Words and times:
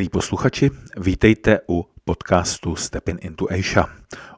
Milí 0.00 0.08
posluchači, 0.08 0.70
vítejte 0.96 1.60
u 1.68 1.86
podcastu 2.04 2.76
Stepin 2.76 3.18
into 3.20 3.46
Asia. 3.52 3.86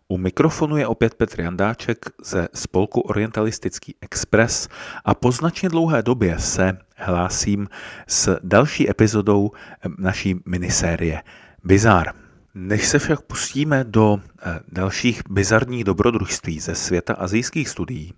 U 0.08 0.18
mikrofonu 0.18 0.76
je 0.76 0.86
opět 0.86 1.14
Petr 1.14 1.40
Jandáček 1.40 1.98
ze 2.24 2.48
spolku 2.54 3.00
Orientalistický 3.00 3.94
Express 4.00 4.68
a 5.04 5.14
po 5.14 5.32
značně 5.32 5.68
dlouhé 5.68 6.02
době 6.02 6.38
se 6.38 6.78
hlásím 6.96 7.68
s 8.06 8.38
další 8.42 8.90
epizodou 8.90 9.50
naší 9.98 10.34
minisérie 10.46 11.22
Bizar. 11.64 12.21
Než 12.54 12.88
se 12.88 12.98
však 12.98 13.20
pustíme 13.20 13.84
do 13.84 14.20
eh, 14.42 14.60
dalších 14.72 15.22
bizarních 15.30 15.84
dobrodružství 15.84 16.60
ze 16.60 16.74
světa 16.74 17.14
azijských 17.14 17.68
studií, 17.68 18.14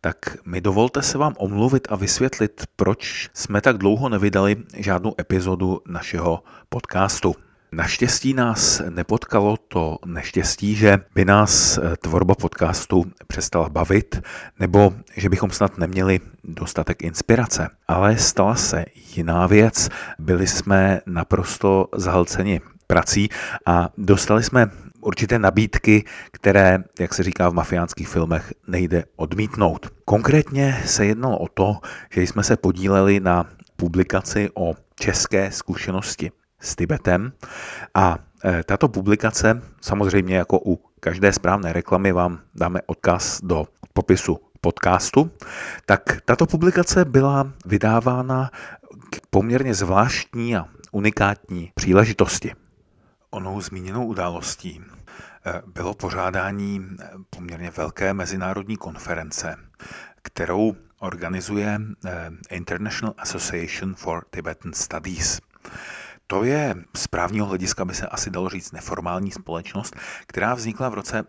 tak 0.00 0.16
mi 0.46 0.60
dovolte 0.60 1.02
se 1.02 1.18
vám 1.18 1.34
omluvit 1.38 1.88
a 1.90 1.96
vysvětlit, 1.96 2.66
proč 2.76 3.30
jsme 3.34 3.60
tak 3.60 3.78
dlouho 3.78 4.08
nevydali 4.08 4.56
žádnou 4.76 5.14
epizodu 5.20 5.80
našeho 5.88 6.42
podcastu. 6.68 7.34
Naštěstí 7.72 8.34
nás 8.34 8.82
nepotkalo 8.90 9.56
to 9.56 9.98
neštěstí, 10.06 10.74
že 10.74 10.98
by 11.14 11.24
nás 11.24 11.78
eh, 11.78 11.96
tvorba 11.96 12.34
podcastu 12.34 13.04
přestala 13.26 13.68
bavit, 13.68 14.22
nebo 14.60 14.94
že 15.16 15.28
bychom 15.28 15.50
snad 15.50 15.78
neměli 15.78 16.20
dostatek 16.44 17.02
inspirace. 17.02 17.68
Ale 17.88 18.16
stala 18.16 18.54
se 18.54 18.84
jiná 19.16 19.46
věc. 19.46 19.88
Byli 20.18 20.46
jsme 20.46 21.00
naprosto 21.06 21.88
zahlceni 21.96 22.60
prací 22.86 23.28
a 23.66 23.88
dostali 23.98 24.42
jsme 24.42 24.70
určité 25.00 25.38
nabídky, 25.38 26.04
které, 26.30 26.78
jak 26.98 27.14
se 27.14 27.22
říká 27.22 27.48
v 27.48 27.54
mafiánských 27.54 28.08
filmech, 28.08 28.52
nejde 28.66 29.04
odmítnout. 29.16 29.88
Konkrétně 30.04 30.82
se 30.84 31.06
jednalo 31.06 31.38
o 31.38 31.48
to, 31.48 31.76
že 32.10 32.22
jsme 32.22 32.42
se 32.42 32.56
podíleli 32.56 33.20
na 33.20 33.46
publikaci 33.76 34.50
o 34.54 34.74
české 34.94 35.50
zkušenosti 35.50 36.30
s 36.60 36.76
Tibetem 36.76 37.32
a 37.94 38.18
e, 38.44 38.64
tato 38.64 38.88
publikace, 38.88 39.62
samozřejmě 39.80 40.36
jako 40.36 40.60
u 40.64 40.80
každé 41.00 41.32
správné 41.32 41.72
reklamy 41.72 42.12
vám 42.12 42.40
dáme 42.54 42.80
odkaz 42.86 43.40
do 43.42 43.66
popisu 43.92 44.38
podcastu, 44.60 45.30
tak 45.86 46.20
tato 46.24 46.46
publikace 46.46 47.04
byla 47.04 47.52
vydávána 47.66 48.50
k 49.10 49.20
poměrně 49.30 49.74
zvláštní 49.74 50.56
a 50.56 50.66
unikátní 50.92 51.70
příležitosti. 51.74 52.63
Onou 53.34 53.60
zmíněnou 53.60 54.06
událostí 54.06 54.82
eh, 55.46 55.62
bylo 55.66 55.94
pořádání 55.94 56.86
eh, 57.00 57.10
poměrně 57.30 57.70
velké 57.70 58.14
mezinárodní 58.14 58.76
konference, 58.76 59.56
kterou 60.22 60.76
organizuje 60.98 61.80
eh, 62.06 62.30
International 62.50 63.14
Association 63.18 63.94
for 63.94 64.24
Tibetan 64.30 64.72
Studies. 64.72 65.40
To 66.26 66.44
je 66.44 66.74
z 66.96 67.06
právního 67.06 67.46
hlediska 67.46 67.84
by 67.84 67.94
se 67.94 68.06
asi 68.06 68.30
dalo 68.30 68.48
říct 68.48 68.72
neformální 68.72 69.30
společnost, 69.30 69.96
která 70.26 70.54
vznikla 70.54 70.88
v 70.88 70.94
roce 70.94 71.22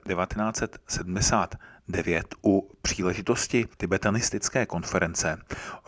1979 1.92 2.36
u 2.44 2.72
příležitosti 2.82 3.66
tibetanistické 3.78 4.66
konference 4.66 5.38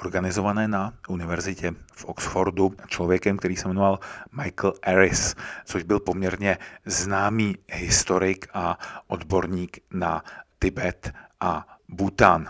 organizované 0.03 0.67
na 0.67 0.93
univerzitě 1.07 1.73
v 1.93 2.05
Oxfordu 2.05 2.75
člověkem, 2.87 3.37
který 3.37 3.55
se 3.55 3.67
jmenoval 3.67 3.99
Michael 4.31 4.73
Harris, 4.85 5.35
což 5.65 5.83
byl 5.83 5.99
poměrně 5.99 6.57
známý 6.85 7.57
historik 7.71 8.47
a 8.53 8.77
odborník 9.07 9.77
na 9.93 10.23
Tibet 10.59 11.13
a 11.39 11.77
Bhutan. 11.89 12.49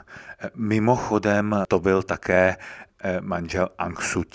Mimochodem 0.55 1.63
to 1.67 1.79
byl 1.79 2.03
také 2.03 2.57
eh, 3.03 3.21
manžel 3.21 3.69
Aung. 3.79 4.27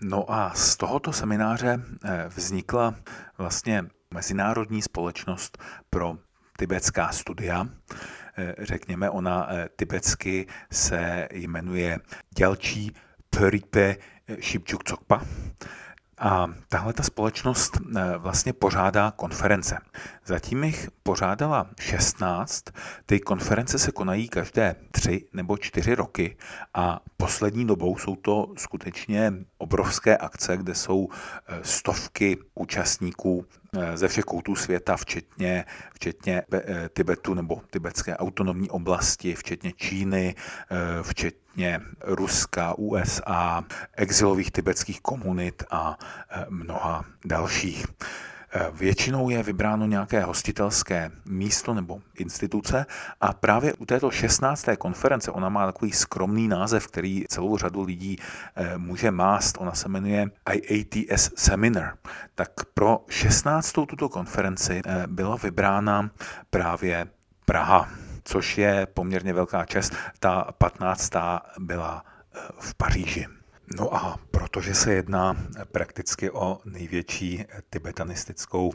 No 0.00 0.32
a 0.32 0.50
z 0.54 0.76
tohoto 0.76 1.12
semináře 1.12 1.80
eh, 2.04 2.24
vznikla 2.28 2.94
vlastně 3.38 3.84
Mezinárodní 4.14 4.82
společnost 4.82 5.58
pro 5.90 6.18
tibetská 6.58 7.12
studia. 7.12 7.68
Eh, 8.38 8.54
řekněme, 8.58 9.10
ona 9.10 9.46
eh, 9.50 9.68
tibetsky 9.76 10.46
se 10.72 11.28
jmenuje 11.32 11.98
Dělčí 12.36 12.92
Pöripe 13.30 13.96
Shibjuk 14.42 14.84
Tsokpa 14.84 15.22
a 16.18 16.46
tahle 16.68 16.92
ta 16.92 17.02
společnost 17.02 17.78
eh, 17.96 18.18
vlastně 18.18 18.52
pořádá 18.52 19.10
konference. 19.10 19.78
Zatím 20.24 20.64
jich 20.64 20.88
pořádala 21.02 21.70
16. 21.80 22.64
Ty 23.06 23.20
konference 23.20 23.78
se 23.78 23.92
konají 23.92 24.28
každé 24.28 24.76
tři 24.90 25.28
nebo 25.32 25.58
čtyři 25.58 25.94
roky 25.94 26.36
a 26.74 27.00
poslední 27.16 27.66
dobou 27.66 27.98
jsou 27.98 28.16
to 28.16 28.52
skutečně 28.56 29.32
obrovské 29.58 30.16
akce, 30.16 30.56
kde 30.56 30.74
jsou 30.74 31.08
stovky 31.62 32.38
účastníků 32.54 33.46
ze 33.94 34.08
všech 34.08 34.24
koutů 34.24 34.54
světa, 34.56 34.96
včetně, 34.96 35.64
včetně 35.94 36.42
Tibetu 36.94 37.34
nebo 37.34 37.60
tibetské 37.70 38.16
autonomní 38.16 38.70
oblasti, 38.70 39.34
včetně 39.34 39.72
Číny, 39.76 40.34
včetně 41.02 41.46
včetně 41.56 41.80
Ruska, 42.04 42.74
USA, 42.78 43.64
exilových 43.96 44.50
tibetských 44.50 45.00
komunit 45.00 45.64
a 45.70 45.98
mnoha 46.48 47.04
dalších. 47.24 47.86
E, 48.52 48.70
většinou 48.72 49.30
je 49.30 49.42
vybráno 49.42 49.86
nějaké 49.86 50.22
hostitelské 50.22 51.10
místo 51.24 51.74
nebo 51.74 52.00
instituce 52.18 52.86
a 53.20 53.32
právě 53.32 53.74
u 53.74 53.86
této 53.86 54.10
16. 54.10 54.66
konference, 54.78 55.30
ona 55.30 55.48
má 55.48 55.66
takový 55.66 55.92
skromný 55.92 56.48
název, 56.48 56.86
který 56.86 57.24
celou 57.28 57.56
řadu 57.56 57.82
lidí 57.82 58.18
e, 58.56 58.78
může 58.78 59.10
mást, 59.10 59.56
ona 59.60 59.72
se 59.72 59.88
jmenuje 59.88 60.30
IATS 60.52 61.30
Seminar. 61.36 61.94
Tak 62.34 62.50
pro 62.74 63.04
16. 63.08 63.72
tuto 63.72 64.08
konferenci 64.08 64.82
byla 65.06 65.36
vybrána 65.36 66.10
právě 66.50 67.06
Praha 67.44 67.88
což 68.26 68.58
je 68.58 68.86
poměrně 68.94 69.32
velká 69.32 69.64
čest. 69.64 69.94
Ta 70.18 70.52
15. 70.58 71.12
byla 71.58 72.04
eh, 72.34 72.38
v 72.60 72.74
Paříži. 72.74 73.26
No 73.74 73.94
a 73.94 74.18
protože 74.30 74.74
se 74.74 74.92
jedná 74.92 75.36
prakticky 75.72 76.30
o 76.30 76.60
největší 76.64 77.44
tibetanistickou 77.70 78.72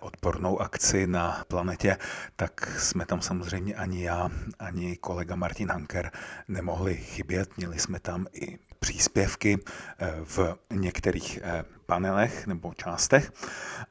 odpornou 0.00 0.60
akci 0.60 1.06
na 1.06 1.44
planetě, 1.48 1.96
tak 2.36 2.76
jsme 2.78 3.06
tam 3.06 3.22
samozřejmě 3.22 3.74
ani 3.74 4.04
já, 4.04 4.30
ani 4.58 4.96
kolega 4.96 5.36
Martin 5.36 5.68
Hanker 5.68 6.10
nemohli 6.48 6.96
chybět. 6.96 7.56
Měli 7.56 7.78
jsme 7.78 8.00
tam 8.00 8.26
i 8.32 8.58
příspěvky 8.78 9.58
eh, 9.98 10.12
v 10.24 10.56
některých 10.72 11.40
eh, 11.42 11.64
panelech 11.86 12.46
nebo 12.46 12.74
částech. 12.74 13.32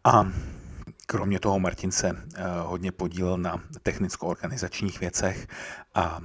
A 0.04 0.32
Kromě 1.12 1.40
toho 1.40 1.60
Martin 1.60 1.92
se 1.92 2.10
eh, 2.10 2.44
hodně 2.62 2.92
podílel 2.92 3.38
na 3.38 3.62
technicko-organizačních 3.84 5.00
věcech 5.00 5.48
a 5.96 6.20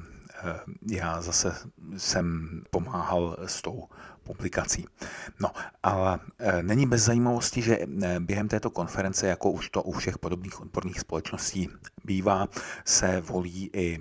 já 0.91 1.23
zase 1.23 1.55
jsem 1.97 2.49
pomáhal 2.71 3.37
s 3.47 3.63
tou 3.63 3.89
publikací. 4.27 4.87
No, 5.41 5.51
ale 5.83 6.19
není 6.63 6.87
bez 6.87 7.03
zajímavosti, 7.03 7.63
že 7.63 7.79
během 8.19 8.49
této 8.49 8.71
konference, 8.71 9.27
jako 9.27 9.51
už 9.51 9.71
to 9.71 9.83
u 9.83 9.93
všech 9.93 10.19
podobných 10.19 10.61
odborných 10.61 11.01
společností 11.01 11.69
bývá, 12.05 12.49
se 12.85 13.21
volí 13.21 13.71
i 13.73 13.99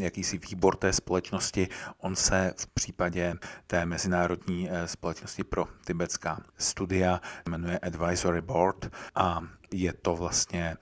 jakýsi 0.00 0.38
výbor 0.38 0.76
té 0.76 0.92
společnosti. 0.92 1.68
On 1.98 2.16
se 2.16 2.54
v 2.56 2.66
případě 2.66 3.34
té 3.66 3.86
Mezinárodní 3.86 4.68
společnosti 4.84 5.44
pro 5.44 5.68
tibetská 5.84 6.40
studia 6.58 7.20
jmenuje 7.48 7.78
Advisory 7.78 8.40
Board 8.40 8.90
a 9.14 9.42
je 9.72 9.92
to 9.92 10.16
vlastně 10.16 10.76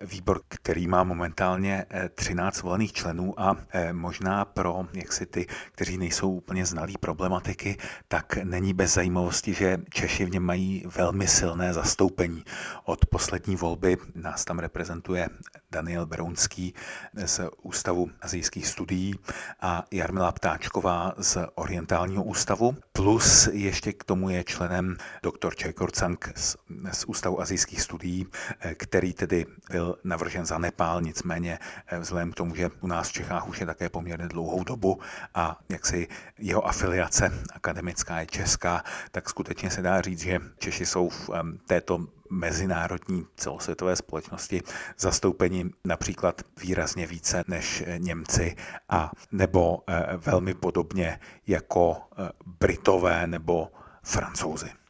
výbor, 0.00 0.40
který 0.48 0.86
má 0.86 1.04
momentálně 1.04 1.86
13 2.14 2.58
eh, 2.58 2.62
volených 2.62 2.92
členů 2.92 3.40
a 3.40 3.56
možná 3.92 4.44
pro 4.44 4.86
jaksi 4.92 5.26
ty, 5.26 5.46
kteří 5.72 5.98
nejsou 5.98 6.30
úplně 6.30 6.66
znalí 6.66 6.94
problematiky, 7.00 7.76
tak 8.08 8.21
není 8.44 8.74
bez 8.74 8.94
zajímavosti, 8.94 9.54
že 9.54 9.78
Češi 9.90 10.24
v 10.24 10.30
něm 10.30 10.42
mají 10.42 10.84
velmi 10.96 11.28
silné 11.28 11.72
zastoupení. 11.72 12.44
Od 12.84 13.06
poslední 13.06 13.56
volby 13.56 13.96
nás 14.14 14.44
tam 14.44 14.58
reprezentuje 14.58 15.28
Daniel 15.70 16.06
Berounský 16.06 16.74
z 17.14 17.40
Ústavu 17.62 18.10
azijských 18.20 18.66
studií 18.66 19.14
a 19.60 19.84
Jarmila 19.90 20.32
Ptáčková 20.32 21.12
z 21.18 21.38
Orientálního 21.54 22.24
ústavu. 22.24 22.76
Plus 22.92 23.48
ještě 23.52 23.92
k 23.92 24.04
tomu 24.04 24.30
je 24.30 24.44
členem 24.44 24.96
doktor 25.22 25.54
Čajkorcang 25.54 26.32
z, 26.36 26.56
z 26.92 27.04
Ústavu 27.04 27.40
azijských 27.40 27.82
studií, 27.82 28.26
který 28.74 29.12
tedy 29.12 29.46
byl 29.70 29.98
navržen 30.04 30.46
za 30.46 30.58
Nepál, 30.58 31.02
nicméně 31.02 31.58
eh, 31.86 31.98
vzhledem 31.98 32.32
k 32.32 32.34
tomu, 32.34 32.54
že 32.54 32.70
u 32.80 32.86
nás 32.86 33.08
v 33.08 33.12
Čechách 33.12 33.48
už 33.48 33.60
je 33.60 33.66
také 33.66 33.88
poměrně 33.88 34.28
dlouhou 34.28 34.64
dobu 34.64 35.00
a 35.34 35.58
jak 35.68 35.86
si 35.86 36.08
jeho 36.38 36.66
afiliace 36.66 37.32
akademická 37.52 38.11
je 38.20 38.26
česká, 38.26 38.84
tak 39.10 39.28
skutečně 39.28 39.70
se 39.70 39.82
dá 39.82 40.00
říct, 40.00 40.20
že 40.20 40.38
Češi 40.58 40.86
jsou 40.86 41.08
v 41.08 41.30
této 41.66 42.06
mezinárodní 42.30 43.26
celosvětové 43.36 43.96
společnosti 43.96 44.62
zastoupeni 44.98 45.70
například 45.84 46.42
výrazně 46.62 47.06
více 47.06 47.44
než 47.48 47.84
Němci 47.98 48.56
a 48.88 49.10
nebo 49.32 49.82
eh, 49.86 50.06
velmi 50.16 50.54
podobně 50.54 51.20
jako 51.46 51.96
eh, 51.96 52.30
Britové 52.46 53.26
nebo 53.26 53.72
Francouzi. 54.02 54.81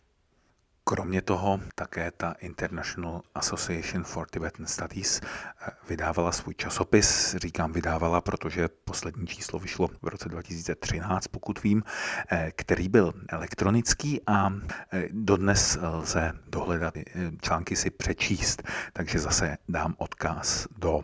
Kromě 0.85 1.23
toho 1.23 1.61
také 1.75 2.11
ta 2.11 2.33
International 2.33 3.23
Association 3.35 4.05
for 4.05 4.27
Tibetan 4.31 4.67
Studies 4.67 5.21
eh, 5.21 5.71
vydávala 5.89 6.33
svůj 6.33 6.55
časopis. 6.55 7.35
Říkám 7.35 7.73
vydávala, 7.73 8.21
protože 8.21 8.69
poslední 8.85 9.27
číslo 9.27 9.59
vyšlo 9.59 9.89
v 10.03 10.09
roce 10.09 10.29
2013, 10.29 11.27
pokud 11.27 11.63
vím, 11.63 11.83
eh, 12.31 12.53
který 12.57 12.89
byl 12.89 13.13
elektronický 13.29 14.21
a 14.27 14.53
eh, 14.93 15.09
dodnes 15.11 15.79
lze 15.83 16.33
dohledat 16.47 16.95
články 17.41 17.77
si 17.77 17.91
přečíst, 17.91 18.63
takže 18.93 19.19
zase 19.19 19.57
dám 19.69 19.95
odkaz 19.99 20.67
do 20.79 21.01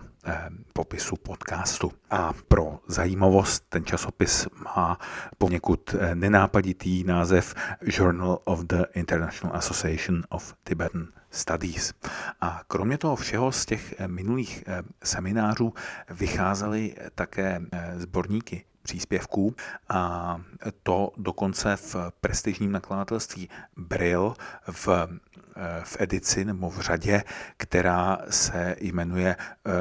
popisu 0.72 1.16
podcastu. 1.16 1.92
A 2.10 2.32
pro 2.48 2.78
zajímavost, 2.86 3.64
ten 3.68 3.84
časopis 3.84 4.46
má 4.64 4.98
poněkud 5.38 5.94
nenápaditý 6.14 7.04
název 7.04 7.54
Journal 7.82 8.38
of 8.44 8.60
the 8.60 8.82
International 8.94 9.56
Association 9.56 10.24
of 10.28 10.54
Tibetan 10.64 11.08
Studies. 11.30 11.94
A 12.40 12.62
kromě 12.68 12.98
toho 12.98 13.16
všeho 13.16 13.52
z 13.52 13.66
těch 13.66 13.94
eh, 13.98 14.08
minulých 14.08 14.64
eh, 14.66 14.82
seminářů 15.04 15.74
vycházely 16.10 16.94
také 17.14 17.60
eh, 17.72 17.94
sborníky 18.00 18.64
příspěvků 18.82 19.54
a 19.88 20.40
to 20.82 21.12
dokonce 21.16 21.76
v 21.76 21.96
prestižním 22.20 22.72
nakladatelství 22.72 23.48
Brill 23.76 24.34
v, 24.70 24.88
v 25.84 25.96
edici 26.00 26.44
nebo 26.44 26.70
v 26.70 26.80
řadě, 26.80 27.24
která 27.56 28.18
se 28.30 28.76
jmenuje 28.80 29.36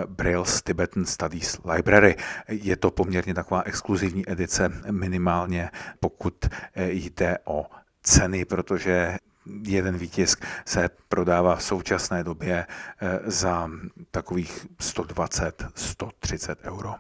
Brill's 0.08 0.62
Tibetan 0.62 1.06
Studies 1.06 1.58
Library. 1.76 2.16
Je 2.48 2.78
to 2.78 2.92
poměrně 2.92 3.34
taková 3.34 3.62
exkluzivní 3.62 4.30
edice, 4.32 4.70
minimálně 4.92 5.70
pokud 6.00 6.46
jde 6.76 7.38
o 7.46 7.66
ceny, 8.04 8.46
protože 8.46 9.18
jeden 9.64 9.98
výtisk 9.98 10.46
se 10.66 10.90
prodává 11.10 11.56
v 11.56 11.64
současné 11.64 12.24
době 12.24 12.66
eh, 12.68 13.20
za 13.26 13.70
takových 14.12 14.68
120-130 14.80 16.56
euro. 16.64 16.96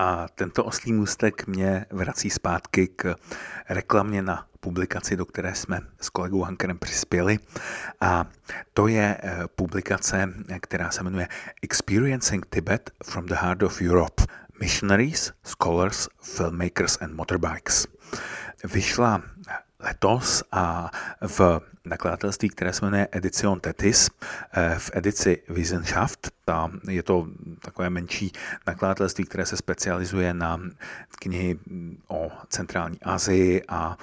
A 0.00 0.28
tento 0.34 0.64
oslý 0.64 0.92
můstek 0.92 1.46
mě 1.46 1.86
vrací 1.90 2.30
zpátky 2.30 2.88
k 2.88 3.14
reklamě 3.68 4.22
na 4.22 4.46
publikaci, 4.60 5.16
do 5.16 5.26
které 5.26 5.54
jsme 5.54 5.80
s 6.00 6.08
kolegou 6.08 6.42
Hankerem 6.42 6.78
přispěli. 6.78 7.38
A 8.00 8.26
to 8.74 8.88
je 8.88 9.16
eh, 9.22 9.38
publikace, 9.54 10.32
která 10.60 10.90
se 10.90 11.02
jmenuje 11.02 11.28
Experiencing 11.62 12.46
Tibet 12.46 12.90
from 13.04 13.26
the 13.26 13.34
Heart 13.34 13.62
of 13.62 13.82
Europe. 13.82 14.22
Missionaries, 14.60 15.32
Scholars, 15.44 16.08
Filmmakers 16.22 16.98
and 17.00 17.14
Motorbikes. 17.14 17.86
Vyšla 18.64 19.22
letos 19.80 20.42
a 20.52 20.90
v 21.26 21.60
nakladatelství, 21.90 22.48
které 22.48 22.72
se 22.72 22.84
jmenuje 22.84 23.08
Edition 23.12 23.60
Tetis, 23.60 24.10
eh, 24.52 24.74
v 24.78 24.90
edici 24.94 25.42
Wissenschaft. 25.48 26.30
Ta, 26.44 26.70
je 26.88 27.02
to 27.02 27.26
takové 27.62 27.90
menší 27.90 28.32
nakladatelství, 28.66 29.24
které 29.24 29.46
se 29.46 29.56
specializuje 29.56 30.34
na 30.34 30.60
knihy 31.18 31.58
o 32.08 32.30
centrální 32.48 33.00
Asii 33.02 33.62
a 33.68 33.98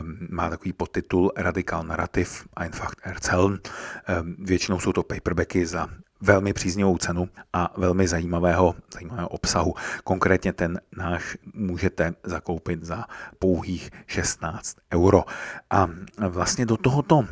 um, 0.00 0.18
má 0.30 0.50
takový 0.50 0.72
podtitul 0.72 1.32
Radikal 1.36 1.84
narrativ 1.84 2.46
Einfach 2.56 2.92
erzählen. 3.02 3.58
Um, 3.58 4.36
většinou 4.38 4.80
jsou 4.80 4.92
to 4.92 5.02
paperbacky 5.02 5.66
za 5.66 5.88
velmi 6.20 6.52
příznivou 6.52 6.98
cenu 6.98 7.28
a 7.52 7.72
velmi 7.76 8.08
zajímavého, 8.08 8.74
zajímavého 8.94 9.28
obsahu. 9.28 9.74
Konkrétně 10.04 10.52
ten 10.52 10.80
náš 10.96 11.36
můžete 11.54 12.14
zakoupit 12.24 12.84
za 12.84 13.04
pouhých 13.38 13.90
16 14.06 14.76
euro. 14.94 15.24
A 15.70 15.88
vlastně 16.28 16.66
do 16.66 16.76
tohoto 16.76 17.27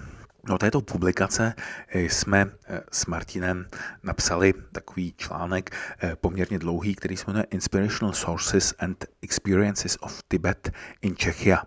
do 0.46 0.58
této 0.58 0.80
publikace 0.80 1.54
jsme 1.94 2.46
eh, 2.66 2.80
s 2.92 3.06
Martinem 3.06 3.66
napsali 4.02 4.54
takový 4.72 5.14
článek 5.16 5.70
eh, 6.00 6.16
poměrně 6.16 6.58
dlouhý, 6.58 6.94
který 6.94 7.16
se 7.16 7.24
jmenuje 7.26 7.44
Inspirational 7.50 8.12
Sources 8.12 8.74
and 8.78 9.04
Experiences 9.22 9.96
of 10.00 10.22
Tibet 10.28 10.70
in 11.02 11.16
Czechia. 11.16 11.62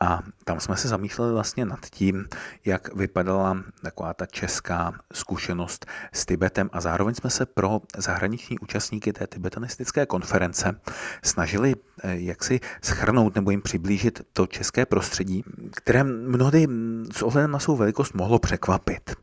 A 0.00 0.22
tam 0.44 0.60
jsme 0.60 0.76
se 0.76 0.88
zamýšleli 0.88 1.32
vlastně 1.32 1.64
nad 1.64 1.86
tím, 1.90 2.28
jak 2.64 2.94
vypadala 2.94 3.56
taková 3.82 4.14
ta 4.14 4.26
česká 4.26 4.92
zkušenost 5.12 5.86
s 6.12 6.26
Tibetem 6.26 6.70
a 6.72 6.80
zároveň 6.80 7.14
jsme 7.14 7.30
se 7.30 7.46
pro 7.46 7.80
zahraniční 7.96 8.58
účastníky 8.58 9.12
té 9.12 9.26
tibetanistické 9.26 10.06
konference 10.06 10.80
snažili 11.24 11.74
eh, 12.02 12.16
jaksi 12.20 12.60
schrnout 12.82 13.34
nebo 13.34 13.50
jim 13.50 13.62
přiblížit 13.62 14.22
to 14.32 14.46
české 14.46 14.86
prostředí, 14.86 15.44
které 15.74 16.04
mnohdy 16.04 16.66
s 17.12 17.22
ohledem 17.22 17.50
na 17.50 17.58
svou 17.58 17.76
velikost 17.76 18.14
mohlo 18.20 18.38
překvapit. 18.38 19.16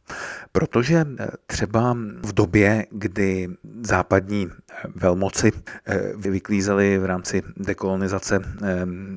Protože 0.52 1.06
eh, 1.06 1.28
třeba 1.46 1.94
v 2.22 2.34
době, 2.34 2.86
kdy 2.92 3.50
západní 3.84 4.48
eh, 4.50 4.74
velmoci 4.96 5.52
vyklízely 6.18 6.98
v 6.98 7.06
rámci 7.06 7.42
dekolonizace 7.58 8.40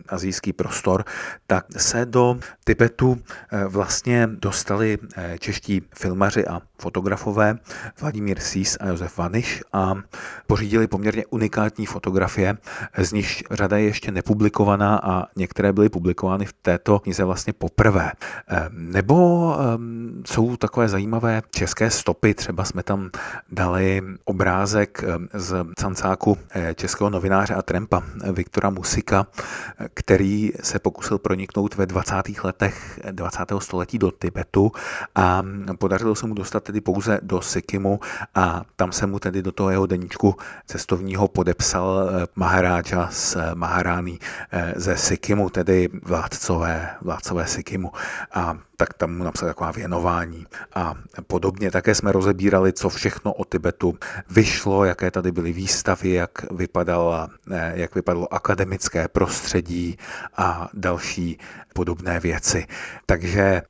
azijský 0.08 0.52
prostor, 0.52 1.04
tak 1.46 1.64
se 1.76 2.06
do 2.06 2.38
Tibetu 2.64 3.18
vlastně 3.68 4.26
dostali 4.26 4.98
čeští 5.38 5.82
filmaři 5.94 6.46
a 6.46 6.60
fotografové 6.80 7.58
Vladimír 8.00 8.40
Sís 8.40 8.76
a 8.80 8.86
Josef 8.88 9.18
Vaniš 9.18 9.62
a 9.72 9.94
pořídili 10.46 10.86
poměrně 10.86 11.26
unikátní 11.26 11.86
fotografie, 11.86 12.58
z 12.98 13.12
nich 13.12 13.42
řada 13.50 13.76
je 13.76 13.84
ještě 13.84 14.10
nepublikovaná 14.10 15.00
a 15.02 15.26
některé 15.36 15.72
byly 15.72 15.88
publikovány 15.88 16.44
v 16.46 16.52
této 16.52 16.98
knize 16.98 17.24
vlastně 17.24 17.52
poprvé. 17.52 18.12
Nebo 18.70 19.56
ehm, 19.74 20.22
jsou 20.26 20.56
takové 20.56 20.88
zajímavé 20.88 21.42
české 21.50 21.90
stopy, 21.90 22.34
třeba 22.34 22.64
jsme 22.64 22.82
tam 22.82 23.10
dali 23.50 24.02
obrázek 24.24 25.04
ehm, 25.04 25.28
z 25.34 25.64
cancáku 25.76 26.38
eh, 26.50 26.74
českého 26.74 27.10
novináře 27.10 27.54
a 27.54 27.62
trempa 27.62 28.02
Viktora 28.32 28.70
Musika, 28.70 29.26
který 29.94 30.52
se 30.62 30.78
pokusil 30.78 31.18
proniknout 31.18 31.74
ve 31.74 31.86
20. 31.86 32.14
letech 32.44 33.00
20. 33.10 33.40
století 33.58 33.98
do 33.98 34.10
Tibetu 34.10 34.72
a 35.14 35.42
podařilo 35.78 36.14
se 36.14 36.26
mu 36.26 36.34
dostat 36.34 36.64
tedy 36.64 36.80
pouze 36.80 37.20
do 37.22 37.40
Sikimu 37.40 38.00
a 38.34 38.62
tam 38.76 38.92
se 38.92 39.06
mu 39.06 39.18
tedy 39.18 39.42
do 39.42 39.52
toho 39.52 39.70
jeho 39.70 39.86
deníčku 39.86 40.34
cestovního 40.66 41.28
podepsal 41.28 42.10
eh, 42.10 42.26
Maharáča 42.36 43.08
z 43.10 43.36
Maharány 43.54 44.18
eh, 44.52 44.72
ze 44.76 44.96
Sikimu, 44.96 45.50
tedy 45.50 45.88
vládcové, 46.02 46.90
vládcové 47.00 47.46
Sikimu. 47.46 47.92
A 48.32 48.58
tak 48.80 48.94
tam 48.94 49.16
mu 49.16 49.24
napsal 49.24 49.48
taková 49.48 49.70
věnování 49.70 50.46
a 50.74 50.94
podobně. 51.26 51.70
Také 51.70 51.94
jsme 51.94 52.12
rozebírali, 52.12 52.72
co 52.72 52.88
všechno 52.88 53.32
o 53.32 53.44
Tibetu 53.44 53.98
vyšlo, 54.30 54.84
jaké 54.84 55.10
tady 55.10 55.32
byly 55.32 55.52
výstavy, 55.52 56.10
jak, 56.10 56.52
vypadala, 56.52 57.28
eh, 57.50 57.72
jak 57.74 57.94
vypadalo 57.94 58.34
akademické 58.34 59.08
prostředí 59.08 59.98
a 60.36 60.68
další 60.74 61.38
podobné 61.74 62.20
věci. 62.20 62.66
Takže 63.06 63.62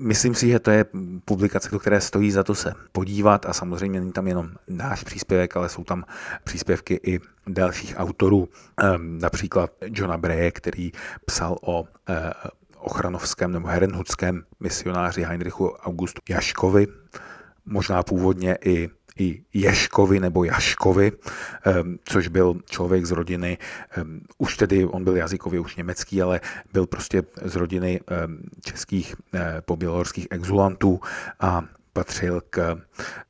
Myslím 0.00 0.34
si, 0.34 0.48
že 0.48 0.58
to 0.58 0.70
je 0.70 0.84
publikace, 1.24 1.70
do 1.70 1.78
které 1.78 2.00
stojí 2.00 2.30
za 2.30 2.44
to 2.44 2.54
se 2.54 2.74
podívat 2.92 3.46
a 3.46 3.52
samozřejmě 3.52 4.00
není 4.00 4.12
tam 4.12 4.26
jenom 4.26 4.50
náš 4.68 5.04
příspěvek, 5.04 5.56
ale 5.56 5.68
jsou 5.68 5.84
tam 5.84 6.04
příspěvky 6.44 7.00
i 7.02 7.20
dalších 7.46 7.94
autorů, 7.98 8.48
ehm, 8.78 9.18
například 9.18 9.70
Johna 9.82 10.18
Breje, 10.18 10.50
který 10.50 10.92
psal 11.26 11.58
o 11.62 11.84
eh, 12.08 12.32
ochranovském 12.80 13.52
nebo 13.52 13.68
herenhudském 13.68 14.42
misionáři 14.60 15.22
Heinrichu 15.22 15.68
Augustu 15.68 16.22
Jaškovi, 16.28 16.86
možná 17.66 18.02
původně 18.02 18.58
i 18.64 18.90
i 19.18 19.42
Ješkovi 19.54 20.20
nebo 20.20 20.44
Jaškovi, 20.44 21.12
ehm, 21.64 21.98
což 22.04 22.28
byl 22.28 22.60
člověk 22.70 23.06
z 23.06 23.10
rodiny, 23.10 23.58
ehm, 23.90 24.20
už 24.38 24.56
tedy 24.56 24.84
on 24.84 25.04
byl 25.04 25.16
jazykově 25.16 25.60
už 25.60 25.76
německý, 25.76 26.22
ale 26.22 26.40
byl 26.72 26.86
prostě 26.86 27.22
z 27.44 27.56
rodiny 27.56 28.00
ehm, 28.06 28.38
českých 28.64 29.14
eh, 29.34 29.56
pobělohorských 29.60 30.26
exulantů 30.30 31.00
a 31.40 31.64
patřil 31.92 32.40
k 32.50 32.76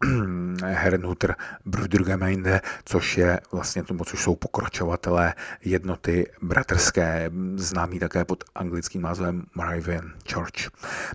Herrenhuter 0.64 1.36
Brüdergemeinde, 1.64 2.60
což 2.84 3.18
je 3.18 3.40
vlastně 3.52 3.82
tomu, 3.82 4.04
což 4.04 4.22
jsou 4.22 4.36
pokračovatelé 4.36 5.34
jednoty 5.64 6.26
bratrské, 6.42 7.30
známý 7.56 7.98
také 7.98 8.24
pod 8.24 8.44
anglickým 8.54 9.02
názvem 9.02 9.44
Moravian 9.54 10.12
Church. 10.32 10.70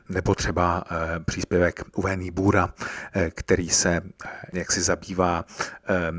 Nebo 0.10 0.36
třeba 0.36 0.84
eh, 0.92 1.20
příspěvek 1.20 1.82
Uvený 1.96 2.32
Bůra, 2.32 2.74
eh, 3.14 3.32
který 3.36 3.70
se 3.70 4.02
eh, 4.26 4.30
jak 4.54 4.72
si 4.72 4.82
zabývá 4.82 5.46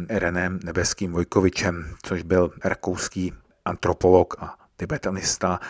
Renem 0.08 0.60
Nebeským 0.64 1.12
Vojkovičem, 1.12 1.94
což 2.02 2.22
byl 2.22 2.52
rakouský 2.64 3.32
antropolog 3.64 4.34
a 4.38 4.58
tibetanista 4.76 5.60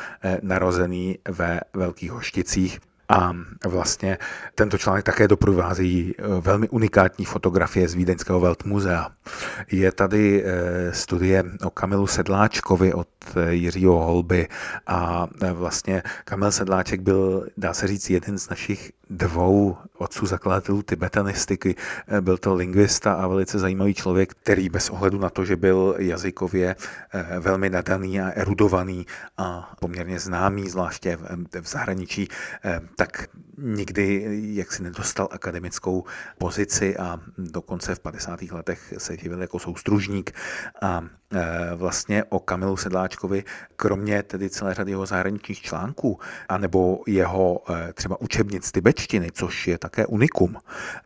narozený 0.42 1.18
ve 1.28 1.60
Velkých 1.74 2.10
Hošticích 2.10 2.80
A 3.08 3.32
vlastně 3.66 4.18
tento 4.54 4.78
článek 4.78 5.04
také 5.04 5.28
doprovází 5.28 6.14
velmi 6.40 6.68
unikátní 6.68 7.24
fotografie 7.24 7.88
z 7.88 7.94
Vídeňského 7.94 8.40
Weltmuzea. 8.40 9.10
Je 9.72 9.92
tady 9.92 10.44
studie 10.90 11.44
o 11.64 11.70
Kamilu 11.70 12.06
Sedláčkovi 12.06 12.92
od 12.92 13.08
Jiřího 13.50 14.04
Holby 14.04 14.48
a 14.86 15.26
vlastně 15.52 16.02
Kamil 16.24 16.52
Sedláček 16.52 17.00
byl, 17.00 17.46
dá 17.56 17.74
se 17.74 17.86
říct, 17.86 18.10
jeden 18.10 18.38
z 18.38 18.48
našich 18.48 18.92
dvou 19.10 19.76
otců 19.98 20.26
zakladatelů 20.26 20.82
tibetanistiky. 20.82 21.74
Byl 22.20 22.38
to 22.38 22.54
lingvista 22.54 23.14
a 23.14 23.26
velice 23.26 23.58
zajímavý 23.58 23.94
člověk, 23.94 24.34
který 24.34 24.68
bez 24.68 24.90
ohledu 24.90 25.18
na 25.18 25.30
to, 25.30 25.44
že 25.44 25.56
byl 25.56 25.94
jazykově 25.98 26.76
eh, 27.14 27.40
velmi 27.40 27.70
nadaný 27.70 28.20
a 28.20 28.30
erudovaný 28.30 29.06
a 29.36 29.72
poměrně 29.80 30.18
známý, 30.18 30.68
zvláště 30.68 31.18
v 31.60 31.68
zahraničí, 31.68 32.28
eh, 32.64 32.80
tak 32.96 33.28
nikdy 33.58 34.24
jaksi 34.54 34.82
nedostal 34.82 35.28
akademickou 35.30 36.04
pozici 36.38 36.96
a 36.96 37.20
dokonce 37.38 37.94
v 37.94 38.00
50. 38.00 38.42
letech 38.42 38.94
se 38.98 39.16
živil 39.16 39.40
jako 39.40 39.58
soustružník 39.58 40.32
a 40.82 41.04
e, 41.32 41.74
vlastně 41.74 42.24
o 42.24 42.38
Kamilu 42.38 42.76
Sedláčkovi, 42.76 43.44
kromě 43.76 44.22
tedy 44.22 44.50
celé 44.50 44.74
řady 44.74 44.90
jeho 44.90 45.06
zahraničních 45.06 45.60
článků, 45.62 46.20
anebo 46.48 47.02
jeho 47.06 47.62
e, 47.70 47.92
třeba 47.92 48.20
učebnic 48.20 48.72
tibetštiny, 48.72 49.28
což 49.32 49.68
je 49.68 49.78
také 49.78 50.06
unikum, 50.06 50.56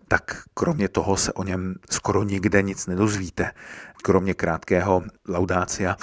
tak 0.09 0.43
kromě 0.55 0.89
toho 0.89 1.17
se 1.17 1.33
o 1.33 1.45
něm 1.45 1.75
skoro 1.91 2.23
nikde 2.23 2.63
nic 2.63 2.87
nedozvíte. 2.87 3.53
Kromě 4.03 4.35
krátkého 4.35 5.03
laudácia 5.29 5.97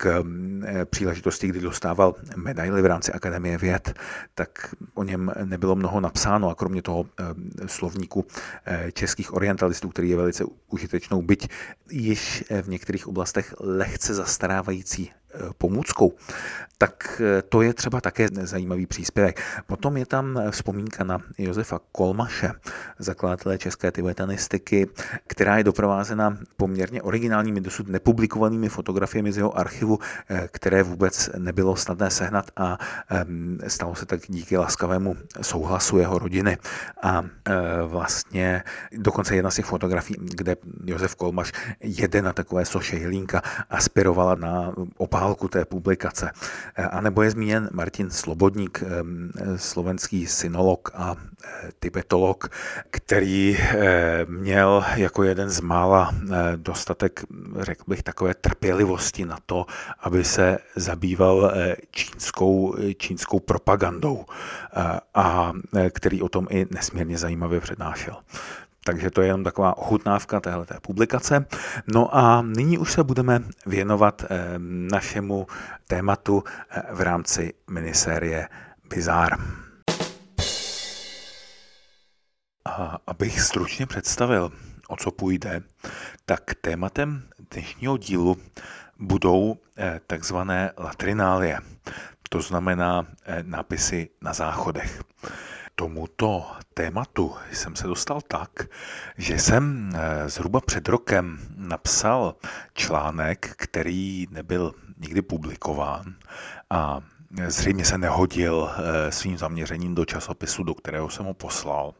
k 0.00 0.24
eh, 0.64 0.84
příležitosti, 0.84 1.48
kdy 1.48 1.60
dostával 1.60 2.14
medaily 2.36 2.82
v 2.82 2.86
rámci 2.86 3.12
Akademie 3.12 3.58
věd, 3.58 3.94
tak 4.34 4.74
o 4.94 5.04
něm 5.04 5.32
nebylo 5.44 5.76
mnoho 5.76 6.00
napsáno 6.00 6.50
a 6.50 6.54
kromě 6.54 6.82
toho 6.82 7.06
eh, 7.06 7.24
slovníku 7.68 8.26
eh, 8.66 8.92
českých 8.92 9.34
orientalistů, 9.34 9.88
který 9.88 10.10
je 10.10 10.16
velice 10.16 10.44
užitečnou, 10.68 11.22
byť 11.22 11.48
již 11.90 12.44
v 12.62 12.68
některých 12.68 13.06
oblastech 13.08 13.54
lehce 13.60 14.14
zastarávající 14.14 15.10
pomůckou, 15.58 16.12
tak 16.78 17.22
to 17.48 17.62
je 17.62 17.74
třeba 17.74 18.00
také 18.00 18.28
zajímavý 18.42 18.86
příspěvek. 18.86 19.40
Potom 19.66 19.96
je 19.96 20.06
tam 20.06 20.40
vzpomínka 20.50 21.04
na 21.04 21.18
Josefa 21.38 21.80
Kolmaše, 21.92 22.52
zakladatele 22.98 23.58
české 23.58 23.92
tibetanistiky, 23.92 24.86
která 25.26 25.58
je 25.58 25.64
doprovázena 25.64 26.38
poměrně 26.56 27.02
originálními, 27.02 27.60
dosud 27.60 27.88
nepublikovanými 27.88 28.68
fotografiemi 28.68 29.32
z 29.32 29.36
jeho 29.36 29.58
archivu, 29.58 29.98
které 30.50 30.82
vůbec 30.82 31.30
nebylo 31.38 31.76
snadné 31.76 32.10
sehnat 32.10 32.50
a 32.56 32.78
stalo 33.66 33.94
se 33.94 34.06
tak 34.06 34.20
díky 34.28 34.56
laskavému 34.56 35.16
souhlasu 35.42 35.98
jeho 35.98 36.18
rodiny. 36.18 36.58
A 37.02 37.24
vlastně 37.86 38.62
dokonce 38.92 39.36
jedna 39.36 39.50
z 39.50 39.54
těch 39.54 39.66
fotografií, 39.66 40.16
kde 40.20 40.56
Josef 40.84 41.14
Kolmaš 41.14 41.52
jede 41.80 42.22
na 42.22 42.32
takové 42.32 42.64
soše 42.64 42.96
Jelínka, 42.96 43.42
aspirovala 43.70 44.34
na 44.34 44.74
opálku 45.28 45.48
té 45.48 45.64
publikace. 45.64 46.30
Eh, 46.76 46.84
a 46.84 47.00
nebo 47.00 47.22
je 47.22 47.30
zmíněn 47.30 47.68
Martin 47.72 48.10
Slobodník, 48.10 48.84
slovenský 49.56 50.26
synolog 50.26 50.90
a 50.94 51.16
eh, 51.16 51.68
tibetolog, 51.80 52.48
který 52.90 53.58
eh, 53.58 54.24
měl 54.28 54.84
jako 54.96 55.22
jeden 55.22 55.50
z 55.50 55.60
mála 55.60 56.14
dostatek, 56.56 57.24
řekl 57.60 57.84
bych, 57.86 58.02
takové 58.02 58.34
trpělivosti 58.34 59.24
na 59.24 59.38
to, 59.46 59.66
aby 60.00 60.24
se 60.24 60.58
zabýval 60.76 61.52
čínskou, 61.90 62.76
čínskou 62.96 63.40
propagandou 63.40 64.24
a 65.14 65.52
který 65.90 66.22
o 66.22 66.28
tom 66.28 66.46
i 66.50 66.66
nesmírně 66.70 67.18
zajímavě 67.18 67.60
přednášel. 67.60 68.16
Takže 68.88 69.10
to 69.10 69.20
je 69.20 69.26
jenom 69.26 69.44
taková 69.44 69.76
ochutnávka 69.76 70.40
téhleté 70.40 70.80
publikace. 70.80 71.46
No 71.86 72.16
a 72.16 72.42
nyní 72.42 72.78
už 72.78 72.92
se 72.92 73.04
budeme 73.04 73.40
věnovat 73.66 74.24
eh, 74.24 74.54
našemu 74.90 75.46
tématu 75.86 76.44
eh, 76.70 76.82
v 76.92 77.00
rámci 77.00 77.54
minisérie 77.70 78.48
Bizár. 78.90 79.36
A 82.64 82.98
abych 83.06 83.40
stručně 83.40 83.86
představil, 83.86 84.52
o 84.88 84.96
co 84.96 85.10
půjde, 85.10 85.62
tak 86.26 86.54
tématem 86.60 87.22
dnešního 87.50 87.96
dílu 87.96 88.36
budou 88.98 89.56
eh, 89.76 90.00
takzvané 90.06 90.72
latrinálie, 90.78 91.58
to 92.28 92.40
znamená 92.40 93.06
nápisy 93.42 94.08
na 94.22 94.32
záchodech 94.32 95.02
tomuto 95.78 96.46
tématu 96.74 97.34
jsem 97.52 97.76
se 97.76 97.86
dostal 97.86 98.20
tak, 98.20 98.50
že 99.18 99.38
jsem 99.38 99.90
eh, 99.94 100.28
zhruba 100.28 100.60
před 100.60 100.88
rokem 100.88 101.38
napsal 101.56 102.34
článek, 102.74 103.54
který 103.56 104.26
nebyl 104.30 104.74
nikdy 104.98 105.22
publikován 105.22 106.14
a 106.70 107.00
zřejmě 107.46 107.84
se 107.84 107.98
nehodil 107.98 108.70
eh, 108.70 109.12
svým 109.12 109.38
zaměřením 109.38 109.94
do 109.94 110.04
časopisu, 110.04 110.62
do 110.62 110.74
kterého 110.74 111.10
jsem 111.10 111.26
ho 111.26 111.34
poslal. 111.34 111.94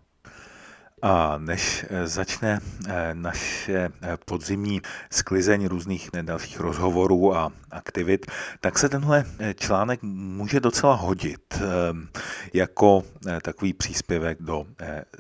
A 1.03 1.39
než 1.39 1.87
eh, 1.89 2.07
začne 2.07 2.61
eh, 2.89 3.11
naše 3.15 3.89
eh, 4.03 4.17
podzimní 4.25 4.83
sklizeň 5.11 5.67
různých 5.67 6.11
dalších 6.23 6.61
rozhovorů 6.61 7.37
a 7.37 7.53
aktivit, 7.71 8.27
tak 8.61 8.79
se 8.79 8.89
tenhle 8.89 9.25
článek 9.55 10.03
může 10.03 10.61
docela 10.61 10.95
hodit 10.95 11.63
jako 12.55 13.03
takový 13.43 13.73
příspěvek 13.73 14.39
do 14.43 14.67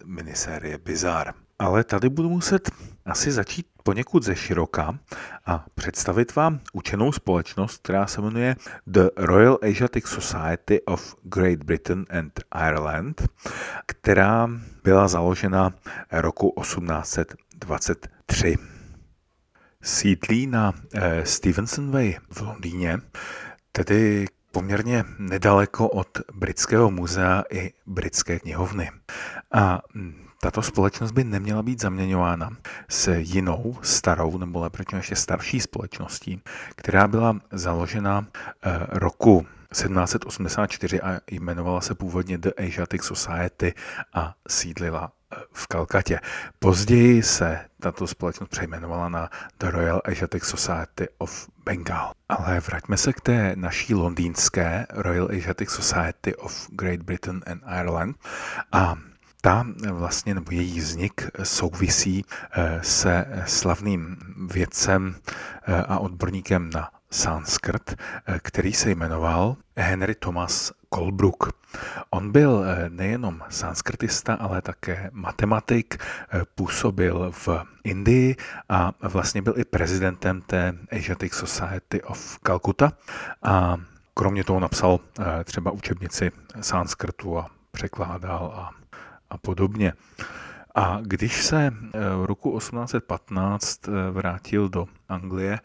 minisérie 0.05 0.79
Bizar. 0.79 1.35
Ale 1.59 1.85
tady 1.85 2.09
budu 2.09 2.31
muset 2.31 2.71
asi 3.11 3.33
začít 3.33 3.67
poněkud 3.83 4.23
ze 4.23 4.37
široka 4.37 4.99
a 5.47 5.65
představit 5.75 6.35
vám 6.35 6.61
učenou 6.73 7.13
společnost, 7.13 7.83
která 7.83 8.07
se 8.07 8.21
jmenuje 8.21 8.57
The 8.87 9.09
Royal 9.17 9.59
Asiatic 9.63 10.07
Society 10.07 10.83
of 10.83 11.15
Great 11.23 11.59
Britain 11.59 12.07
and 12.11 12.41
Ireland, 12.69 13.23
která 13.87 14.51
byla 14.85 15.09
založena 15.09 15.75
roku 16.13 16.55
1823. 16.61 18.57
Sídlí 19.83 20.47
na 20.47 20.73
eh, 20.95 21.27
Stevenson 21.27 21.91
Way 21.91 22.17
v 22.31 22.41
Londýně, 22.41 22.99
tedy 23.73 24.27
poměrně 24.53 25.05
nedaleko 25.19 25.89
od 25.89 26.09
Britského 26.35 26.91
muzea 26.91 27.45
i 27.51 27.73
Britské 27.87 28.39
knihovny. 28.39 28.91
A 29.53 29.81
tato 30.41 30.63
společnost 30.63 31.13
by 31.13 31.25
neměla 31.25 31.63
být 31.63 31.81
zaměňována 31.81 32.51
s 32.89 33.09
jinou, 33.09 33.77
starou, 33.83 34.39
nebo 34.39 34.61
lépe 34.61 34.85
ještě 34.97 35.17
starší 35.17 35.61
společností, 35.61 36.43
která 36.77 37.09
byla 37.09 37.41
založena 37.53 38.27
eh, 38.63 38.87
roku 38.89 39.47
1784 39.73 41.01
a 41.01 41.21
jmenovala 41.31 41.81
se 41.81 41.95
původně 41.95 42.39
The 42.39 42.51
Asiatic 42.57 43.03
Society 43.03 43.75
a 44.15 44.35
sídlila 44.49 45.13
eh, 45.33 45.37
v 45.53 45.67
Kalkatě. 45.67 46.21
Později 46.59 47.23
se 47.23 47.61
tato 47.81 48.07
společnost 48.07 48.49
přejmenovala 48.49 49.09
na 49.09 49.31
The 49.59 49.71
Royal 49.71 50.03
Asiatic 50.05 50.45
Society 50.45 51.09
of 51.19 51.49
Bengal. 51.65 52.13
Ale 52.29 52.61
vraťme 52.61 52.97
se 52.97 53.13
k 53.13 53.21
té 53.21 53.53
naší 53.57 53.95
londýnské 53.95 54.87
Royal 54.91 55.29
Asiatic 55.39 55.71
Society 55.71 56.37
of 56.37 56.69
Great 56.71 57.03
Britain 57.03 57.43
and 57.47 57.63
Ireland 57.81 58.17
a 58.73 58.97
ta 59.49 59.67
vlastně, 59.93 60.35
nebo 60.35 60.51
její 60.51 60.81
vznik 60.81 61.31
souvisí 61.43 62.25
eh, 62.53 62.81
se 62.83 63.27
slavným 63.47 64.17
vědcem 64.53 65.15
eh, 65.67 65.83
a 65.89 65.99
odborníkem 65.99 66.71
na 66.71 66.91
sanskrt, 67.11 67.95
eh, 68.27 68.39
který 68.43 68.73
se 68.73 68.91
jmenoval 68.91 69.57
Henry 69.77 70.15
Thomas 70.15 70.73
Colebrook. 70.95 71.53
On 72.11 72.33
byl 72.33 72.65
nejenom 72.89 73.41
sanskrtista, 73.49 74.35
ale 74.35 74.63
také 74.63 75.11
matematik, 75.13 75.97
působil 76.55 77.33
v 77.33 77.49
Indii 77.85 78.37
a 78.69 78.93
vlastně 79.03 79.43
byl 79.43 79.55
i 79.57 79.65
prezidentem 79.65 80.41
té 80.41 80.75
Asiatic 80.93 81.33
Society 81.33 82.03
of 82.03 82.39
Calcutta 82.39 82.93
a 83.43 83.77
kromě 84.15 84.45
toho 84.45 84.61
napsal 84.61 85.01
třeba 85.45 85.71
učebnici 85.71 86.31
sanskrtu 86.61 87.39
a 87.39 87.51
překládal 87.73 88.53
a 88.57 88.78
a 89.31 89.39
podobně. 89.39 89.93
A 90.75 91.01
když 91.03 91.43
se 91.43 91.67
eh, 91.67 91.99
v 92.17 92.25
roku 92.25 92.59
1815 92.59 93.89
eh, 93.89 94.11
vrátil 94.11 94.69
do 94.69 94.87
Anglie, 95.09 95.61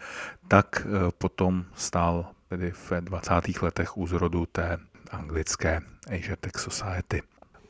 tak 0.47 0.87
eh, 0.87 1.11
potom 1.17 1.65
stál 1.75 2.25
tedy 2.49 2.71
v 2.71 2.91
20. 2.99 3.61
letech 3.61 3.97
u 3.97 4.07
zrodu 4.07 4.45
té 4.45 4.77
anglické 5.11 5.81
Asiatic 6.07 6.57
Society. 6.57 7.21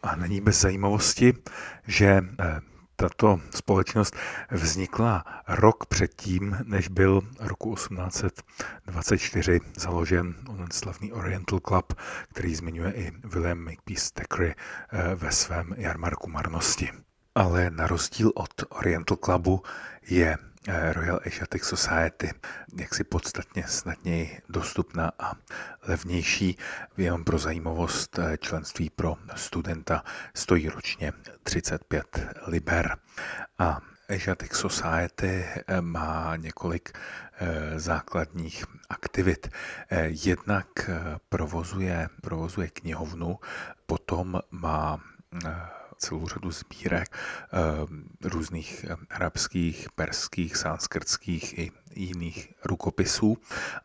A 0.04 0.16
není 0.16 0.42
bez 0.42 0.62
zajímavosti, 0.62 1.34
že 1.88 2.22
Tato 2.96 3.40
společnost 3.56 4.16
vznikla 4.52 5.26
rok 5.48 5.86
předtím, 5.86 6.58
než 6.64 6.88
byl 6.88 7.22
roku 7.40 7.76
1824 7.76 9.60
založen 9.78 10.36
onen 10.50 10.68
slavný 10.72 11.14
Oriental 11.14 11.60
Club, 11.60 11.94
který 12.30 12.56
zmiňuje 12.56 12.92
i 12.94 13.12
William 13.24 13.58
Makepeace 13.60 14.12
Thackeray 14.14 14.54
eh, 14.54 15.16
ve 15.16 15.32
svém 15.32 15.76
jarmarku 15.78 16.30
marnosti. 16.30 16.90
Ale 17.36 17.70
na 17.70 17.88
rozdíl 17.88 18.32
od 18.36 18.64
Oriental 18.70 19.18
Clubu 19.18 19.62
je 20.10 20.38
Royal 20.68 21.20
Asiatic 21.26 21.64
Society 21.64 22.32
jaksi 22.80 23.04
podstatně 23.04 23.64
snadněji 23.68 24.42
dostupná 24.50 25.12
a 25.20 25.34
levnější. 25.88 26.58
Jenom 26.98 27.24
pro 27.24 27.38
zajímavost 27.38 28.20
eh, 28.20 28.38
členství 28.38 28.90
pro 28.90 29.16
studenta 29.36 30.04
stojí 30.36 30.70
ročně 30.70 31.14
35 31.44 32.20
liber. 32.48 32.98
A 33.60 33.80
Asiatic 34.10 34.54
Society 34.54 35.46
eh, 35.68 35.82
má 35.82 36.36
několik 36.36 36.98
základních 37.76 38.66
aktivit. 38.90 39.50
Jednak 40.06 40.90
provozuje, 41.30 42.10
provozuje 42.22 42.70
knihovnu, 42.70 43.40
potom 43.86 44.40
má 44.52 45.00
celou 46.04 46.28
řadu 46.28 46.52
sbírek 46.52 47.08
eh, 47.12 48.28
různých 48.30 48.86
eh, 48.90 48.96
arabských, 49.10 49.88
perských, 49.96 50.58
sanskrtských 50.58 51.60
i 51.60 51.72
jiných 51.96 52.54
rukopisů. 52.66 53.38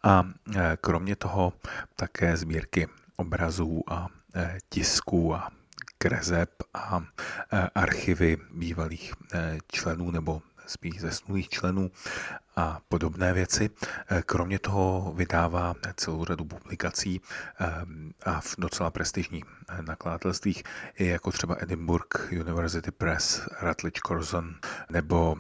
A 0.03 0.27
eh, 0.57 0.77
kromě 0.81 1.17
toho 1.17 1.53
také 1.97 2.37
sbírky 2.37 2.89
obrazů 3.17 3.83
a 3.89 4.09
tisků 4.69 5.35
a 5.35 5.51
kreseb 5.99 6.51
a 6.75 7.03
archivy 7.75 8.37
bývalých 8.55 9.15
členů 9.73 10.11
nebo 10.11 10.43
spíš 10.69 11.01
zesnulých 11.01 11.49
členů 11.49 11.91
a 12.57 12.81
podobné 12.89 13.33
věci. 13.33 13.71
Eh, 14.09 14.23
kromě 14.23 14.59
toho 14.59 15.13
vydává 15.17 15.75
celou 15.95 16.25
řadu 16.25 16.45
publikací 16.45 17.21
eh, 17.61 17.67
a 18.25 18.41
v 18.41 18.55
docela 18.59 18.91
prestižních 18.91 19.45
eh, 19.69 19.83
nakladatelstvích, 19.83 20.63
jako 20.99 21.33
třeba 21.33 21.57
Edinburgh 21.59 22.33
University 22.41 22.91
Press, 22.91 23.49
Rutledge 23.63 24.01
Curzon 24.07 24.55
nebo, 24.91 25.37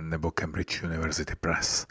nebo 0.00 0.30
Cambridge 0.30 0.82
University 0.82 1.34
Press. 1.34 1.86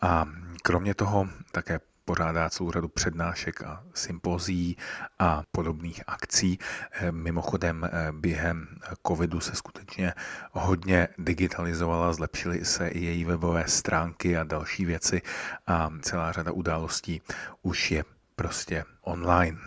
A 0.00 0.24
kromě 0.62 0.94
toho 0.94 1.28
také 1.52 1.80
pořádá 2.04 2.50
celou 2.50 2.70
řadu 2.70 2.88
přednášek 2.88 3.62
a 3.62 3.84
sympozí 3.94 4.76
a 5.18 5.42
podobných 5.52 6.02
akcí. 6.06 6.58
Eh, 6.92 7.12
mimochodem 7.12 7.84
eh, 7.84 8.12
během 8.12 8.68
covidu 9.06 9.40
se 9.40 9.56
skutečně 9.56 10.12
hodně 10.52 11.08
digitalizovala, 11.18 12.12
zlepšily 12.12 12.64
se 12.64 12.88
i 12.88 13.04
její 13.04 13.24
webové 13.24 13.68
stránky 13.68 14.36
a 14.36 14.44
další 14.44 14.84
věci 14.84 15.22
a 15.66 15.90
celá 16.02 16.32
řada 16.32 16.52
událostí 16.52 17.22
už 17.62 17.90
je 17.90 18.04
prostě 18.36 18.84
online. 19.00 19.58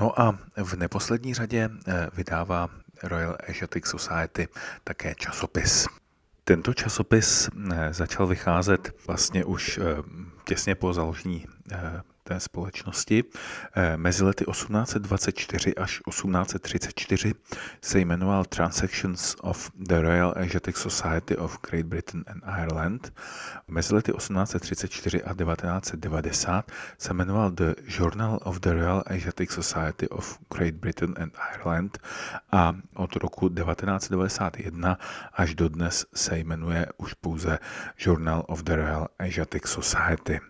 No 0.00 0.20
a 0.20 0.38
v 0.56 0.74
neposlední 0.76 1.34
řadě 1.34 1.70
eh, 1.86 2.08
vydává 2.14 2.68
Royal 3.02 3.36
Asiatic 3.48 3.86
Society 3.86 4.48
také 4.84 5.14
časopis. 5.14 5.86
Tento 6.44 6.74
časopis 6.74 7.48
začal 7.90 8.26
vycházet 8.26 9.06
vlastně 9.06 9.44
už 9.44 9.80
těsně 10.44 10.74
po 10.74 10.92
založení 10.92 11.46
eh, 11.72 12.02
té 12.24 12.40
společnosti. 12.40 13.24
Eh, 13.76 13.96
mezi 13.96 14.24
lety 14.24 14.44
1824 14.44 15.74
až 15.74 16.00
1834 16.06 17.34
se 17.80 17.98
jmenoval 17.98 18.44
Transactions 18.44 19.36
of 19.40 19.70
the 19.88 20.02
Royal 20.02 20.34
Asiatic 20.36 20.76
Society 20.76 21.36
of 21.36 21.58
Great 21.70 21.86
Britain 21.86 22.24
and 22.26 22.42
Ireland. 22.62 23.12
Mezi 23.68 23.94
lety 23.94 24.12
1834 24.12 25.22
a 25.22 25.34
1990 25.34 26.64
se 26.98 27.14
jmenoval 27.14 27.50
The 27.50 27.74
Journal 27.86 28.40
of 28.42 28.60
the 28.60 28.72
Royal 28.74 29.02
Asiatic 29.06 29.50
Society 29.50 30.08
of 30.08 30.38
Great 30.54 30.74
Britain 30.74 31.14
and 31.18 31.32
Ireland 31.54 31.98
a 32.52 32.74
od 32.94 33.16
roku 33.16 33.48
1991 33.48 34.98
až 35.32 35.54
do 35.54 35.68
dnes 35.68 36.06
se 36.14 36.38
jmenuje 36.38 36.86
už 36.96 37.14
pouze 37.14 37.58
Journal 37.98 38.44
of 38.48 38.62
the 38.62 38.76
Royal 38.76 39.08
Asiatic 39.18 39.66
Society. 39.66 40.40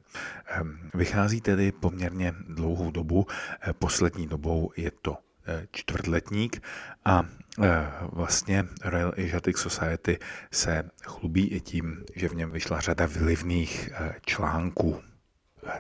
Ehm, 0.47 0.91
vychází 0.95 1.41
tedy 1.41 1.73
poměrně 1.73 2.35
dlouhou 2.49 2.91
dobu, 2.91 3.27
eh, 3.61 3.73
poslední 3.73 4.27
dobou 4.27 4.73
je 4.77 4.91
to 5.03 5.17
eh, 5.47 5.67
čtvrtletník 5.73 6.63
a 7.05 7.23
eh, 7.63 7.87
vlastně 8.13 8.65
Royal 8.85 9.13
Asiatic 9.19 9.59
Society 9.59 10.19
se 10.53 10.91
chlubí 11.05 11.49
i 11.49 11.61
tím, 11.61 12.05
že 12.17 12.29
v 12.29 12.35
něm 12.35 12.51
vyšla 12.51 12.81
řada 12.81 13.07
vlivných 13.07 13.91
článků. 14.27 15.03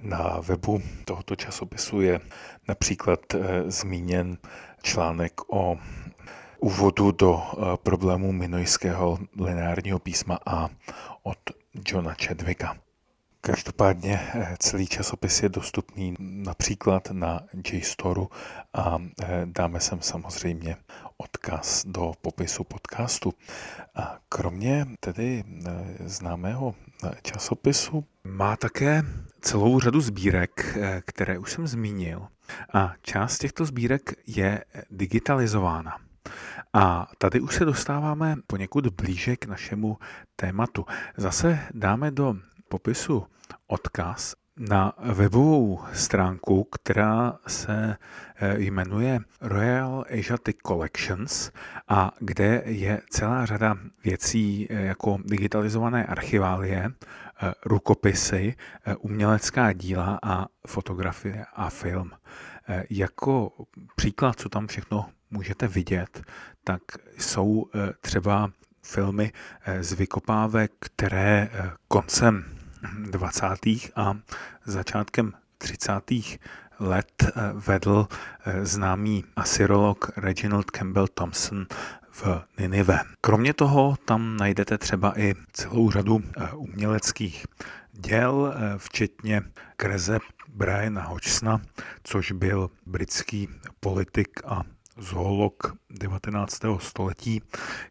Na 0.00 0.40
webu 0.40 0.82
tohoto 1.04 1.36
časopisu 1.36 2.00
je 2.00 2.20
například 2.68 3.20
zmíněn 3.66 4.38
článek 4.82 5.40
o 5.52 5.78
úvodu 6.58 7.12
do 7.12 7.42
problémů 7.82 8.32
minojského 8.32 9.18
lineárního 9.40 9.98
písma 9.98 10.38
A 10.46 10.68
od 11.22 11.38
Johna 11.88 12.14
Chadwicka. 12.14 12.76
Každopádně 13.46 14.20
eh, 14.34 14.56
celý 14.58 14.86
časopis 14.86 15.42
je 15.42 15.48
dostupný 15.48 16.14
například 16.18 17.10
na 17.10 17.40
JSTORu 17.72 18.30
a 18.74 18.98
eh, 19.22 19.42
dáme 19.44 19.80
sem 19.80 20.00
samozřejmě 20.00 20.76
odkaz 21.16 21.84
do 21.86 22.12
popisu 22.22 22.64
podcastu. 22.64 23.34
A 23.94 24.18
kromě 24.28 24.86
tedy 25.00 25.44
eh, 25.46 25.72
známého 26.08 26.74
časopisu 27.22 28.04
má 28.24 28.56
také 28.56 29.02
celou 29.40 29.80
řadu 29.80 30.00
sbírek, 30.00 30.78
které 31.04 31.38
už 31.38 31.52
jsem 31.52 31.66
zmínil. 31.66 32.28
A 32.74 32.92
část 33.02 33.38
těchto 33.38 33.64
sbírek 33.64 34.12
je 34.26 34.64
digitalizována. 34.90 35.98
A 36.72 37.06
tady 37.18 37.40
už 37.40 37.54
se 37.54 37.64
dostáváme 37.64 38.36
poněkud 38.46 38.86
blíže 38.86 39.36
k 39.36 39.46
našemu 39.46 39.98
tématu. 40.36 40.86
Zase 41.16 41.58
dáme 41.74 42.10
do 42.10 42.36
popisu 42.68 43.26
odkaz 43.66 44.34
na 44.56 44.92
webovou 44.98 45.80
stránku, 45.92 46.64
která 46.64 47.38
se 47.46 47.96
eh, 48.36 48.60
jmenuje 48.60 49.20
Royal 49.40 50.04
Asiatic 50.18 50.56
Collections 50.66 51.50
a 51.88 52.12
kde 52.20 52.62
je 52.64 53.00
celá 53.10 53.46
řada 53.46 53.76
věcí 54.04 54.66
eh, 54.70 54.84
jako 54.84 55.18
digitalizované 55.24 56.06
archiválie, 56.06 56.90
eh, 56.90 57.52
rukopisy, 57.64 58.54
umělecká 58.98 59.72
díla 59.72 60.18
a 60.22 60.46
fotografie 60.66 61.44
a 61.54 61.70
film. 61.70 62.10
Jako 62.90 63.52
příklad, 63.96 64.40
co 64.40 64.48
tam 64.48 64.66
všechno 64.66 65.10
můžete 65.30 65.68
vidět, 65.68 66.22
tak 66.64 66.82
jsou 67.18 67.66
třeba 68.00 68.50
filmy 68.82 69.32
z 69.80 69.92
vykopávek, 69.92 70.72
které 70.78 71.50
koncem 71.88 72.53
20. 73.10 73.46
a 73.96 74.16
začátkem 74.64 75.32
30. 75.58 75.92
let 76.80 77.22
eh, 77.22 77.32
vedl 77.54 78.08
eh, 78.44 78.66
známý 78.66 79.24
asyrolog 79.36 80.10
Reginald 80.16 80.70
Campbell 80.70 81.08
Thompson 81.08 81.66
v 82.10 82.42
Ninive. 82.58 83.00
Kromě 83.20 83.54
toho 83.54 83.96
tam 84.04 84.36
najdete 84.36 84.78
třeba 84.78 85.20
i 85.20 85.34
celou 85.52 85.90
řadu 85.90 86.22
eh, 86.36 86.52
uměleckých 86.52 87.46
děl, 87.92 88.54
včetně 88.76 89.42
kreseb 89.76 90.22
Briana 90.48 91.02
Hodgsona, 91.02 91.60
což 92.02 92.32
byl 92.32 92.70
britský 92.86 93.48
politik 93.80 94.28
a 94.46 94.62
zoolog 94.98 95.76
19. 95.90 96.60
století, 96.78 97.42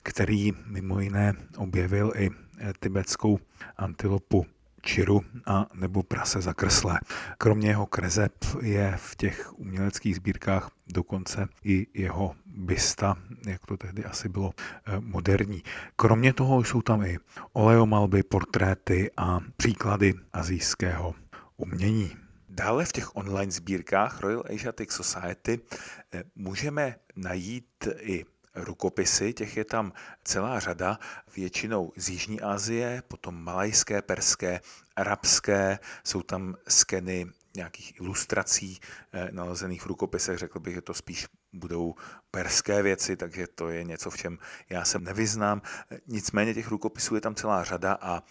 který 0.03 0.51
mimo 0.65 0.99
jiné 0.99 1.33
objevil 1.57 2.11
i 2.15 2.29
tibetskou 2.79 3.39
antilopu 3.77 4.45
čiru 4.83 5.21
a 5.45 5.67
nebo 5.73 6.03
prase 6.03 6.41
zakreslé. 6.41 6.99
Kromě 7.37 7.69
jeho 7.69 7.85
krezeb 7.85 8.33
je 8.61 8.93
v 8.97 9.15
těch 9.15 9.59
uměleckých 9.59 10.15
sbírkách 10.15 10.69
dokonce 10.87 11.47
i 11.63 11.87
jeho 11.93 12.35
bysta, 12.45 13.17
jak 13.47 13.65
to 13.65 13.77
tehdy 13.77 14.05
asi 14.05 14.29
bylo 14.29 14.53
eh, 14.57 14.99
moderní. 14.99 15.63
Kromě 15.95 16.33
toho 16.33 16.63
jsou 16.63 16.81
tam 16.81 17.03
i 17.03 17.17
oleomalby, 17.53 18.23
portréty 18.23 19.11
a 19.17 19.39
příklady 19.57 20.13
azijského 20.33 21.15
umění. 21.57 22.11
Dále 22.49 22.85
v 22.85 22.91
těch 22.91 23.15
online 23.15 23.51
sbírkách 23.51 24.21
Royal 24.21 24.43
Asiatic 24.55 24.91
Society 24.91 25.59
eh, 26.13 26.23
můžeme 26.35 26.95
najít 27.15 27.87
i 27.99 28.25
rukopisy, 28.55 29.33
těch 29.33 29.57
je 29.57 29.65
tam 29.65 29.93
celá 30.23 30.59
řada, 30.59 30.99
většinou 31.35 31.91
z 31.95 32.09
Jižní 32.09 32.41
Asie, 32.41 33.03
potom 33.07 33.43
malajské, 33.43 34.01
perské, 34.01 34.61
arabské, 34.95 35.79
jsou 36.03 36.21
tam 36.21 36.55
skeny 36.67 37.31
nějakých 37.55 37.99
ilustrací 37.99 38.79
eh, 39.13 39.29
nalezených 39.31 39.81
v 39.81 39.85
rukopisech, 39.85 40.37
řekl 40.37 40.59
bych, 40.59 40.73
že 40.73 40.81
to 40.81 40.93
spíš 40.93 41.27
budou 41.53 41.95
perské 42.31 42.81
věci, 42.81 43.17
takže 43.17 43.47
to 43.47 43.69
je 43.69 43.83
něco, 43.83 44.09
v 44.09 44.17
čem 44.17 44.37
já 44.69 44.85
se 44.85 44.99
nevyznám. 44.99 45.61
Nicméně 46.07 46.53
těch 46.53 46.67
rukopisů 46.67 47.15
je 47.15 47.21
tam 47.21 47.35
celá 47.35 47.63
řada 47.63 47.97
a 48.01 48.23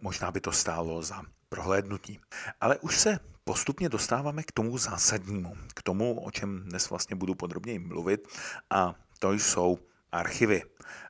možná 0.00 0.30
by 0.30 0.40
to 0.40 0.52
stálo 0.52 1.02
za 1.02 1.22
prohlédnutí. 1.48 2.20
Ale 2.60 2.78
už 2.78 2.98
se 2.98 3.18
postupně 3.44 3.88
dostáváme 3.88 4.42
k 4.42 4.52
tomu 4.52 4.78
zásadnímu, 4.78 5.56
k 5.74 5.82
tomu, 5.82 6.20
o 6.20 6.30
čem 6.30 6.64
dnes 6.64 6.90
vlastně 6.90 7.16
budu 7.16 7.34
podrobněji 7.34 7.78
mluvit, 7.78 8.28
a 8.70 8.94
to 9.22 9.32
jsou 9.32 9.78
archivy. 10.12 10.62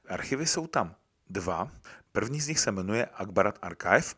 Archivy 0.09 0.47
jsou 0.47 0.67
tam 0.67 0.95
dva. 1.31 1.71
První 2.13 2.41
z 2.41 2.49
nich 2.49 2.59
se 2.59 2.73
jmenuje 2.73 3.07
Akbarat 3.07 3.59
Archive 3.63 4.13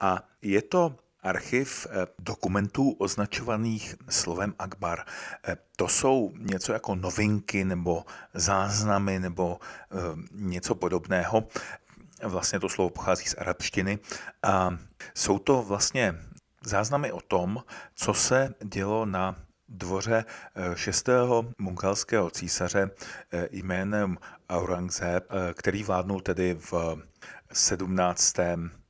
a 0.00 0.22
je 0.42 0.62
to 0.62 0.96
archiv 1.22 1.86
eh, 1.90 2.06
dokumentů 2.18 2.90
označovaných 2.90 3.94
slovem 4.08 4.54
Akbar. 4.58 5.04
Eh, 5.44 5.56
to 5.76 5.88
jsou 5.88 6.32
něco 6.38 6.72
jako 6.72 6.94
novinky 6.94 7.64
nebo 7.64 8.04
záznamy 8.34 9.18
nebo 9.18 9.58
eh, 9.60 9.96
něco 10.32 10.74
podobného. 10.74 11.48
Vlastně 12.22 12.60
to 12.60 12.68
slovo 12.68 12.90
pochází 12.90 13.24
z 13.26 13.34
arabštiny 13.38 13.98
a 14.42 14.78
jsou 15.14 15.38
to 15.38 15.62
vlastně 15.62 16.14
záznamy 16.64 17.12
o 17.12 17.20
tom, 17.20 17.64
co 17.94 18.14
se 18.14 18.54
dělo 18.64 19.06
na 19.06 19.36
dvoře 19.70 20.24
šestého 20.74 21.44
mongolského 21.58 22.30
císaře 22.30 22.90
jménem 23.50 24.18
Aurangzeb, 24.48 25.28
který 25.54 25.84
vládnul 25.84 26.20
tedy 26.20 26.54
v 26.70 26.96
17 27.52 28.36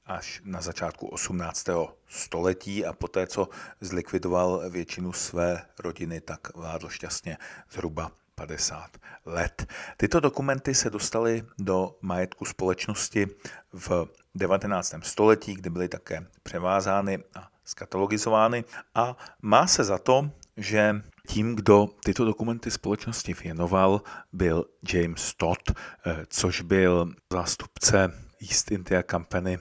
až 0.07 0.43
na 0.45 0.61
začátku 0.61 1.07
18. 1.07 1.67
století 2.09 2.87
a 2.87 2.93
poté, 2.93 3.27
co 3.27 3.49
zlikvidoval 3.81 4.71
většinu 4.71 5.13
své 5.13 5.63
rodiny, 5.79 6.21
tak 6.21 6.57
vládl 6.57 6.89
šťastně 6.89 7.39
zhruba 7.71 8.13
50 8.35 8.91
let. 9.27 9.67
Tyto 9.97 10.21
dokumenty 10.21 10.75
se 10.75 10.91
dostaly 10.91 11.45
do 11.59 11.97
majetku 12.01 12.45
společnosti 12.45 13.29
v 13.73 14.09
19. 14.35 14.95
století, 15.03 15.55
kdy 15.55 15.71
byly 15.71 15.89
také 15.89 16.27
převázány 16.43 17.19
a 17.35 17.49
skatalogizovány 17.65 18.65
a 18.95 19.17
má 19.43 19.67
se 19.67 19.85
za 19.85 19.99
to, 19.99 20.31
že 20.61 21.03
tím, 21.29 21.57
kdo 21.57 21.89
tyto 22.05 22.25
dokumenty 22.25 22.71
společnosti 22.71 23.35
věnoval, 23.35 24.03
byl 24.33 24.65
James 24.93 25.35
Todd, 25.35 25.59
eh, 25.71 26.27
což 26.29 26.61
byl 26.61 27.13
zástupce 27.33 28.13
East 28.43 28.71
India 28.71 29.03
Company 29.11 29.59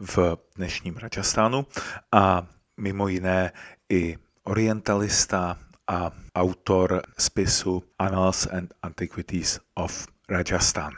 v 0.00 0.36
dnešním 0.56 0.96
Rajasthánu 0.96 1.66
a 2.12 2.46
mimo 2.76 3.08
jiné 3.08 3.52
i 3.88 4.18
orientalista 4.44 5.58
a 5.86 6.10
autor 6.34 7.02
spisu 7.18 7.82
Annals 7.98 8.46
and 8.46 8.74
Antiquities 8.82 9.60
of 9.74 10.06
Rajasthan. 10.28 10.92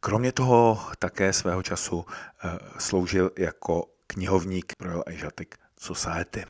Kromě 0.00 0.32
toho 0.32 0.80
také 0.98 1.32
svého 1.32 1.62
času 1.62 2.04
eh, 2.44 2.58
sloužil 2.78 3.30
jako 3.38 3.84
knihovník 4.06 4.72
Royal 4.80 5.04
Asiatic 5.06 5.48
Society. 5.78 6.44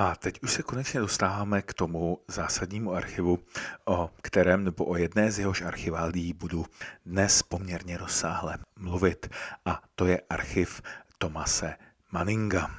A 0.00 0.14
teď 0.14 0.42
už 0.42 0.52
se 0.52 0.62
konečně 0.62 1.00
dostáváme 1.00 1.62
k 1.62 1.74
tomu 1.74 2.18
zásadnímu 2.28 2.92
archivu, 2.92 3.38
o 3.84 4.10
kterém 4.22 4.64
nebo 4.64 4.84
o 4.84 4.96
jedné 4.96 5.32
z 5.32 5.38
jehož 5.38 5.62
archiválí 5.62 6.32
budu 6.32 6.66
dnes 7.06 7.42
poměrně 7.42 7.96
rozsáhle 7.96 8.58
mluvit. 8.76 9.30
A 9.64 9.82
to 9.94 10.06
je 10.06 10.20
archiv 10.30 10.82
Tomase 11.18 11.74
Manninga. 12.12 12.70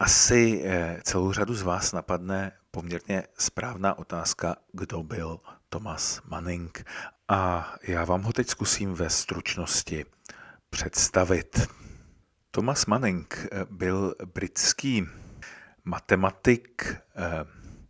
Asi 0.00 0.62
eh, 0.64 1.00
celou 1.02 1.32
řadu 1.32 1.54
z 1.54 1.62
vás 1.62 1.92
napadne 1.92 2.52
poměrně 2.70 3.22
správná 3.38 3.98
otázka, 3.98 4.56
kdo 4.72 5.02
byl 5.02 5.40
Thomas 5.68 6.20
Manning. 6.28 6.84
A 7.28 7.74
já 7.82 8.04
vám 8.04 8.22
ho 8.22 8.32
teď 8.32 8.48
zkusím 8.48 8.94
ve 8.94 9.10
stručnosti 9.10 10.04
představit. 10.70 11.68
Thomas 12.50 12.86
Manning 12.86 13.46
eh, 13.52 13.64
byl 13.70 14.14
britský 14.34 15.06
matematik, 15.88 16.96
eh, 17.16 17.44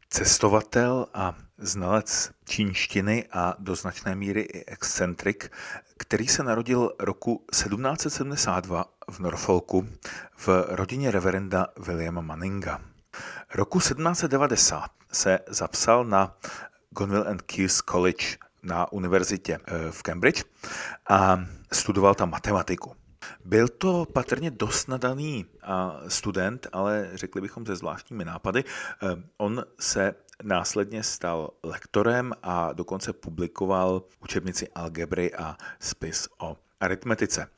cestovatel 0.08 1.06
a 1.14 1.34
znalec 1.58 2.30
čínštiny 2.44 3.24
a 3.32 3.54
do 3.58 3.74
značné 3.74 4.14
míry 4.14 4.40
i 4.40 4.64
excentrik, 4.64 5.50
který 5.96 6.28
se 6.28 6.42
narodil 6.42 6.92
roku 6.98 7.44
1772 7.52 8.84
v 9.10 9.18
Norfolku 9.18 9.88
v 10.36 10.48
rodině 10.68 11.10
reverenda 11.10 11.66
Williama 11.76 12.20
Manninga. 12.20 12.80
Roku 13.54 13.80
1790 13.80 14.90
se 15.12 15.38
zapsal 15.48 16.04
na 16.04 16.36
Gonville 16.90 17.24
and 17.24 17.42
Keyes 17.42 17.82
College 17.82 18.26
na 18.62 18.92
univerzitě 18.92 19.58
eh, 19.66 19.90
v 19.90 20.02
Cambridge 20.02 20.44
a 21.08 21.44
studoval 21.72 22.14
tam 22.14 22.30
matematiku. 22.30 22.97
Byl 23.44 23.68
to 23.68 24.06
patrně 24.12 24.50
dost 24.50 24.88
nadaný 24.88 25.46
student, 26.08 26.66
ale 26.72 27.10
řekli 27.14 27.40
bychom 27.40 27.66
se 27.66 27.76
zvláštními 27.76 28.24
nápady. 28.24 28.64
Eh, 28.64 29.06
on 29.36 29.64
se 29.80 30.14
následně 30.42 31.02
stal 31.02 31.50
lektorem 31.62 32.32
a 32.42 32.72
dokonce 32.72 33.12
publikoval 33.12 34.02
učebnici 34.22 34.68
algebry 34.68 35.34
a 35.34 35.56
spis 35.80 36.28
o 36.38 36.56
aritmetice. 36.80 37.48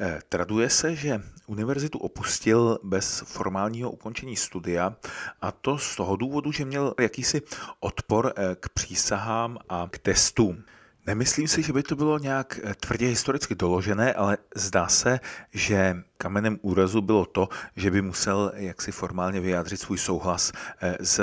Eh, 0.00 0.20
traduje 0.28 0.70
se, 0.70 0.96
že 0.96 1.22
univerzitu 1.46 1.98
opustil 1.98 2.78
bez 2.82 3.22
formálního 3.26 3.90
ukončení 3.90 4.36
studia 4.36 4.96
a 5.40 5.52
to 5.52 5.78
z 5.78 5.96
toho 5.96 6.16
důvodu, 6.16 6.52
že 6.52 6.64
měl 6.64 6.94
jakýsi 7.00 7.42
odpor 7.80 8.32
eh, 8.36 8.56
k 8.60 8.68
přísahám 8.68 9.58
a 9.68 9.88
k 9.90 9.98
testům. 9.98 10.64
Nemyslím 11.06 11.48
si, 11.48 11.62
že 11.62 11.72
by 11.72 11.82
to 11.82 11.96
bylo 11.96 12.18
nějak 12.18 12.60
eh, 12.62 12.74
tvrdě 12.74 13.06
historicky 13.06 13.54
doložené, 13.54 14.12
ale 14.12 14.38
zdá 14.56 14.88
se, 14.88 15.20
že 15.52 15.96
kamenem 16.18 16.58
úrazu 16.62 17.00
bylo 17.00 17.26
to, 17.26 17.48
že 17.76 17.90
by 17.90 18.02
musel 18.02 18.52
jaksi 18.54 18.92
formálně 18.92 19.40
vyjádřit 19.40 19.76
svůj 19.76 19.98
souhlas 19.98 20.52
eh, 20.80 20.96
z 21.00 21.20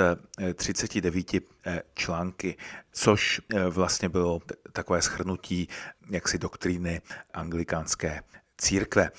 39 0.54 1.34
eh, 1.34 1.82
články, 1.94 2.56
což 2.92 3.40
vlastně 3.70 4.08
bylo 4.08 4.40
takové 4.72 5.02
schrnutí 5.02 5.68
jaksi 6.10 6.38
doktríny 6.38 7.00
anglikánské 7.34 8.22
církve. 8.58 9.10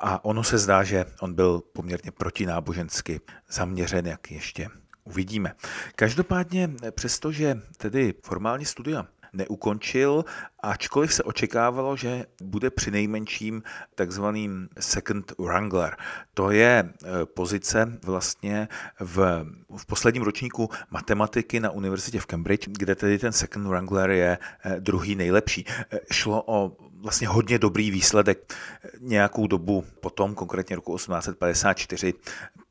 A 0.00 0.24
ono 0.24 0.44
se 0.44 0.58
zdá, 0.58 0.82
že 0.82 1.04
on 1.20 1.34
byl 1.34 1.62
poměrně 1.72 2.10
protinábožensky 2.10 3.20
zaměřen, 3.48 4.06
jak 4.06 4.30
ještě 4.30 4.68
uvidíme. 5.04 5.54
Každopádně, 5.96 6.70
přestože 6.90 7.60
tedy 7.76 8.14
formální 8.22 8.64
studia 8.64 9.06
neukončil, 9.32 10.24
ačkoliv 10.62 11.14
se 11.14 11.22
očekávalo, 11.22 11.96
že 11.96 12.26
bude 12.42 12.70
při 12.70 12.90
nejmenším 12.90 13.62
takzvaným 13.94 14.68
second 14.80 15.32
wrangler. 15.38 15.96
To 16.34 16.50
je 16.50 16.70
e, 16.78 17.26
pozice 17.26 17.98
vlastně 18.04 18.68
v, 19.00 19.46
v 19.76 19.86
posledním 19.86 20.22
ročníku 20.22 20.70
matematiky 20.90 21.60
na 21.60 21.70
univerzitě 21.70 22.20
v 22.20 22.26
Cambridge, 22.26 22.68
kde 22.68 22.94
tedy 22.94 23.18
ten 23.18 23.32
second 23.32 23.66
wrangler 23.66 24.10
je 24.10 24.38
e, 24.64 24.80
druhý 24.80 25.14
nejlepší. 25.14 25.64
E, 25.68 25.98
šlo 26.12 26.42
o 26.46 26.76
vlastně 27.00 27.28
hodně 27.28 27.58
dobrý 27.58 27.90
výsledek. 27.90 28.54
Nějakou 29.00 29.46
dobu 29.46 29.84
potom, 30.00 30.34
konkrétně 30.34 30.76
roku 30.76 30.96
1854, 30.96 32.14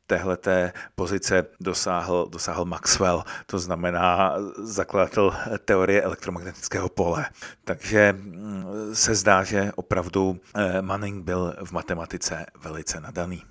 téhleté 0.09 0.73
pozice 0.95 1.45
dosáhl, 1.59 2.27
dosáhl 2.29 2.65
Maxwell, 2.65 3.23
to 3.45 3.59
znamená 3.59 4.35
zakladatel 4.57 5.31
teorie 5.65 6.01
elektromagnetického 6.01 6.89
pole. 6.89 7.25
Takže 7.63 8.13
mm, 8.13 8.65
se 8.93 9.15
zdá, 9.15 9.43
že 9.43 9.71
opravdu 9.75 10.39
eh, 10.55 10.81
Manning 10.81 11.23
byl 11.23 11.55
v 11.63 11.71
matematice 11.71 12.45
velice 12.61 12.99
nadaný. 12.99 13.43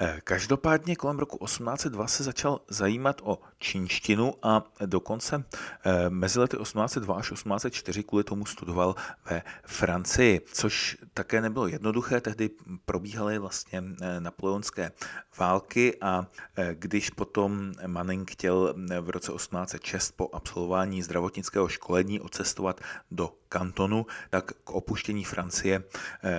Eh, 0.00 0.20
každopádně 0.24 0.96
kolem 0.96 1.18
roku 1.18 1.38
1802 1.44 2.06
se 2.06 2.24
začal 2.24 2.60
zajímat 2.68 3.20
o 3.24 3.38
čínštinu 3.58 4.34
a 4.42 4.64
dokonce 4.86 5.44
eh, 5.84 6.10
mezi 6.10 6.38
lety 6.38 6.56
1802 6.56 7.16
až 7.16 7.28
1804 7.28 8.02
kvůli 8.02 8.24
tomu 8.24 8.46
studoval 8.46 8.94
ve 9.30 9.42
Francii, 9.64 10.40
což 10.52 10.96
také 11.14 11.40
nebylo 11.40 11.66
jednoduché. 11.66 12.20
Tehdy 12.20 12.50
probíhaly 12.84 13.38
vlastně 13.38 13.82
eh, 14.02 14.20
napoleonské 14.20 14.92
války 15.38 15.96
a 16.00 16.26
když 16.72 17.10
potom 17.10 17.72
Manning 17.86 18.30
chtěl 18.30 18.74
v 19.00 19.10
roce 19.10 19.32
1806 19.32 20.12
po 20.16 20.28
absolvování 20.32 21.02
zdravotnického 21.02 21.68
školení 21.68 22.20
odcestovat 22.20 22.80
do 23.10 23.32
kantonu, 23.54 24.06
tak 24.30 24.52
k 24.64 24.70
opuštění 24.70 25.24
Francie 25.24 25.82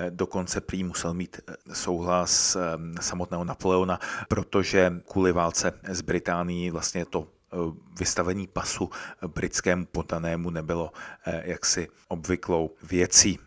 dokonce 0.09 0.61
prý 0.61 0.83
musel 0.83 1.13
mít 1.13 1.39
souhlas 1.73 2.57
samotného 3.01 3.43
Napoleona, 3.43 3.99
protože 4.27 4.93
kvůli 5.07 5.31
válce 5.31 5.71
s 5.83 6.01
Británií 6.01 6.71
vlastně 6.71 7.05
to 7.05 7.27
eh, 7.27 7.55
vystavení 7.99 8.47
pasu 8.47 8.89
britskému 9.27 9.85
potanému 9.85 10.49
nebylo 10.49 10.91
eh, 11.25 11.43
jaksi 11.45 11.87
obvyklou 12.07 12.71
věcí. 12.83 13.39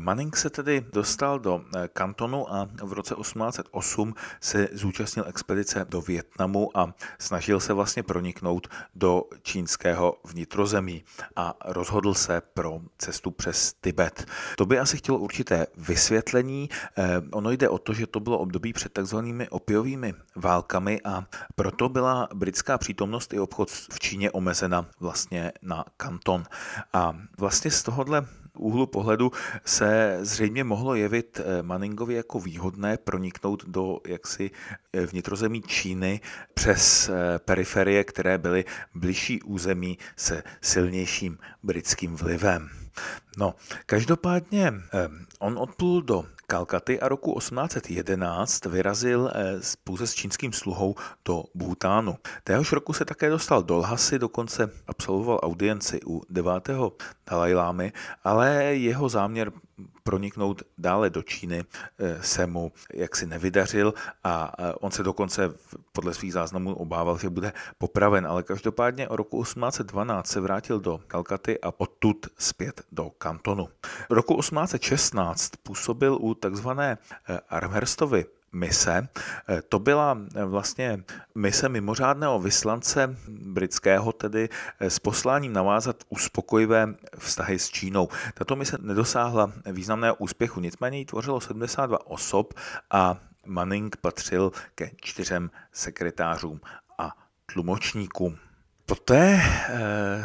Manning 0.00 0.36
se 0.36 0.50
tedy 0.50 0.86
dostal 0.92 1.38
do 1.38 1.64
eh, 1.76 1.88
kantonu 1.92 2.54
a 2.54 2.68
v 2.82 2.92
roce 2.92 3.14
1808 3.14 4.14
se 4.40 4.68
zúčastnil 4.72 5.24
expedice 5.28 5.86
do 5.88 6.00
Větnamu 6.00 6.78
a 6.78 6.94
snažil 7.18 7.60
se 7.60 7.72
vlastně 7.72 8.02
proniknout 8.02 8.68
do 8.94 9.22
čínského 9.42 10.16
vnitrozemí 10.24 11.04
a 11.36 11.54
rozhodl 11.64 12.14
se 12.14 12.40
pro 12.40 12.80
cestu 12.98 13.30
přes 13.30 13.72
Tibet. 13.80 14.26
To 14.56 14.66
by 14.66 14.78
asi 14.78 14.96
chtělo 14.96 15.18
určité 15.18 15.66
vysvětlení. 15.76 16.68
Eh, 16.98 17.20
ono 17.32 17.50
jde 17.50 17.68
o 17.68 17.78
to, 17.78 17.92
že 17.92 18.06
to 18.06 18.20
bylo 18.20 18.38
období 18.38 18.72
před 18.72 18.92
takzvanými 18.92 19.48
opiovými 19.48 20.14
válkami 20.36 21.00
a 21.04 21.24
proto 21.54 21.88
byla 21.88 22.28
britská 22.34 22.78
přítomnost 22.78 23.32
i 23.32 23.40
obchod 23.40 23.70
v 23.70 24.00
Číně 24.00 24.30
omezena 24.30 24.86
vlastně 25.00 25.52
na 25.62 25.84
kanton. 25.96 26.44
A 26.92 27.16
vlastně 27.38 27.70
z 27.70 27.82
tohohle 27.82 28.26
úhlu 28.58 28.86
pohledu 28.86 29.32
se 29.64 30.18
zřejmě 30.20 30.64
mohlo 30.64 30.94
jevit 30.94 31.40
eh, 31.40 31.62
Manningovi 31.62 32.14
jako 32.14 32.40
výhodné 32.40 32.96
proniknout 32.96 33.64
do 33.68 33.98
jaksi 34.06 34.50
eh, 34.92 35.06
vnitrozemí 35.06 35.62
Číny 35.62 36.20
přes 36.54 37.08
eh, 37.08 37.38
periferie, 37.38 38.04
které 38.04 38.38
byly 38.38 38.64
bližší 38.94 39.42
území 39.42 39.98
se 40.16 40.42
silnějším 40.60 41.38
britským 41.62 42.16
vlivem. 42.16 42.68
No, 43.38 43.54
každopádně 43.86 44.72
on 45.38 45.58
odplul 45.58 46.02
do 46.02 46.24
Kalkaty 46.46 47.00
a 47.00 47.08
roku 47.08 47.38
1811 47.38 48.64
vyrazil 48.64 49.30
eh, 49.34 49.60
pouze 49.84 50.06
s 50.06 50.14
čínským 50.14 50.52
sluhou 50.52 50.94
do 51.24 51.44
Bhutánu. 51.54 52.16
Téhož 52.44 52.72
roku 52.72 52.92
se 52.92 53.04
také 53.04 53.30
dostal 53.30 53.62
do 53.62 53.76
Lhasy, 53.76 54.18
dokonce 54.18 54.70
absolvoval 54.86 55.40
audienci 55.42 56.00
u 56.06 56.22
9. 56.30 56.68
Dalajlámy, 57.30 57.92
ale 58.24 58.54
jeho 58.64 59.08
záměr 59.08 59.52
proniknout 60.02 60.62
dále 60.78 61.10
do 61.10 61.22
Číny 61.22 61.64
eh, 61.98 62.22
se 62.22 62.46
mu 62.46 62.72
jaksi 62.94 63.26
nevydařil 63.26 63.94
a 64.24 64.52
eh, 64.58 64.72
on 64.80 64.90
se 64.90 65.02
dokonce 65.02 65.54
podle 65.92 66.14
svých 66.14 66.32
záznamů 66.32 66.74
obával, 66.74 67.18
že 67.18 67.30
bude 67.30 67.52
popraven, 67.78 68.26
ale 68.26 68.42
každopádně 68.42 69.08
o 69.08 69.16
roku 69.16 69.42
1812 69.42 70.26
se 70.26 70.40
vrátil 70.40 70.80
do 70.80 71.00
Kalkaty 71.06 71.60
a 71.60 71.72
odtud 71.80 72.26
zpět 72.38 72.82
do 72.92 73.10
kantonu. 73.10 73.68
V 74.08 74.12
roku 74.12 74.34
1816 74.40 75.50
působil 75.62 76.18
u 76.20 76.34
takzvané 76.34 76.98
eh, 77.28 77.40
Armherstovy 77.48 78.24
mise. 78.54 79.08
Eh, 79.48 79.62
to 79.62 79.78
byla 79.78 80.18
eh, 80.34 80.44
vlastně 80.44 81.04
mise 81.34 81.68
mimořádného 81.68 82.38
vyslance 82.38 83.16
britského, 83.28 84.12
tedy 84.12 84.48
eh, 84.80 84.90
s 84.90 84.98
posláním 84.98 85.52
navázat 85.52 85.96
uspokojivé 86.08 86.94
vztahy 87.18 87.58
s 87.58 87.68
Čínou. 87.68 88.08
Tato 88.34 88.56
mise 88.56 88.76
nedosáhla 88.80 89.52
významného 89.66 90.14
úspěchu, 90.14 90.60
nicméně 90.60 90.98
ji 90.98 91.04
tvořilo 91.04 91.40
72 91.40 92.06
osob 92.06 92.54
a 92.90 93.16
Manning 93.46 93.96
patřil 93.96 94.52
ke 94.74 94.90
čtyřem 95.02 95.50
sekretářům 95.72 96.60
a 96.98 97.12
tlumočníkům. 97.52 98.36
Poté 98.86 99.42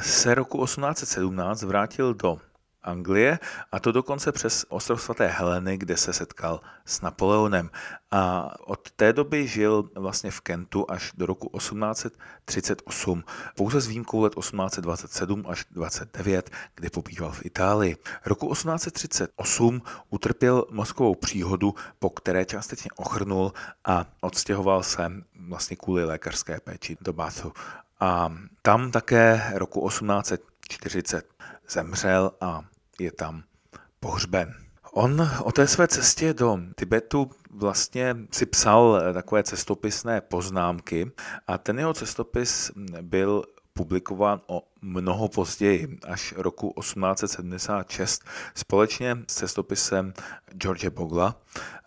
se 0.01 0.35
roku 0.35 0.65
1817 0.65 1.63
vrátil 1.63 2.13
do 2.13 2.39
Anglie 2.83 3.39
a 3.71 3.79
to 3.79 3.91
dokonce 3.91 4.31
přes 4.31 4.65
ostrov 4.69 5.01
svaté 5.01 5.27
Heleny, 5.27 5.77
kde 5.77 5.97
se 5.97 6.13
setkal 6.13 6.61
s 6.85 7.01
Napoleonem. 7.01 7.69
A 8.11 8.53
od 8.67 8.91
té 8.91 9.13
doby 9.13 9.47
žil 9.47 9.89
vlastně 9.95 10.31
v 10.31 10.41
Kentu 10.41 10.91
až 10.91 11.13
do 11.17 11.25
roku 11.25 11.57
1838, 11.57 13.23
pouze 13.55 13.81
s 13.81 13.87
výjimkou 13.87 14.21
let 14.21 14.35
1827 14.35 15.45
až 15.49 15.65
29, 15.71 16.49
kdy 16.75 16.89
pobýval 16.89 17.31
v 17.31 17.45
Itálii. 17.45 17.97
Roku 18.25 18.53
1838 18.53 19.81
utrpěl 20.09 20.65
mozkovou 20.71 21.15
příhodu, 21.15 21.75
po 21.99 22.09
které 22.09 22.45
částečně 22.45 22.89
ochrnul 22.95 23.53
a 23.85 24.05
odstěhoval 24.21 24.83
se 24.83 25.11
vlastně 25.47 25.75
kvůli 25.75 26.05
lékařské 26.05 26.59
péči 26.59 26.97
do 27.01 27.13
Bathu. 27.13 27.53
A 27.99 28.33
tam 28.61 28.91
také 28.91 29.51
roku 29.55 29.89
1840 29.89 31.25
zemřel 31.69 32.31
a 32.41 32.61
je 32.99 33.11
tam 33.11 33.43
pohřben. 33.99 34.53
On 34.91 35.29
o 35.43 35.51
té 35.51 35.67
své 35.67 35.87
cestě 35.87 36.33
do 36.33 36.59
Tibetu 36.77 37.31
vlastně 37.51 38.15
si 38.31 38.45
psal 38.45 39.01
takové 39.13 39.43
cestopisné 39.43 40.21
poznámky 40.21 41.11
a 41.47 41.57
ten 41.57 41.79
jeho 41.79 41.93
cestopis 41.93 42.71
byl 43.01 43.43
publikován 43.73 44.41
o 44.47 44.63
mnoho 44.81 45.29
později, 45.29 45.97
až 46.07 46.33
roku 46.37 46.73
1876, 46.79 48.23
společně 48.55 49.17
s 49.27 49.35
cestopisem 49.35 50.13
George 50.53 50.89
Bogla. 50.89 51.35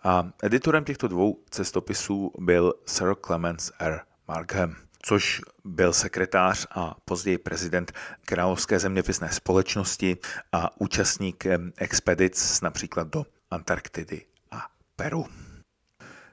A 0.03 0.29
editorem 0.43 0.83
těchto 0.83 1.07
dvou 1.07 1.39
cestopisů 1.49 2.31
byl 2.39 2.73
Sir 2.85 3.15
Clemens 3.25 3.71
R. 3.79 4.01
Markham 4.27 4.75
což 5.05 5.41
byl 5.65 5.93
sekretář 5.93 6.67
a 6.71 6.95
později 7.05 7.37
prezident 7.37 7.91
Královské 8.25 8.79
zeměpisné 8.79 9.31
společnosti 9.31 10.17
a 10.51 10.81
účastník 10.81 11.45
expedic 11.77 12.61
například 12.61 13.07
do 13.07 13.25
Antarktidy 13.51 14.25
a 14.51 14.67
Peru. 14.95 15.25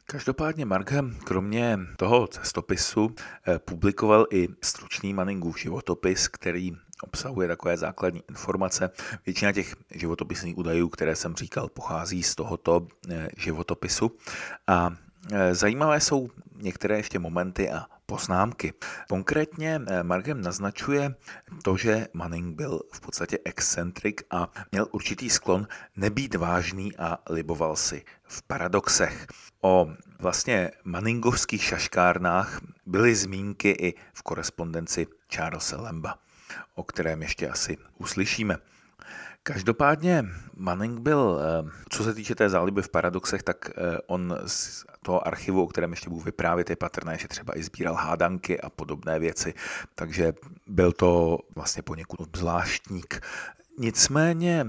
Každopádně 0.05 0.65
Markham 0.65 1.15
kromě 1.25 1.79
toho 1.97 2.27
cestopisu 2.27 3.15
eh, 3.49 3.59
publikoval 3.59 4.27
i 4.31 4.49
stručný 4.63 5.15
Manningův 5.15 5.61
životopis, 5.61 6.29
který 6.29 6.73
obsahuje 7.03 7.49
takové 7.49 7.77
základní 7.77 8.23
informace. 8.29 8.91
Většina 9.27 9.53
těch 9.53 9.77
životopisných 9.91 10.59
údajů, 10.59 10.89
které 10.89 11.17
jsem 11.17 11.35
říkal, 11.35 11.69
pochází 11.69 12.23
z 12.23 12.35
tohoto 12.35 12.87
eh, 13.11 13.29
životopisu. 13.37 14.17
A 14.67 14.91
eh, 15.33 15.55
zajímavé 15.55 16.01
jsou 16.01 16.29
některé 16.57 16.97
ještě 16.97 17.19
momenty 17.19 17.71
a 17.71 17.87
poznámky. 18.11 18.73
Konkrétně 19.09 19.81
eh, 19.87 20.03
Margem 20.03 20.43
naznačuje 20.43 21.15
to, 21.63 21.77
že 21.77 22.09
Manning 22.13 22.57
byl 22.57 22.81
v 22.93 23.01
podstatě 23.01 23.39
excentrik 23.45 24.23
a 24.31 24.51
měl 24.73 24.87
určitý 24.91 25.31
sklon 25.31 25.67
nebýt 25.97 26.35
vážný 26.35 26.97
a 26.97 27.19
liboval 27.31 27.77
si 27.77 28.03
v 28.25 28.43
paradoxech. 28.43 29.27
O 29.61 29.87
vlastně 30.19 30.71
Manningovských 30.85 31.65
šaškárnách 31.65 32.61
byly 32.87 33.15
zmínky 33.15 33.71
i 33.71 33.95
v 34.15 34.23
korespondenci 34.23 35.07
Charlesa 35.35 35.81
Lemba, 35.81 36.19
o 36.75 36.83
kterém 36.83 37.23
ještě 37.23 37.49
asi 37.49 37.79
uslyšíme. 37.99 38.57
Každopádně 39.43 40.25
Manning 40.57 41.01
byl, 41.01 41.41
eh, 41.41 41.71
co 41.89 42.05
se 42.05 42.15
týče 42.15 42.35
té 42.35 42.49
záliby 42.49 42.83
v 42.83 42.89
paradoxech, 42.89 43.43
tak 43.43 43.71
eh, 43.71 43.99
on 44.07 44.39
z 44.47 44.85
toho 45.03 45.27
archivu, 45.27 45.63
o 45.63 45.67
kterém 45.67 45.91
ještě 45.91 46.11
budu 46.11 46.23
vyprávět, 46.23 46.71
je 46.71 46.77
patrné, 46.77 47.19
že 47.19 47.29
třeba 47.29 47.59
i 47.59 47.63
sbíral 47.63 47.95
hádanky 47.95 48.61
a 48.61 48.71
podobné 48.71 49.19
věci, 49.19 49.55
takže 49.95 50.33
byl 50.67 50.93
to 50.93 51.39
vlastně 51.55 51.83
poněkud 51.83 52.37
zvláštník. 52.37 53.21
Nicméně 53.79 54.67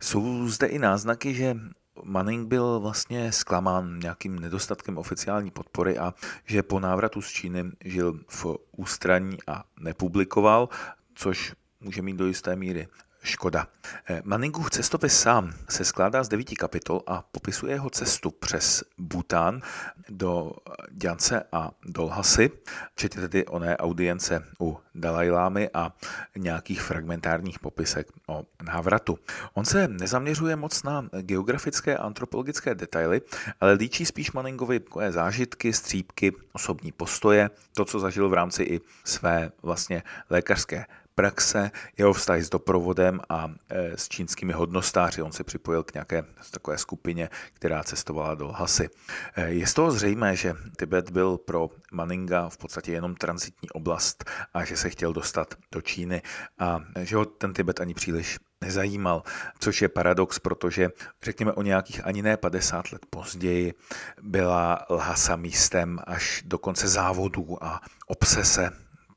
jsou 0.00 0.48
zde 0.48 0.66
i 0.66 0.78
náznaky, 0.78 1.34
že 1.34 1.56
Manning 2.04 2.48
byl 2.48 2.80
vlastně 2.80 3.32
zklamán 3.32 3.98
nějakým 3.98 4.38
nedostatkem 4.38 4.98
oficiální 4.98 5.50
podpory 5.50 5.98
a 5.98 6.14
že 6.44 6.62
po 6.62 6.80
návratu 6.80 7.22
z 7.22 7.28
Číny 7.28 7.64
žil 7.84 8.20
v 8.28 8.46
ústraní 8.76 9.38
a 9.46 9.64
nepublikoval, 9.80 10.68
což 11.14 11.54
může 11.80 12.02
mít 12.02 12.16
do 12.16 12.26
jisté 12.26 12.56
míry 12.56 12.88
škoda. 13.22 13.66
Eh, 14.06 14.22
Manningův 14.24 14.70
cestopis 14.70 15.20
sám 15.20 15.52
se 15.68 15.84
skládá 15.84 16.24
z 16.24 16.28
devíti 16.28 16.56
kapitol 16.56 17.02
a 17.06 17.22
popisuje 17.32 17.72
jeho 17.72 17.90
cestu 17.90 18.30
přes 18.30 18.84
Bután 18.98 19.60
do 20.08 20.52
Djance 20.90 21.42
a 21.52 21.70
Dolhasy, 21.86 22.50
včetně 22.94 23.20
tedy 23.20 23.46
oné 23.46 23.76
audience 23.76 24.44
u 24.60 24.78
Dalajlámy 24.94 25.70
a 25.74 25.92
nějakých 26.36 26.82
fragmentárních 26.82 27.58
popisek 27.58 28.06
o 28.26 28.44
návratu. 28.62 29.18
On 29.54 29.64
se 29.64 29.88
nezaměřuje 29.88 30.56
moc 30.56 30.82
na 30.82 31.08
geografické 31.20 31.96
a 31.96 32.02
antropologické 32.02 32.74
detaily, 32.74 33.20
ale 33.60 33.72
líčí 33.72 34.06
spíš 34.06 34.32
Manningovi 34.32 34.80
zážitky, 35.10 35.72
střípky, 35.72 36.32
osobní 36.52 36.92
postoje, 36.92 37.50
to, 37.74 37.84
co 37.84 38.00
zažil 38.00 38.28
v 38.28 38.34
rámci 38.34 38.62
i 38.62 38.80
své 39.04 39.52
vlastně 39.62 40.02
lékařské 40.30 40.86
praxe, 41.14 41.70
jeho 41.98 42.12
vztahy 42.12 42.42
s 42.42 42.50
doprovodem 42.50 43.20
a 43.28 43.54
e, 43.68 43.96
s 43.96 44.08
čínskými 44.08 44.52
hodnostáři. 44.52 45.22
On 45.22 45.32
se 45.32 45.44
připojil 45.44 45.82
k 45.82 45.94
nějaké 45.94 46.24
takové 46.50 46.78
skupině, 46.78 47.28
která 47.52 47.84
cestovala 47.84 48.34
do 48.34 48.46
Lhasy. 48.46 48.88
E, 49.36 49.48
je 49.48 49.66
z 49.66 49.74
toho 49.74 49.90
zřejmé, 49.90 50.36
že 50.36 50.54
Tibet 50.76 51.10
byl 51.10 51.38
pro 51.38 51.70
Manninga 51.92 52.48
v 52.48 52.56
podstatě 52.56 52.92
jenom 52.92 53.14
transitní 53.14 53.70
oblast 53.70 54.24
a 54.54 54.64
že 54.64 54.76
se 54.76 54.90
chtěl 54.90 55.12
dostat 55.12 55.54
do 55.72 55.80
Číny 55.80 56.22
a 56.58 56.80
že 57.00 57.16
ho 57.16 57.24
ten 57.24 57.52
Tibet 57.52 57.80
ani 57.80 57.94
příliš 57.94 58.38
nezajímal, 58.62 59.22
což 59.58 59.82
je 59.82 59.88
paradox, 59.88 60.38
protože 60.38 60.88
řekněme 61.22 61.52
o 61.52 61.62
nějakých 61.62 62.06
ani 62.06 62.22
ne 62.22 62.36
50 62.36 62.92
let 62.92 63.06
později 63.10 63.74
byla 64.22 64.86
Lhasa 64.90 65.36
místem 65.36 65.98
až 66.06 66.42
do 66.46 66.58
konce 66.58 66.88
závodů 66.88 67.64
a 67.64 67.80
obsese 68.06 68.70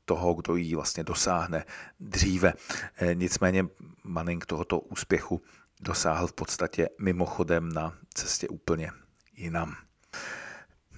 toho, 0.06 0.34
kdo 0.34 0.56
ji 0.56 0.74
vlastně 0.74 1.04
dosáhne 1.04 1.64
dříve. 2.00 2.52
Eh, 2.96 3.14
nicméně 3.14 3.66
Manning 4.04 4.46
tohoto 4.46 4.80
úspěchu 4.80 5.42
dosáhl 5.80 6.26
v 6.26 6.32
podstatě 6.32 6.88
mimochodem 7.00 7.72
na 7.72 7.92
cestě 8.14 8.48
úplně 8.48 8.90
jinam. 9.36 9.76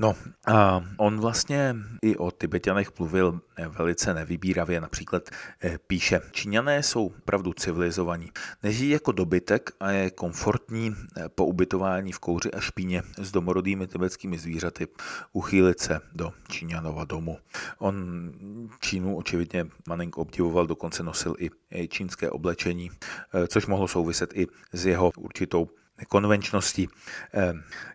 No 0.01 0.15
a 0.47 0.85
on 0.97 1.21
vlastně 1.21 1.77
i 2.03 2.17
o 2.17 2.31
Tibetanech 2.31 2.99
mluvil 2.99 3.41
velice 3.69 4.15
nevybíravě. 4.15 4.81
Například 4.81 5.31
eh, 5.63 5.79
píše, 5.87 6.21
Číňané 6.33 6.83
jsou 6.83 7.13
pravdu 7.25 7.53
civilizovaní. 7.53 8.31
Nežijí 8.63 8.91
jako 8.91 9.13
dobytek 9.13 9.71
a 9.81 9.91
je 9.91 10.11
komfortní 10.11 10.95
eh, 11.17 11.29
po 11.29 11.47
ubytování 11.47 12.13
v 12.13 12.19
kouři 12.19 12.51
a 12.51 12.61
špíně 12.61 13.03
s 13.19 13.33
domorodými 13.33 13.87
tibetskými 13.87 14.39
zvířaty 14.39 14.87
uchýlit 15.33 15.81
se 15.81 16.01
do 16.13 16.33
Číňanova 16.49 17.05
domu. 17.05 17.39
On 17.79 18.33
Čínu 18.81 19.17
očividně 19.17 19.67
malinko 19.89 20.21
obdivoval, 20.21 20.67
dokonce 20.67 21.03
nosil 21.03 21.35
i 21.39 21.51
čínské 21.89 22.31
oblečení, 22.31 22.91
eh, 23.35 23.47
což 23.47 23.67
mohlo 23.67 23.89
souviset 23.89 24.37
i 24.37 24.47
s 24.73 24.87
jeho 24.87 25.13
určitou 25.17 25.69
nekonvenčností. 25.99 26.89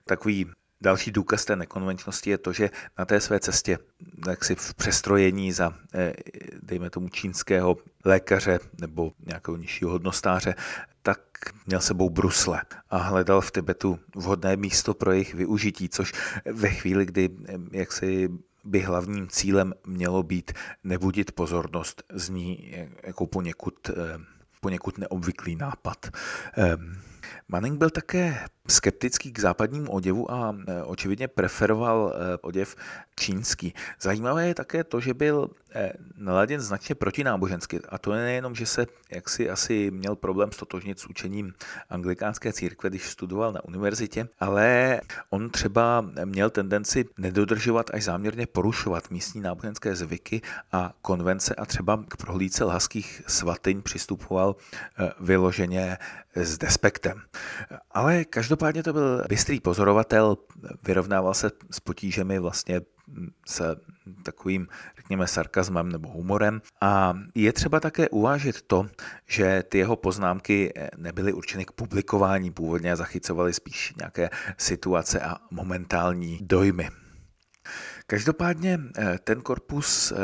Takový 0.06 0.46
Další 0.84 1.12
důkaz 1.12 1.46
té 1.46 1.56
nekonvenčnosti 1.56 2.30
je 2.30 2.38
to, 2.38 2.54
že 2.54 2.70
na 3.00 3.06
té 3.06 3.22
své 3.22 3.40
cestě 3.40 3.78
si 4.42 4.56
v 4.56 4.74
přestrojení 4.74 5.52
za, 5.52 5.74
eh, 5.94 6.14
dejme 6.62 6.90
tomu, 6.90 7.10
čínského 7.10 7.78
lékaře 8.06 8.60
nebo 8.82 9.12
nějakého 9.26 9.58
nižšího 9.58 9.92
hodnostáře, 9.92 10.56
tak 11.02 11.20
měl 11.68 11.80
sebou 11.80 12.10
brusle 12.10 12.62
a 12.90 12.98
hledal 12.98 13.42
v 13.42 13.52
Tibetu 13.52 14.00
vhodné 14.16 14.56
místo 14.56 14.94
pro 14.94 15.12
jejich 15.12 15.34
využití, 15.34 15.90
což 15.90 16.14
ve 16.46 16.70
chvíli, 16.70 17.06
kdy 17.06 17.30
eh, 17.48 17.54
jak 17.72 17.92
si 17.92 18.30
by 18.64 18.80
hlavním 18.80 19.28
cílem 19.28 19.74
mělo 19.88 20.24
být 20.24 20.52
nebudit 20.84 21.32
pozornost, 21.32 22.04
zní 22.14 22.76
jako 23.04 23.28
poněkud, 23.28 23.90
eh, 23.90 23.94
poněkud 24.62 24.98
neobvyklý 24.98 25.56
nápad. 25.56 26.08
Manning 27.48 27.78
byl 27.78 27.90
také 27.90 28.40
skeptický 28.68 29.32
k 29.32 29.40
západnímu 29.40 29.92
oděvu 29.92 30.32
a 30.32 30.56
e, 30.68 30.84
očividně 30.84 31.28
preferoval 31.28 32.14
e, 32.14 32.38
oděv 32.38 32.76
čínský. 33.16 33.74
Zajímavé 34.02 34.48
je 34.48 34.56
také 34.56 34.84
to, 34.84 35.00
že 35.00 35.14
byl 35.14 35.50
e, 35.76 35.94
naladěn 36.18 36.62
značně 36.62 36.96
protinábožensky 36.96 37.80
a 37.90 37.98
to 37.98 38.14
je 38.14 38.24
nejenom, 38.24 38.56
že 38.56 38.66
se 38.66 38.86
jaksi 39.12 39.50
asi 39.50 39.92
měl 39.92 40.16
problém 40.16 40.52
stotožnit 40.52 41.00
s 41.00 41.08
učením 41.08 41.54
anglikánské 41.90 42.54
církve, 42.54 42.90
když 42.90 43.10
studoval 43.10 43.52
na 43.52 43.66
univerzitě, 43.66 44.28
ale 44.40 45.02
on 45.30 45.50
třeba 45.50 46.06
měl 46.26 46.50
tendenci 46.50 47.06
nedodržovat 47.18 47.90
až 47.94 48.04
záměrně 48.04 48.48
porušovat 48.48 49.12
místní 49.12 49.42
náboženské 49.42 49.96
zvyky 49.96 50.42
a 50.72 50.94
konvence 51.02 51.56
a 51.56 51.66
třeba 51.66 52.04
k 52.08 52.18
prohlídce 52.18 52.64
lhaských 52.64 53.22
svatyň 53.28 53.82
přistupoval 53.82 54.56
vyloženě 55.20 55.98
s 56.36 56.58
despektem. 56.58 57.22
Ale 57.92 58.26
každopádně 58.26 58.84
to 58.84 58.94
byl 58.94 59.24
bystrý 59.30 59.60
pozorovatel, 59.60 60.38
vyrovnával 60.84 61.34
se 61.34 61.52
s 61.72 61.80
potížemi 61.80 62.40
vlastně 62.40 62.82
s 63.48 63.76
takovým, 64.24 64.68
řekněme, 64.98 65.28
sarkazmem 65.28 65.92
nebo 65.92 66.10
humorem. 66.10 66.62
A 66.82 67.18
je 67.36 67.54
třeba 67.54 67.80
také 67.80 68.10
uvážit 68.10 68.62
to, 68.62 68.88
že 69.28 69.64
ty 69.70 69.78
jeho 69.78 69.96
poznámky 69.96 70.74
nebyly 70.98 71.34
určeny 71.34 71.66
k 71.66 71.72
publikování 71.72 72.52
původně 72.52 72.92
a 72.92 72.96
zachycovaly 72.96 73.54
spíš 73.54 73.94
nějaké 73.98 74.30
situace 74.58 75.20
a 75.20 75.38
momentální 75.52 76.40
dojmy. 76.42 76.90
Každopádně 78.08 78.80
eh, 78.98 79.20
ten 79.24 79.42
korpus 79.42 80.12
eh, 80.12 80.16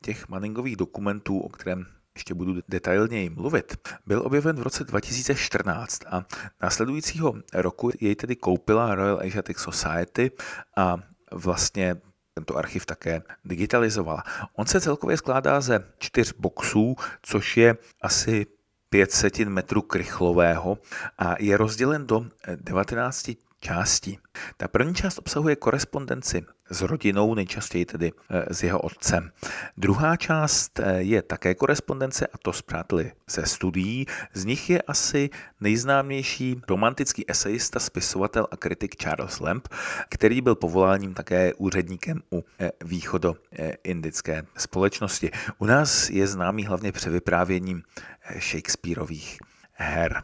těch 0.00 0.28
Manningových 0.28 0.76
dokumentů, 0.76 1.38
o 1.38 1.48
kterém 1.48 1.86
ještě 2.16 2.34
budu 2.34 2.54
detailněji 2.68 3.30
mluvit, 3.30 3.88
byl 4.06 4.22
objeven 4.24 4.56
v 4.56 4.62
roce 4.62 4.84
2014 4.84 6.00
a 6.10 6.24
následujícího 6.62 7.34
roku 7.54 7.90
jej 8.00 8.14
tedy 8.14 8.36
koupila 8.36 8.94
Royal 8.94 9.20
Asiatic 9.20 9.58
Society 9.58 10.30
a 10.76 10.96
vlastně 11.32 11.96
tento 12.34 12.56
archiv 12.56 12.86
také 12.86 13.22
digitalizovala. 13.44 14.22
On 14.54 14.66
se 14.66 14.80
celkově 14.80 15.16
skládá 15.16 15.60
ze 15.60 15.84
čtyř 15.98 16.32
boxů, 16.38 16.96
což 17.22 17.56
je 17.56 17.76
asi 18.00 18.46
500 18.90 19.38
metrů 19.38 19.82
krychlového 19.82 20.78
a 21.18 21.34
je 21.38 21.56
rozdělen 21.56 22.06
do 22.06 22.26
19 22.56 23.30
částí. 23.66 24.18
Ta 24.56 24.68
první 24.68 24.94
část 24.94 25.18
obsahuje 25.18 25.56
korespondenci 25.56 26.44
s 26.70 26.82
rodinou, 26.82 27.34
nejčastěji 27.34 27.84
tedy 27.84 28.12
eh, 28.30 28.54
s 28.54 28.62
jeho 28.62 28.80
otcem. 28.80 29.30
Druhá 29.76 30.16
část 30.16 30.80
eh, 30.80 31.02
je 31.02 31.22
také 31.22 31.54
korespondence 31.54 32.26
a 32.26 32.38
to 32.38 32.52
z 32.52 32.62
přáteli 32.62 33.12
ze 33.30 33.46
studií. 33.46 34.06
Z 34.34 34.44
nich 34.44 34.70
je 34.70 34.82
asi 34.82 35.30
nejznámější 35.60 36.60
romantický 36.68 37.30
esejista, 37.30 37.80
spisovatel 37.80 38.46
a 38.50 38.56
kritik 38.56 38.96
Charles 38.96 39.40
Lamb, 39.40 39.68
který 40.08 40.40
byl 40.40 40.54
povoláním 40.54 41.14
také 41.14 41.54
úředníkem 41.54 42.22
u 42.32 42.44
eh, 42.58 42.70
východo-indické 42.84 44.42
společnosti. 44.56 45.30
U 45.58 45.66
nás 45.66 46.10
je 46.10 46.26
známý 46.26 46.66
hlavně 46.66 46.92
převyprávěním 46.92 47.82
Shakespeareových 48.38 49.38
her. 49.72 50.22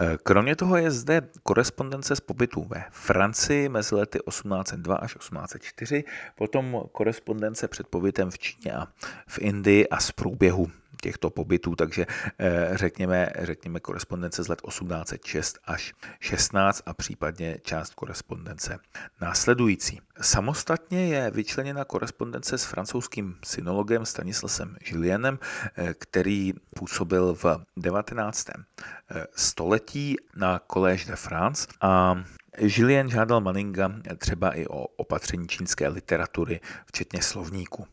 Eh, 0.00 0.18
kromě 0.22 0.56
toho 0.56 0.76
je 0.76 0.90
zde 0.90 1.22
korespondence 1.42 2.16
z 2.16 2.20
pobytu 2.20 2.64
ve 2.64 2.84
Francii 2.90 3.68
mezi 3.68 3.94
lety 3.94 4.18
1802 4.28 4.96
až 4.96 5.14
1804, 5.14 6.04
potom 6.36 6.82
korespondence 6.92 7.68
před 7.68 7.86
pobytem 7.86 8.30
v 8.30 8.38
Číně 8.38 8.72
a 8.72 8.86
v 9.26 9.38
Indii 9.38 9.88
a 9.88 10.00
z 10.00 10.12
průběhu 10.12 10.70
těchto 11.02 11.30
pobytů, 11.30 11.74
takže 11.74 12.06
eh, 12.38 12.70
řekněme, 12.72 13.32
řekněme 13.38 13.80
korespondence 13.80 14.42
z 14.42 14.48
let 14.48 14.62
1806 14.68 15.58
až 15.64 15.92
16 16.20 16.82
a 16.86 16.94
případně 16.94 17.58
část 17.62 17.94
korespondence 17.94 18.78
následující. 19.20 20.00
Samostatně 20.20 21.06
je 21.06 21.30
vyčleněna 21.30 21.84
korespondence 21.84 22.58
s 22.58 22.64
francouzským 22.64 23.38
synologem 23.44 24.06
Stanislasem 24.06 24.76
Julienem, 24.90 25.38
eh, 25.76 25.94
který 25.94 26.52
působil 26.76 27.34
v 27.34 27.44
19. 27.76 28.64
Eh, 29.10 29.26
století 29.34 30.16
na 30.36 30.60
Collège 30.72 31.10
de 31.10 31.16
France 31.16 31.66
a 31.80 32.14
Julien 32.58 33.10
žádal 33.10 33.40
Manninga 33.40 33.92
třeba 34.18 34.50
i 34.50 34.66
o 34.66 34.84
opatření 34.84 35.48
čínské 35.48 35.88
literatury, 35.88 36.60
včetně 36.86 37.22
slovníku. 37.22 37.86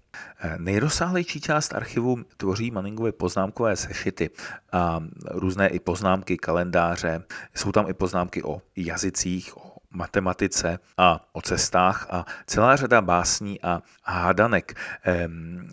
Nejrozsáhlejší 0.57 1.41
část 1.41 1.73
archivu 1.73 2.17
tvoří 2.37 2.71
Manningovy 2.71 3.11
poznámkové 3.11 3.75
sešity 3.75 4.29
a 4.71 4.99
různé 5.31 5.67
i 5.67 5.79
poznámky, 5.79 6.37
kalendáře. 6.37 7.23
Jsou 7.55 7.71
tam 7.71 7.89
i 7.89 7.93
poznámky 7.93 8.43
o 8.43 8.61
jazycích, 8.75 9.57
o 9.57 9.78
matematice 9.93 10.79
a 10.97 11.25
o 11.31 11.41
cestách 11.41 12.07
a 12.09 12.25
celá 12.45 12.75
řada 12.75 13.01
básní 13.01 13.61
a 13.61 13.81
hádanek. 14.03 14.73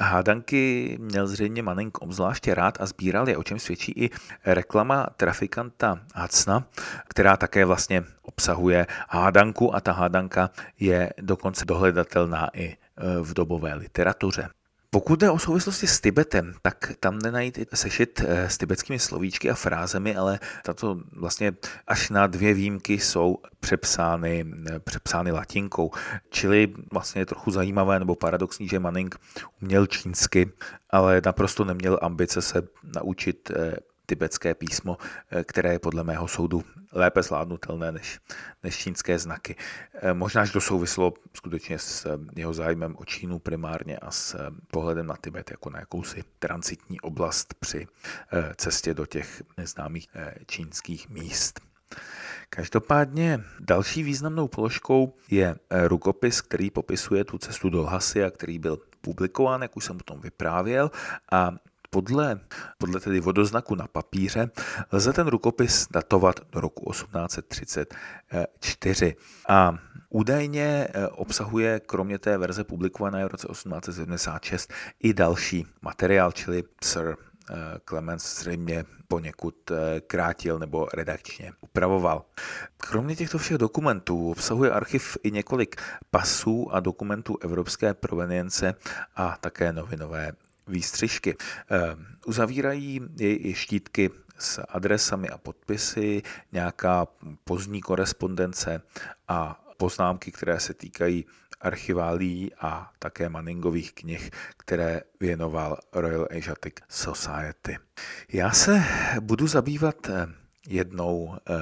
Hádanky 0.00 0.96
měl 1.00 1.26
zřejmě 1.26 1.62
Manning 1.62 1.98
obzvláště 1.98 2.54
rád 2.54 2.80
a 2.80 2.86
sbíral 2.86 3.28
je, 3.28 3.36
o 3.36 3.42
čem 3.42 3.58
svědčí 3.58 3.92
i 3.96 4.10
reklama 4.44 5.06
trafikanta 5.16 5.98
Hacna, 6.14 6.64
která 7.08 7.36
také 7.36 7.64
vlastně 7.64 8.04
obsahuje 8.22 8.86
hádanku 9.08 9.74
a 9.74 9.80
ta 9.80 9.92
hádanka 9.92 10.50
je 10.80 11.12
dokonce 11.20 11.64
dohledatelná 11.64 12.50
i 12.54 12.76
v 13.22 13.34
dobové 13.34 13.74
literatuře. 13.74 14.48
Pokud 14.96 15.20
jde 15.20 15.30
o 15.30 15.38
souvislosti 15.38 15.86
s 15.86 16.00
Tibetem, 16.00 16.54
tak 16.62 16.92
tam 17.00 17.18
nenajít 17.18 17.58
sešit 17.74 18.20
eh, 18.24 18.50
s 18.50 18.58
tibetskými 18.58 18.98
slovíčky 18.98 19.50
a 19.50 19.54
frázemi, 19.54 20.16
ale 20.16 20.40
tato 20.64 21.00
vlastně 21.12 21.52
až 21.86 22.10
na 22.10 22.26
dvě 22.26 22.54
výjimky 22.54 22.98
jsou 22.98 23.38
přepsány, 23.60 24.44
eh, 24.70 24.80
přepsány 24.80 25.32
latinkou. 25.32 25.90
Čili 26.30 26.72
vlastně 26.92 27.20
je 27.20 27.26
trochu 27.26 27.50
zajímavé 27.50 27.98
nebo 27.98 28.14
paradoxní, 28.14 28.68
že 28.68 28.78
Manning 28.78 29.16
uměl 29.62 29.86
čínsky, 29.86 30.52
ale 30.90 31.22
naprosto 31.24 31.64
neměl 31.64 31.98
ambice 32.02 32.42
se 32.42 32.62
naučit 32.96 33.50
eh, 33.50 33.76
tibetské 34.06 34.54
písmo, 34.54 34.98
eh, 35.30 35.44
které 35.44 35.72
je 35.72 35.78
podle 35.78 36.04
mého 36.04 36.28
soudu 36.28 36.64
lépe 36.92 37.22
zvládnutelné 37.22 37.92
než, 37.92 38.20
než 38.62 38.76
čínské 38.76 39.18
znaky. 39.18 39.56
Eh, 39.94 40.14
možná, 40.14 40.44
že 40.44 40.52
to 40.52 40.60
souvislo 40.60 41.14
skutečně 41.34 41.78
s 41.78 42.06
eh, 42.06 42.18
jeho 42.36 42.54
zájmem 42.54 42.96
o 42.98 43.04
Čínu 43.04 43.38
primárně 43.38 43.98
a 43.98 44.10
s 44.10 44.50
pohledem 44.70 45.06
na 45.06 45.16
Tibet 45.16 45.50
jako 45.50 45.70
na 45.70 45.80
jakousi 45.80 46.24
transitní 46.38 47.00
oblast 47.00 47.54
při 47.54 47.86
cestě 48.56 48.94
do 48.94 49.06
těch 49.06 49.42
neznámých 49.56 50.08
čínských 50.46 51.08
míst. 51.08 51.60
Každopádně 52.50 53.40
další 53.60 54.02
významnou 54.02 54.48
položkou 54.48 55.14
je 55.30 55.56
rukopis, 55.70 56.40
který 56.40 56.70
popisuje 56.70 57.24
tu 57.24 57.38
cestu 57.38 57.70
do 57.70 57.82
Lhasy 57.82 58.24
a 58.24 58.30
který 58.30 58.58
byl 58.58 58.78
publikován, 59.00 59.62
jak 59.62 59.76
už 59.76 59.84
jsem 59.84 59.96
o 59.96 60.04
tom 60.04 60.20
vyprávěl, 60.20 60.90
a 61.32 61.52
podle, 61.90 62.40
podle 62.78 63.00
tedy 63.00 63.20
vodoznaku 63.20 63.74
na 63.74 63.86
papíře 63.86 64.50
lze 64.92 65.12
ten 65.12 65.26
rukopis 65.26 65.86
datovat 65.90 66.40
do 66.52 66.60
roku 66.60 66.92
1834 66.92 69.16
a 69.48 69.78
údajně 70.08 70.88
eh, 70.90 71.08
obsahuje 71.08 71.80
kromě 71.80 72.18
té 72.18 72.38
verze 72.38 72.64
publikované 72.64 73.24
v 73.24 73.28
roce 73.28 73.48
1876 73.48 74.72
i 75.00 75.14
další 75.14 75.66
materiál, 75.82 76.32
čili 76.32 76.64
Sir 76.84 77.16
Clemens 77.88 78.38
zřejmě 78.38 78.84
poněkud 79.08 79.70
krátil 80.06 80.58
nebo 80.58 80.88
redakčně 80.94 81.52
upravoval. 81.60 82.24
Kromě 82.76 83.16
těchto 83.16 83.38
všech 83.38 83.58
dokumentů 83.58 84.30
obsahuje 84.30 84.70
archiv 84.70 85.16
i 85.22 85.30
několik 85.30 85.76
pasů 86.10 86.74
a 86.74 86.80
dokumentů 86.80 87.38
evropské 87.40 87.94
provenience 87.94 88.74
a 89.16 89.36
také 89.40 89.72
novinové 89.72 90.32
výstřižky. 90.66 91.36
Uzavírají 92.26 93.00
i 93.20 93.54
štítky 93.54 94.10
s 94.38 94.62
adresami 94.68 95.28
a 95.28 95.38
podpisy, 95.38 96.22
nějaká 96.52 97.06
pozdní 97.44 97.80
korespondence 97.80 98.82
a 99.28 99.62
poznámky, 99.76 100.32
které 100.32 100.60
se 100.60 100.74
týkají 100.74 101.26
archiválí 101.60 102.54
a 102.60 102.90
také 102.98 103.28
Manningových 103.28 103.92
knih, 103.92 104.30
které 104.56 105.00
věnoval 105.20 105.78
Royal 105.92 106.28
Asiatic 106.38 106.74
Society. 106.88 107.78
Já 108.32 108.50
se 108.50 108.84
budu 109.20 109.46
zabývat 109.46 110.08
eh, 110.08 110.26
jednou 110.68 111.36
eh, 111.36 111.52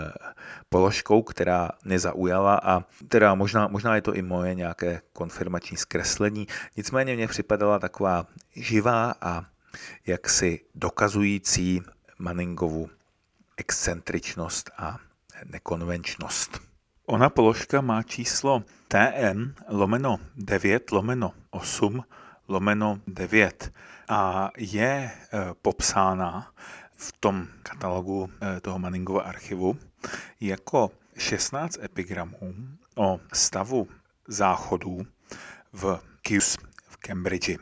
položkou, 0.69 1.23
která 1.23 1.71
mě 1.85 1.99
zaujala 1.99 2.61
a 2.65 2.85
teda 3.09 3.35
možná, 3.35 3.69
možná 3.69 3.95
je 3.95 4.03
to 4.03 4.15
i 4.15 4.23
moje 4.23 4.55
nějaké 4.55 5.01
konfirmační 5.13 5.77
zkreslení, 5.77 6.47
nicméně 6.77 7.17
mě 7.17 7.29
připadala 7.29 7.79
taková 7.79 8.27
živá 8.57 9.15
a 9.21 9.45
jaksi 10.07 10.61
dokazující 10.75 11.83
Manningovu 12.19 12.91
excentričnost 13.57 14.71
a 14.79 14.99
nekonvenčnost. 15.45 16.61
Ona 17.07 17.31
položka 17.31 17.81
má 17.81 18.03
číslo 18.03 18.63
TN 18.89 19.53
lomeno 19.69 20.17
9 20.37 20.91
lomeno 20.91 21.33
8 21.51 22.05
lomeno 22.49 23.01
9 23.07 23.73
a 24.09 24.51
je 24.57 24.87
e, 24.87 25.11
popsána 25.63 26.53
v 27.05 27.13
tom 27.21 27.49
katalogu 27.63 28.31
e, 28.57 28.61
toho 28.61 28.79
Manningova 28.79 29.23
archivu 29.23 29.77
jako 30.41 30.91
16 31.17 31.79
epigramů 31.83 32.55
o 32.97 33.21
stavu 33.33 33.89
záchodů 34.29 35.07
v 35.73 36.01
Kews 36.23 36.57
v 36.89 36.97
Cambridge. 36.97 37.57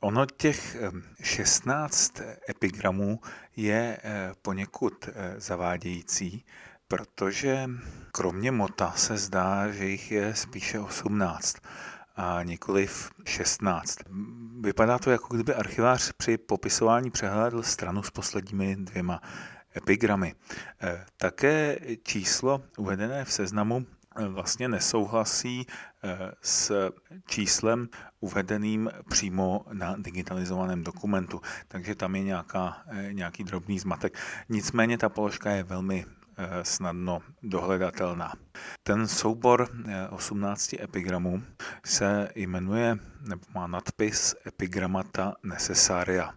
Ono 0.00 0.26
těch 0.26 0.76
16 1.22 2.20
epigramů 2.50 3.20
je 3.56 3.98
eh, 4.02 4.32
poněkud 4.42 5.08
eh, 5.08 5.40
zavádějící, 5.40 6.44
protože 6.88 7.70
kromě 8.12 8.52
mota 8.52 8.92
se 8.92 9.16
zdá, 9.16 9.70
že 9.70 9.84
jich 9.84 10.10
je 10.10 10.34
spíše 10.34 10.80
18 10.80 11.56
a 12.18 12.42
nikoliv 12.42 13.10
16. 13.24 13.98
Vypadá 14.60 14.98
to, 14.98 15.10
jako 15.10 15.34
kdyby 15.34 15.54
archivář 15.54 16.12
při 16.12 16.38
popisování 16.38 17.10
přehlédl 17.10 17.62
stranu 17.62 18.02
s 18.02 18.10
posledními 18.10 18.76
dvěma 18.76 19.20
epigramy. 19.76 20.34
Eh, 20.82 21.04
také 21.16 21.78
číslo 22.02 22.62
uvedené 22.78 23.24
v 23.24 23.32
seznamu 23.32 23.86
vlastně 24.28 24.68
nesouhlasí 24.68 25.66
eh, 26.04 26.32
s 26.42 26.90
číslem 27.26 27.88
uvedeným 28.20 28.90
přímo 29.08 29.64
na 29.72 29.94
digitalizovaném 29.98 30.84
dokumentu, 30.84 31.40
takže 31.68 31.94
tam 31.94 32.16
je 32.16 32.22
nějaká, 32.22 32.82
nějaký 33.12 33.44
drobný 33.44 33.78
zmatek. 33.78 34.18
Nicméně 34.48 34.98
ta 34.98 35.08
položka 35.08 35.50
je 35.50 35.62
velmi 35.62 36.04
snadno 36.62 37.20
dohledatelná. 37.42 38.32
Ten 38.82 39.08
soubor 39.08 39.68
18 40.10 40.72
epigramů 40.72 41.42
se 41.84 42.28
jmenuje, 42.34 42.98
nebo 43.28 43.42
má 43.54 43.66
nadpis 43.66 44.34
Epigramata 44.46 45.34
necessaria 45.42 46.34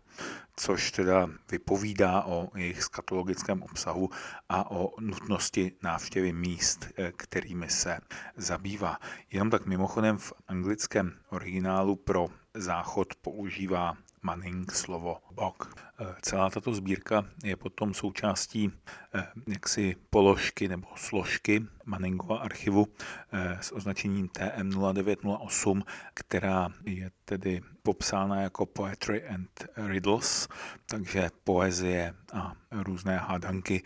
což 0.62 0.92
teda 0.92 1.30
vypovídá 1.52 2.24
o 2.24 2.50
jejich 2.56 2.84
skatologickém 2.84 3.64
obsahu 3.64 4.10
a 4.50 4.72
o 4.72 4.94
nutnosti 5.00 5.72
návštěvy 5.84 6.34
míst, 6.34 6.88
eh, 6.98 7.12
kterými 7.12 7.70
se 7.70 8.00
zabývá. 8.38 8.98
Jenom 9.32 9.50
tak 9.50 9.66
mimochodem 9.66 10.18
v 10.18 10.34
anglickém 10.48 11.14
originálu 11.30 11.96
pro 11.96 12.28
záchod 12.54 13.16
používá 13.16 13.98
Manning 14.22 14.72
slovo 14.72 15.18
bok. 15.32 15.76
Eh, 16.00 16.16
celá 16.22 16.50
tato 16.50 16.74
sbírka 16.74 17.26
je 17.44 17.56
potom 17.56 17.94
součástí 17.94 18.72
eh, 19.11 19.11
jaksi 19.48 19.96
položky 20.10 20.68
nebo 20.68 20.88
složky 20.96 21.66
Manningova 21.86 22.38
archivu 22.38 22.88
eh, 23.32 23.58
s 23.62 23.72
označením 23.76 24.28
TM0908, 24.28 25.84
která 26.14 26.70
je 26.86 27.12
tedy 27.26 27.62
popsána 27.84 28.42
jako 28.42 28.66
Poetry 28.66 29.28
and 29.28 29.66
Riddles, 29.88 30.48
takže 30.86 31.30
poezie 31.44 32.14
a 32.34 32.54
různé 32.72 33.18
hádanky. 33.18 33.84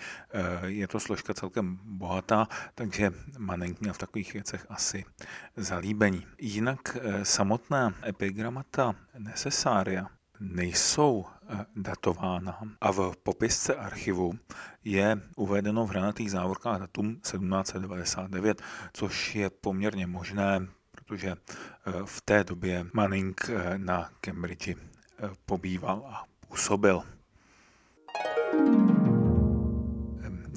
Je 0.65 0.87
to 0.87 0.99
složka 0.99 1.33
celkem 1.33 1.79
bohatá, 1.83 2.47
takže 2.75 3.11
Manning 3.37 3.81
měl 3.81 3.93
v 3.93 3.97
takových 3.97 4.33
věcech 4.33 4.65
asi 4.69 5.05
zalíbení. 5.55 6.27
Jinak 6.39 6.97
samotná 7.23 7.93
epigramata 8.07 8.95
necessária 9.17 10.07
nejsou 10.39 11.25
eh, 11.27 11.34
datována 11.75 12.59
a 12.81 12.91
v 12.91 13.11
popisce 13.23 13.75
archivu 13.75 14.33
je 14.83 15.21
uvedeno 15.35 15.85
v 15.85 15.89
hranatých 15.89 16.31
závorkách 16.31 16.79
datum 16.79 17.15
1799, 17.15 18.61
což 18.93 19.35
je 19.35 19.49
poměrně 19.49 20.07
možné, 20.07 20.67
protože 20.91 21.29
eh, 21.29 21.91
v 22.05 22.21
té 22.21 22.43
době 22.43 22.85
Manning 22.93 23.49
eh, 23.49 23.77
na 23.77 24.09
Cambridge 24.21 24.75
pobýval 25.45 26.05
a 26.09 26.23
působil. 26.47 27.03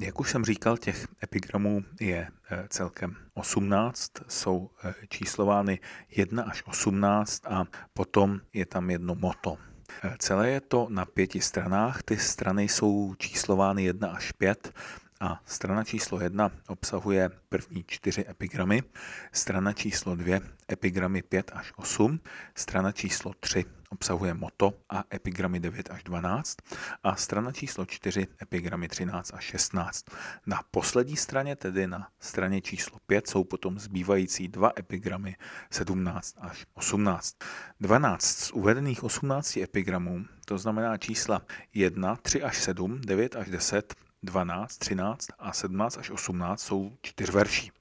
Jak 0.01 0.19
už 0.19 0.31
jsem 0.31 0.45
říkal, 0.45 0.77
těch 0.77 1.07
epigramů 1.23 1.83
je 1.99 2.27
celkem 2.67 3.15
18, 3.33 4.11
jsou 4.27 4.69
číslovány 5.09 5.79
1 6.09 6.43
až 6.43 6.63
18 6.65 7.47
a 7.47 7.65
potom 7.93 8.41
je 8.53 8.65
tam 8.65 8.89
jedno 8.89 9.15
moto. 9.15 9.57
Celé 10.17 10.49
je 10.49 10.61
to 10.61 10.87
na 10.89 11.05
pěti 11.05 11.41
stranách. 11.41 12.03
Ty 12.03 12.17
strany 12.17 12.63
jsou 12.63 13.15
číslovány 13.17 13.83
1 13.83 14.09
až 14.09 14.31
5 14.31 14.73
a 15.19 15.41
strana 15.45 15.83
číslo 15.83 16.21
1 16.21 16.51
obsahuje 16.67 17.29
první 17.49 17.83
čtyři 17.87 18.25
epigramy, 18.29 18.83
strana 19.31 19.73
číslo 19.73 20.15
2 20.15 20.39
epigramy 20.71 21.21
5 21.21 21.51
až 21.55 21.73
8, 21.75 22.19
strana 22.55 22.91
číslo 22.91 23.33
3 23.39 23.65
obsahuje 23.89 24.33
moto 24.33 24.73
a 24.89 25.03
epigramy 25.13 25.59
9 25.59 25.91
až 25.91 26.03
12 26.03 26.57
a 27.03 27.15
strana 27.15 27.51
číslo 27.51 27.85
4 27.85 28.27
epigramy 28.41 28.87
13 28.87 29.33
až 29.33 29.43
16. 29.43 30.05
Na 30.45 30.61
poslední 30.71 31.17
straně, 31.17 31.55
tedy 31.55 31.87
na 31.87 32.07
straně 32.19 32.61
číslo 32.61 32.97
5, 33.07 33.27
jsou 33.27 33.43
potom 33.43 33.79
zbývající 33.79 34.47
dva 34.47 34.71
epigramy 34.79 35.35
17 35.71 36.35
až 36.41 36.65
18. 36.73 37.35
12 37.79 38.23
z 38.23 38.51
uvedených 38.51 39.03
18 39.03 39.57
epigramů, 39.57 40.25
to 40.45 40.57
znamená 40.57 40.97
čísla 40.97 41.41
1, 41.73 42.15
3 42.15 42.43
až 42.43 42.57
7, 42.57 43.01
9 43.01 43.35
až 43.35 43.49
10, 43.49 43.95
12, 44.23 44.77
13 44.77 45.27
a 45.39 45.53
17 45.53 45.97
až 45.97 46.09
18 46.09 46.61
jsou 46.61 46.91
čtyřverší. 47.01 47.71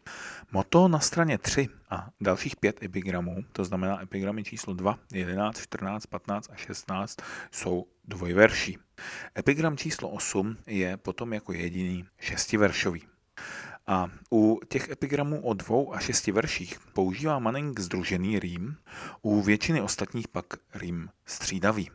Moto 0.53 0.89
na 0.89 1.01
straně 1.01 1.39
3 1.39 1.69
a 1.91 2.09
dalších 2.21 2.57
5 2.57 2.83
epigramů, 2.83 3.45
to 3.53 3.65
znamená 3.65 4.03
epigramy 4.03 4.45
číslo 4.45 4.75
2, 4.75 4.99
11, 5.13 5.61
14, 5.61 6.07
15 6.07 6.51
a 6.53 6.57
16, 6.57 7.17
jsou 7.51 7.87
dvojverší. 8.05 8.79
Epigram 9.39 9.77
číslo 9.77 10.09
8 10.09 10.57
je 10.67 10.97
potom 10.97 11.33
jako 11.33 11.53
jediný 11.53 12.05
šestiveršový. 12.21 13.03
A 13.87 14.11
u 14.33 14.61
těch 14.69 14.89
epigramů 14.89 15.41
o 15.41 15.55
dvou 15.55 15.95
a 15.95 15.99
šesti 15.99 16.33
verších 16.33 16.79
používá 16.93 17.39
Manning 17.39 17.81
združený 17.81 18.39
rým, 18.39 18.77
u 19.23 19.43
většiny 19.43 19.83
ostatních 19.83 20.29
pak 20.29 20.45
rým 20.75 21.11
střídavý. 21.27 21.91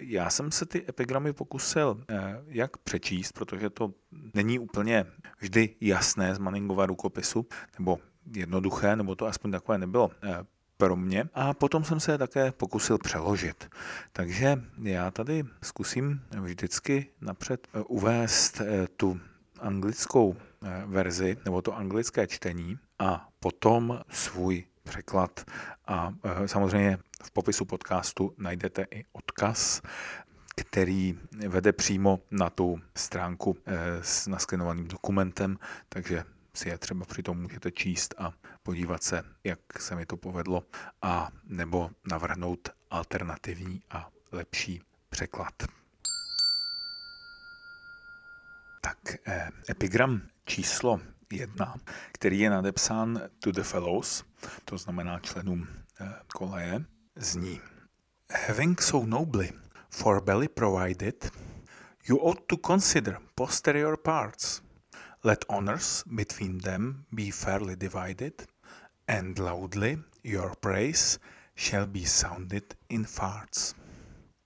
Já 0.00 0.30
jsem 0.30 0.50
se 0.50 0.66
ty 0.66 0.84
epigramy 0.88 1.32
pokusil 1.32 2.04
eh, 2.08 2.42
jak 2.46 2.76
přečíst, 2.76 3.32
protože 3.32 3.70
to 3.70 3.92
není 4.34 4.58
úplně 4.58 5.06
vždy 5.38 5.76
jasné 5.80 6.34
z 6.34 6.38
Manningova 6.38 6.86
rukopisu, 6.86 7.46
nebo 7.78 7.98
jednoduché, 8.36 8.96
nebo 8.96 9.14
to 9.14 9.26
aspoň 9.26 9.50
takové 9.50 9.78
nebylo 9.78 10.10
eh, 10.22 10.38
pro 10.76 10.96
mě. 10.96 11.24
A 11.34 11.54
potom 11.54 11.84
jsem 11.84 12.00
se 12.00 12.12
je 12.12 12.18
také 12.18 12.52
pokusil 12.52 12.98
přeložit. 12.98 13.68
Takže 14.12 14.62
já 14.82 15.10
tady 15.10 15.44
zkusím 15.62 16.20
vždycky 16.40 17.06
napřed 17.20 17.68
eh, 17.74 17.80
uvést 17.80 18.62
tu 18.96 19.20
anglickou 19.60 20.36
verzi, 20.86 21.36
nebo 21.44 21.62
to 21.62 21.76
anglické 21.76 22.26
čtení 22.26 22.78
a 22.98 23.28
potom 23.40 24.00
svůj 24.10 24.64
překlad 24.90 25.44
a 25.86 26.12
samozřejmě 26.46 26.98
v 27.22 27.30
popisu 27.30 27.64
podcastu 27.64 28.34
najdete 28.38 28.86
i 28.90 29.04
odkaz, 29.12 29.82
který 30.56 31.18
vede 31.48 31.72
přímo 31.72 32.20
na 32.30 32.50
tu 32.50 32.80
stránku 32.96 33.56
eh, 33.66 33.74
s 34.02 34.26
nasklenovaným 34.26 34.88
dokumentem, 34.88 35.58
takže 35.88 36.24
si 36.54 36.68
je 36.68 36.78
třeba 36.78 37.04
přitom 37.04 37.42
můžete 37.42 37.70
číst 37.70 38.14
a 38.18 38.32
podívat 38.62 39.02
se, 39.02 39.22
jak 39.44 39.60
se 39.78 39.94
mi 39.96 40.06
to 40.06 40.16
povedlo, 40.16 40.62
a 41.02 41.28
nebo 41.44 41.90
navrhnout 42.10 42.68
alternativní 42.90 43.82
a 43.90 44.10
lepší 44.32 44.82
překlad. 45.10 45.54
Tak 48.80 48.98
eh, 49.26 49.50
epigram 49.70 50.22
číslo 50.44 51.00
jedna, 51.32 51.74
který 52.12 52.38
je 52.38 52.50
nadepsán 52.50 53.20
to 53.38 53.52
the 53.52 53.62
fellows, 53.62 54.24
to 54.64 54.78
znamená 54.78 55.18
členům 55.18 55.68
eh, 56.00 56.14
koleje, 56.34 56.84
zní 57.16 57.60
Having 58.46 58.80
so 58.82 59.06
nobly 59.06 59.52
for 59.90 60.20
belly 60.20 60.48
provided, 60.48 61.30
you 62.08 62.16
ought 62.16 62.46
to 62.46 62.56
consider 62.56 63.18
posterior 63.34 63.96
parts. 63.96 64.62
Let 65.24 65.44
honors 65.48 66.04
between 66.06 66.58
them 66.58 67.04
be 67.12 67.30
fairly 67.32 67.76
divided, 67.76 68.46
and 69.08 69.38
loudly 69.38 69.98
your 70.24 70.56
praise 70.56 71.18
shall 71.56 71.86
be 71.86 72.06
sounded 72.06 72.74
in 72.88 73.04
farts. 73.04 73.74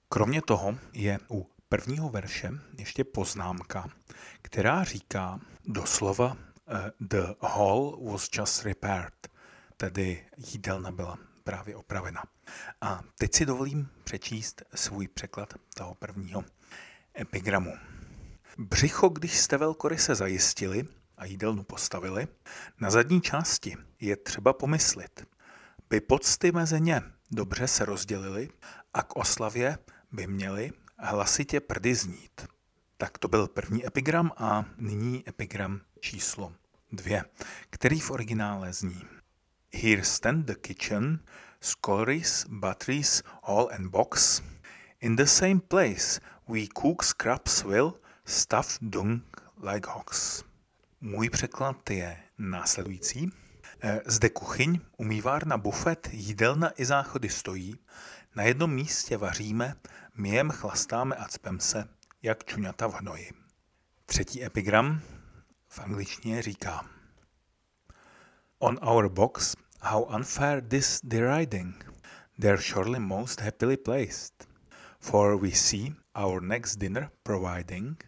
Kromě 0.09 0.43
toho 0.43 0.79
je 0.93 1.19
u 1.31 1.51
prvního 1.69 2.09
verše 2.09 2.51
ještě 2.79 3.05
poznámka, 3.05 3.89
která 4.43 4.85
říká 4.85 5.41
doslova 5.65 6.37
The 7.01 7.35
hall 7.41 7.99
was 8.13 8.29
just 8.39 8.63
repaired, 8.63 9.29
tedy 9.77 10.27
jídelna 10.37 10.91
byla 10.91 11.19
právě 11.45 11.77
opravena. 11.77 12.23
A 12.81 13.03
teď 13.19 13.35
si 13.35 13.47
dovolím 13.47 13.89
přečíst 14.05 14.63
svůj 14.75 15.09
překlad 15.09 15.55
toho 15.75 15.95
prvního 15.95 16.45
epigramu. 17.21 17.73
Břicho, 18.59 19.09
když 19.09 19.39
jste 19.39 19.57
velkoryse 19.57 20.15
zajistili 20.15 20.89
a 21.17 21.25
jídelnu 21.25 21.65
postavili, 21.65 22.29
na 22.81 22.91
zadní 22.91 23.21
části 23.21 23.77
je 24.01 24.17
třeba 24.17 24.53
pomyslit, 24.53 25.27
by 25.91 26.01
pocty 26.01 26.53
mezi 26.53 26.81
ně 26.81 27.03
dobře 27.31 27.69
se 27.69 27.85
rozdělili 27.85 28.49
a 28.95 29.03
k 29.03 29.17
oslavě 29.17 29.79
by 30.13 30.27
měli 30.27 30.73
hlasitě 30.99 31.61
prdy 31.61 31.95
znít. 31.95 32.47
Tak 32.97 33.19
to 33.19 33.29
byl 33.29 33.49
první 33.49 33.87
epigram 33.87 34.33
a 34.37 34.65
nyní 34.79 35.29
epigram 35.29 35.81
číslo 36.05 36.53
dvě, 36.93 37.25
který 37.71 38.01
v 38.01 38.11
originále 38.11 38.73
zní. 38.73 39.03
Here 39.73 40.05
stand 40.05 40.47
the 40.47 40.55
kitchen, 40.55 41.21
sculleries, 41.61 42.47
batteries, 42.49 43.23
hall 43.43 43.71
and 43.73 43.91
box. 43.91 44.43
In 45.01 45.17
the 45.17 45.25
same 45.25 45.61
place 45.61 46.21
we 46.49 46.61
cook 46.81 47.03
scraps 47.03 47.63
will, 47.63 47.95
stuff 48.25 48.79
dung 48.81 49.23
like 49.63 49.91
hogs. 49.91 50.45
Můj 51.01 51.31
překlad 51.31 51.91
je 51.91 52.17
následující. 52.39 53.31
Eh, 53.81 54.01
zde 54.07 54.29
kuchyň, 54.29 54.81
umývárna, 54.97 55.57
bufet, 55.57 56.09
jídelna 56.13 56.71
i 56.77 56.85
záchody 56.85 57.29
stojí. 57.29 57.79
Na 58.35 58.43
jednom 58.43 58.75
místě 58.75 59.17
vaříme, 59.17 59.75
myjem, 60.15 60.51
chlastáme 60.51 61.17
a 61.17 61.29
cpem 61.29 61.61
se, 61.61 61.89
jak 62.23 62.45
čuňata 62.45 62.87
v 62.87 62.95
hnoji. 62.95 63.31
Třetí 64.07 64.45
epigram 64.45 65.01
v 65.75 65.79
angličtině 65.79 66.43
říká 66.43 66.89
On 68.59 68.79
our 68.83 69.09
box, 69.09 69.57
how 69.81 70.03
unfair 70.03 70.69
this 70.69 71.01
deriding, 71.05 71.85
they're 72.41 72.63
surely 72.63 73.01
most 73.01 73.41
happily 73.41 73.77
placed, 73.77 74.49
for 75.01 75.41
we 75.41 75.51
see 75.51 75.95
our 76.15 76.43
next 76.43 76.77
dinner 76.77 77.11
providing, 77.23 78.05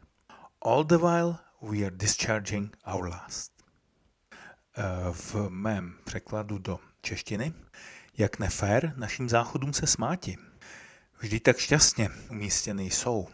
all 0.62 0.84
the 0.84 0.96
while 0.96 1.38
we 1.62 1.78
are 1.78 1.90
discharging 1.90 2.76
our 2.94 3.08
last. 3.08 3.52
Eh, 4.76 4.82
v 5.12 5.48
mém 5.48 5.98
překladu 6.04 6.58
do 6.58 6.78
češtiny, 7.02 7.52
jak 8.18 8.38
nefér 8.38 8.92
našim 8.96 9.28
záchodům 9.28 9.72
se 9.72 9.86
smáti. 9.86 10.36
Vždy 11.18 11.40
tak 11.40 11.58
šťastně 11.58 12.10
umístěny 12.30 12.84
jsou. 12.84 13.28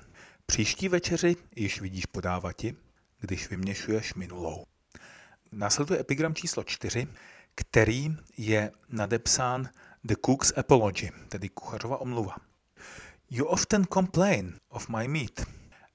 Příští 0.47 0.89
večeři 0.89 1.37
již 1.57 1.81
vidíš 1.81 2.07
podávati, 2.07 2.77
když 3.23 3.51
vyměšuješ 3.51 4.15
minulou. 4.15 4.65
Následuje 5.53 6.01
epigram 6.01 6.35
číslo 6.35 6.65
4, 6.65 7.09
který 7.55 8.17
je 8.37 8.73
nadepsán 8.89 9.69
The 10.05 10.15
Cook's 10.27 10.53
Apology, 10.57 11.11
tedy 11.29 11.49
kuchařova 11.49 11.99
omluva. 11.99 12.37
You 13.31 13.45
often 13.45 13.85
complain 13.85 14.59
of 14.69 14.89
my 14.89 15.09
meat 15.09 15.47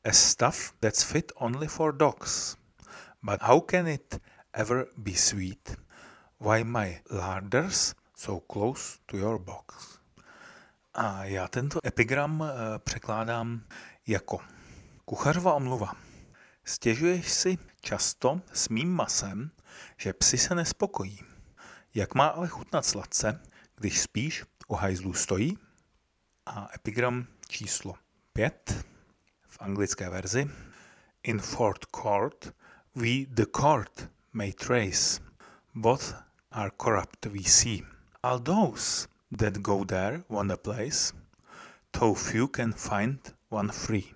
as 0.04 0.30
stuff 0.30 0.74
that's 0.80 1.04
fit 1.04 1.32
only 1.36 1.68
for 1.68 1.94
dogs. 1.94 2.58
But 3.22 3.42
how 3.42 3.62
can 3.62 3.88
it 3.88 4.22
ever 4.54 4.86
be 4.98 5.14
sweet? 5.16 5.78
Why 6.40 6.64
my 6.64 7.02
larders 7.12 7.96
so 8.16 8.46
close 8.54 8.98
to 9.06 9.18
your 9.18 9.40
box? 9.40 10.00
A 10.94 11.26
já 11.26 11.48
tento 11.48 11.80
epigram 11.86 12.44
eh, 12.44 12.80
překládám 12.80 13.62
jako 14.08 14.40
kuchařova 15.06 15.54
omluva. 15.54 16.07
Stěžuješ 16.68 17.32
si 17.32 17.58
často 17.82 18.42
s 18.54 18.70
mým 18.70 18.94
masem, 18.94 19.52
že 19.98 20.14
psi 20.14 20.38
se 20.38 20.56
nespokojí. 20.56 21.20
Jak 21.94 22.16
má 22.16 22.28
ale 22.28 22.48
chutnat 22.48 22.86
sladce, 22.86 23.42
když 23.76 24.02
spíš 24.02 24.44
u 24.68 24.76
hajzlů 24.76 25.14
stojí? 25.14 25.58
A 26.46 26.70
epigram 26.76 27.28
číslo 27.48 27.94
5 28.34 28.86
v 29.48 29.58
anglické 29.62 30.10
verzi. 30.10 30.50
In 31.24 31.40
Fort 31.40 31.86
Court 31.86 32.54
we 32.96 33.26
the 33.30 33.46
court 33.46 34.10
may 34.34 34.54
trace. 34.54 35.22
Both 35.76 36.16
are 36.52 36.72
corrupt 36.84 37.26
we 37.26 37.44
see. 37.44 37.82
All 38.24 38.40
those 38.40 39.08
that 39.38 39.54
go 39.54 39.86
there 39.86 40.24
want 40.30 40.52
a 40.52 40.58
place, 40.58 41.14
though 41.92 42.20
few 42.20 42.48
can 42.48 42.74
find 42.74 43.36
one 43.50 43.72
free. 43.72 44.14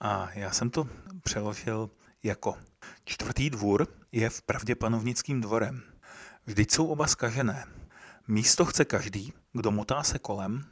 A 0.00 0.30
já 0.34 0.50
jsem 0.50 0.70
to 0.70 0.88
přeložil 1.22 1.90
jako 2.22 2.58
čtvrtý 3.04 3.50
dvůr 3.50 3.86
je 4.12 4.30
v 4.30 4.42
pravdě 4.42 4.74
panovnickým 4.74 5.40
dvorem. 5.40 5.82
Vždyť 6.46 6.70
jsou 6.70 6.86
oba 6.86 7.06
skažené. 7.06 7.66
Místo 8.28 8.64
chce 8.64 8.84
každý, 8.84 9.32
kdo 9.52 9.70
motá 9.70 10.02
se 10.02 10.18
kolem, 10.18 10.64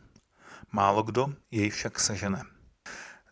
málo 0.73 1.03
kdo 1.03 1.35
jej 1.51 1.71
však 1.71 2.01
sežene. 2.01 2.43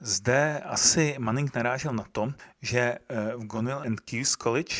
Zde 0.01 0.61
asi 0.64 1.16
Manning 1.18 1.55
narážel 1.55 1.92
na 1.92 2.05
to, 2.12 2.32
že 2.62 2.78
eh, 2.80 2.99
v 3.36 3.46
Gonville 3.46 3.86
and 3.86 4.01
Keyes 4.01 4.36
College 4.36 4.74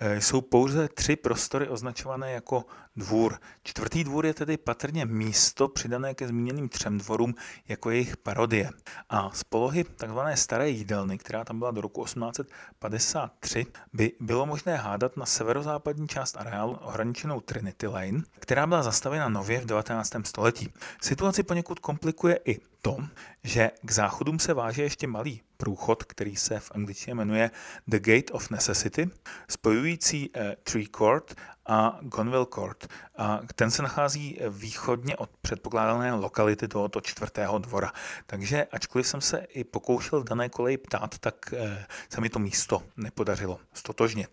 eh, 0.00 0.20
jsou 0.20 0.40
pouze 0.40 0.88
tři 0.88 1.16
prostory 1.16 1.68
označované 1.68 2.32
jako 2.32 2.64
dvůr. 2.96 3.38
Čtvrtý 3.62 4.04
dvůr 4.04 4.26
je 4.26 4.34
tedy 4.34 4.56
patrně 4.56 5.06
místo 5.06 5.68
přidané 5.68 6.14
ke 6.14 6.28
zmíněným 6.28 6.68
třem 6.68 6.98
dvorům 6.98 7.34
jako 7.68 7.90
jejich 7.90 8.16
parodie. 8.16 8.70
A 9.08 9.30
z 9.30 9.44
polohy 9.44 9.84
tzv. 9.84 10.18
staré 10.34 10.68
jídelny, 10.68 11.18
která 11.18 11.44
tam 11.44 11.58
byla 11.58 11.70
do 11.70 11.80
roku 11.80 12.04
1853, 12.04 13.66
by 13.92 14.12
bylo 14.20 14.46
možné 14.46 14.76
hádat 14.76 15.16
na 15.16 15.26
severozápadní 15.26 16.08
část 16.08 16.36
areálu 16.36 16.72
ohraničenou 16.72 17.40
Trinity 17.40 17.86
Lane, 17.86 18.22
která 18.38 18.66
byla 18.66 18.82
zastavena 18.82 19.28
nově 19.28 19.60
v 19.60 19.66
19. 19.66 20.12
století. 20.24 20.72
Situaci 21.02 21.42
poněkud 21.42 21.78
komplikuje 21.78 22.38
i 22.44 22.60
to, 22.86 22.96
že 23.44 23.70
k 23.82 23.90
záchodům 23.90 24.38
se 24.38 24.54
váže 24.54 24.82
ještě 24.82 25.06
malý 25.06 25.42
průchod, 25.56 26.04
který 26.04 26.36
se 26.36 26.60
v 26.60 26.70
angličtině 26.74 27.14
jmenuje 27.14 27.50
The 27.86 27.98
Gate 27.98 28.32
of 28.32 28.50
Necessity, 28.50 29.10
spojující 29.48 30.30
eh, 30.34 30.56
Tree 30.62 30.86
Court 30.96 31.34
a 31.66 31.98
Gonville 32.02 32.46
Court. 32.54 32.86
A 33.16 33.40
ten 33.54 33.70
se 33.70 33.82
nachází 33.82 34.38
východně 34.48 35.16
od 35.16 35.30
předpokládané 35.42 36.14
lokality 36.14 36.68
tohoto 36.68 37.00
čtvrtého 37.00 37.58
dvora. 37.58 37.92
Takže 38.26 38.64
ačkoliv 38.64 39.06
jsem 39.06 39.20
se 39.20 39.38
i 39.38 39.64
pokoušel 39.64 40.22
dané 40.22 40.48
koleji 40.48 40.76
ptát, 40.76 41.18
tak 41.18 41.54
eh, 41.56 41.86
se 42.08 42.20
mi 42.20 42.28
to 42.28 42.38
místo 42.38 42.82
nepodařilo 42.96 43.60
stotožnit. 43.72 44.30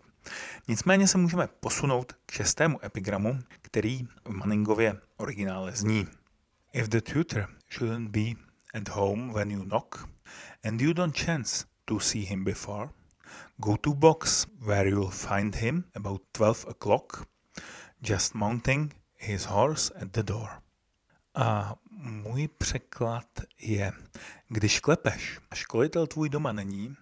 Nicméně 0.68 1.08
se 1.08 1.18
můžeme 1.18 1.48
posunout 1.60 2.12
k 2.26 2.32
šestému 2.32 2.84
epigramu, 2.84 3.38
který 3.62 4.06
v 4.24 4.30
Manningově 4.30 5.00
originále 5.16 5.72
zní. 5.72 6.06
If 6.74 6.90
the 6.90 7.00
tutor 7.00 7.46
shouldn't 7.68 8.10
be 8.10 8.36
at 8.74 8.88
home 8.88 9.32
when 9.32 9.50
you 9.50 9.64
knock, 9.64 10.08
and 10.64 10.80
you 10.80 10.92
don't 10.92 11.14
chance 11.14 11.66
to 11.86 12.00
see 12.00 12.24
him 12.24 12.42
before, 12.42 12.90
go 13.60 13.76
to 13.76 13.94
box 13.94 14.46
where 14.58 14.88
you'll 14.88 15.10
find 15.10 15.54
him 15.54 15.84
about 15.94 16.22
12 16.32 16.66
o'clock, 16.68 17.28
just 18.02 18.34
mounting 18.34 18.92
his 19.14 19.44
horse 19.44 19.92
at 19.94 20.12
the 20.12 20.22
door. 20.22 20.48
A 21.34 21.74
můj 21.92 22.48
překlad 22.48 23.28
je, 23.60 23.92
když 24.48 24.80
klepeš 24.80 25.38
a 25.50 25.54
školitel 25.54 26.06
tvůj 26.06 26.28
doma 26.28 26.52
není, 26.52 26.96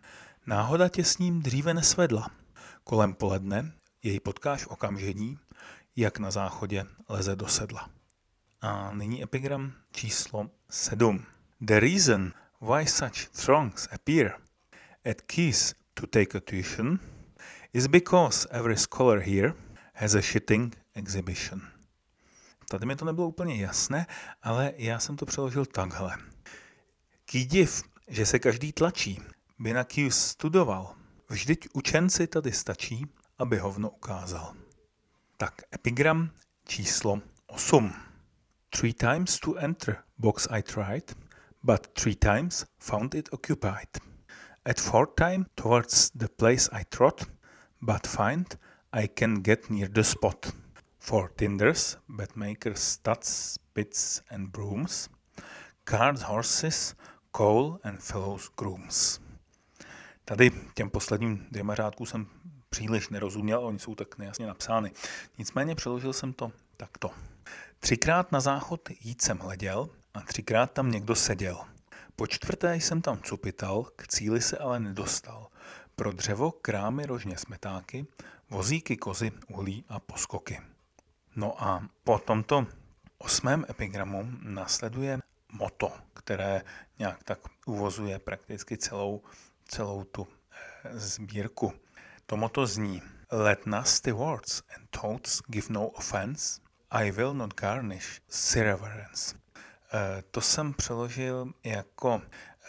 náhoda 0.46 0.88
tě 0.88 1.04
s 1.04 1.18
ním 1.18 1.42
dříve 1.42 1.74
nesvedla. 1.74 2.30
Kolem 2.84 3.14
poledne 3.14 3.72
jej 4.02 4.20
potkáš 4.20 4.66
okamžení, 4.66 5.38
jak 5.96 6.18
na 6.18 6.30
záchodě 6.30 6.84
leze 7.08 7.36
do 7.36 7.48
sedla. 7.48 8.01
A 8.62 8.90
nyní 8.94 9.22
epigram 9.22 9.72
číslo 9.92 10.50
7. 10.70 11.26
The 11.60 11.80
reason 11.80 12.32
why 12.60 12.86
such 12.86 13.28
throngs 13.28 13.88
appear 13.92 14.32
at 15.10 15.20
Keys 15.20 15.74
to 15.94 16.06
take 16.06 16.38
a 16.38 16.40
tuition 16.40 16.98
is 17.72 17.86
because 17.86 18.48
every 18.50 18.76
scholar 18.76 19.18
here 19.20 19.54
has 19.94 20.14
a 20.14 20.22
shitting 20.22 20.76
exhibition. 20.94 21.60
Tady 22.70 22.86
mi 22.86 22.96
to 22.96 23.04
nebylo 23.04 23.28
úplně 23.28 23.56
jasné, 23.56 24.06
ale 24.42 24.72
já 24.76 24.98
jsem 24.98 25.16
to 25.16 25.26
přeložil 25.26 25.66
takhle. 25.66 26.16
Ký 27.24 27.44
div, 27.44 27.82
že 28.08 28.26
se 28.26 28.38
každý 28.38 28.72
tlačí, 28.72 29.20
by 29.58 29.72
na 29.72 29.84
Keys 29.84 30.16
studoval, 30.16 30.96
Vždyť 31.32 31.68
učenci 31.72 32.26
tady 32.26 32.52
stačí, 32.52 33.06
aby 33.38 33.58
hovno 33.58 33.90
ukázal. 33.90 34.54
Tak 35.36 35.62
epigram 35.74 36.30
číslo 36.64 37.20
8. 37.46 38.11
Three 38.72 38.92
times 38.92 39.38
to 39.40 39.58
enter 39.58 40.02
box 40.18 40.48
I 40.50 40.62
tried, 40.62 41.04
but 41.62 41.94
three 41.94 42.14
times 42.14 42.66
found 42.78 43.14
it 43.14 43.28
occupied. 43.32 43.88
At 44.64 44.80
fourth 44.80 45.14
time 45.16 45.46
towards 45.56 46.10
the 46.10 46.28
place 46.28 46.68
I 46.72 46.84
trot, 46.84 47.24
but 47.80 48.06
find 48.06 48.46
I 48.92 49.08
can 49.08 49.42
get 49.42 49.70
near 49.70 49.88
the 49.88 50.04
spot. 50.04 50.52
For 50.98 51.28
tinders, 51.36 51.96
bedmakers, 52.08 52.78
studs, 52.78 53.28
spits 53.28 54.22
and 54.30 54.52
brooms, 54.52 55.08
cards, 55.84 56.22
horses, 56.22 56.94
coal 57.32 57.80
and 57.84 58.02
fellows 58.02 58.50
grooms. 58.56 59.20
Tady 60.24 60.50
těm 60.74 60.90
posledním 60.90 61.46
dvěma 61.50 61.74
řádkům 61.74 62.06
jsem 62.06 62.26
příliš 62.70 63.08
nerozuměl, 63.08 63.64
oni 63.64 63.78
jsou 63.78 63.94
tak 63.94 64.18
nejasně 64.18 64.46
napsány. 64.46 64.92
Nicméně 65.38 65.74
přeložil 65.74 66.12
jsem 66.12 66.32
to 66.32 66.52
takto. 66.76 67.10
Třikrát 67.80 68.32
na 68.32 68.40
záchod 68.40 68.88
jít 69.00 69.22
jsem 69.22 69.38
hleděl 69.38 69.88
a 70.14 70.20
třikrát 70.20 70.72
tam 70.72 70.90
někdo 70.90 71.14
seděl. 71.14 71.64
Po 72.16 72.26
čtvrté 72.26 72.76
jsem 72.76 73.02
tam 73.02 73.18
cupital, 73.18 73.82
k 73.96 74.08
cíli 74.08 74.40
se 74.40 74.58
ale 74.58 74.80
nedostal. 74.80 75.46
Pro 75.96 76.12
dřevo, 76.12 76.50
krámy, 76.50 77.06
rožně 77.06 77.38
smetáky, 77.38 78.06
vozíky, 78.50 78.96
kozy, 78.96 79.32
uhlí 79.48 79.84
a 79.88 80.00
poskoky. 80.00 80.60
No 81.36 81.64
a 81.64 81.88
po 82.04 82.18
tomto 82.18 82.66
osmém 83.18 83.66
epigramu 83.70 84.28
následuje 84.42 85.18
moto, 85.52 85.92
které 86.14 86.62
nějak 86.98 87.22
tak 87.22 87.38
uvozuje 87.66 88.18
prakticky 88.18 88.76
celou, 88.76 89.22
celou 89.64 90.04
tu 90.04 90.28
eh, 90.84 90.98
sbírku. 90.98 91.72
To 92.26 92.36
moto 92.36 92.66
zní 92.66 93.02
Let 93.32 93.66
nasty 93.66 94.12
words 94.12 94.62
and 94.76 94.90
thoughts 94.90 95.40
give 95.48 95.66
no 95.70 95.88
offense, 95.88 96.60
I 96.94 97.10
will 97.10 97.34
not 97.34 97.54
garnish 97.54 98.20
severance. 98.28 99.36
Eh, 99.92 100.22
to 100.30 100.40
jsem 100.40 100.74
přeložil 100.74 101.52
jako 101.64 102.22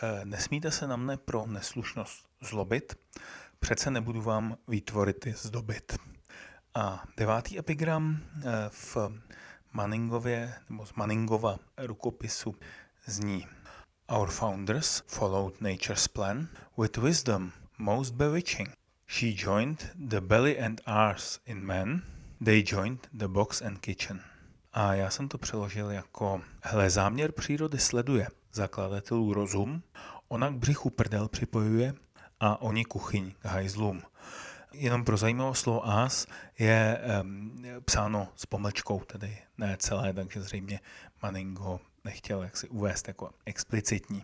eh, 0.04 0.26
nesmíte 0.26 0.72
se 0.72 0.88
na 0.88 0.96
mne 0.96 1.18
pro 1.18 1.46
neslušnost 1.46 2.30
zlobit, 2.42 2.96
přece 3.60 3.92
nebudu 3.92 4.22
vám 4.22 4.58
výtvory 4.68 5.14
zdobit. 5.36 5.98
A 6.76 7.04
devátý 7.18 7.60
epigram 7.60 8.18
eh, 8.38 8.42
v 8.70 8.98
Manningově, 9.74 10.54
nebo 10.70 10.86
z 10.86 10.94
Manningova 10.94 11.60
rukopisu 11.78 12.56
zní 13.06 13.48
Our 14.08 14.32
founders 14.32 15.04
followed 15.08 15.62
nature's 15.62 16.08
plan 16.08 16.48
with 16.78 16.98
wisdom 16.98 17.52
most 17.78 18.14
bewitching. 18.14 18.70
She 19.08 19.34
joined 19.36 19.92
the 20.10 20.22
belly 20.22 20.60
and 20.60 20.82
arse 20.86 21.40
in 21.46 21.66
man, 21.66 22.13
they 22.44 22.64
joined 22.68 23.08
the 23.14 23.28
box 23.28 23.62
and 23.62 23.80
kitchen. 23.80 24.22
A 24.74 24.94
já 24.94 25.10
jsem 25.10 25.28
to 25.28 25.38
přeložil 25.38 25.92
jako, 25.92 26.42
hele, 26.62 26.90
záměr 26.90 27.32
přírody 27.32 27.80
sleduje 27.80 28.28
zakladatelů 28.54 29.34
rozum, 29.34 29.84
ona 30.28 30.50
k 30.50 30.54
břichu 30.54 30.90
prdel 30.90 31.28
připojuje 31.28 31.94
a 32.40 32.62
oni 32.62 32.86
kuchyň 32.86 33.32
k 33.40 33.46
hajzlům. 33.46 34.02
Jenom 34.74 35.06
pro 35.06 35.18
zajímavost 35.18 35.60
slovo 35.60 35.88
as 35.88 36.28
je 36.60 37.02
um, 37.22 37.64
psáno 37.86 38.28
s 38.36 38.46
pomlčkou, 38.46 39.00
tedy 39.00 39.38
ne 39.58 39.78
celé, 39.78 40.14
takže 40.14 40.42
zřejmě 40.42 40.80
Manning 41.22 41.60
nechtěl 42.04 42.44
jaksi 42.44 42.70
uvést 42.70 43.08
jako 43.08 43.32
explicitní. 43.46 44.24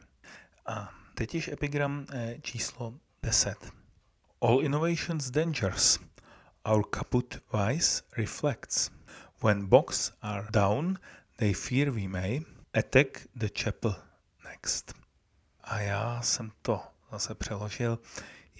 A 0.66 0.90
teď 1.14 1.36
již 1.36 1.48
epigram 1.48 2.06
eh, 2.14 2.36
číslo 2.42 2.94
10. 3.24 3.72
All 4.42 4.64
innovations 4.64 5.32
dangers, 5.32 6.00
our 6.70 6.84
caput 6.84 7.40
vice 7.52 8.04
reflects. 8.18 8.92
When 9.42 9.66
box 9.66 10.12
are 10.22 10.46
down, 10.52 11.00
they 11.38 11.54
fear 11.54 11.92
we 11.92 12.08
may 12.08 12.42
attack 12.74 13.28
the 13.36 13.50
chapel 13.50 13.96
next. 14.46 14.94
A 15.64 15.80
já 15.80 16.22
jsem 16.22 16.52
to 16.62 16.82
zase 17.12 17.36
přeložil 17.36 18.00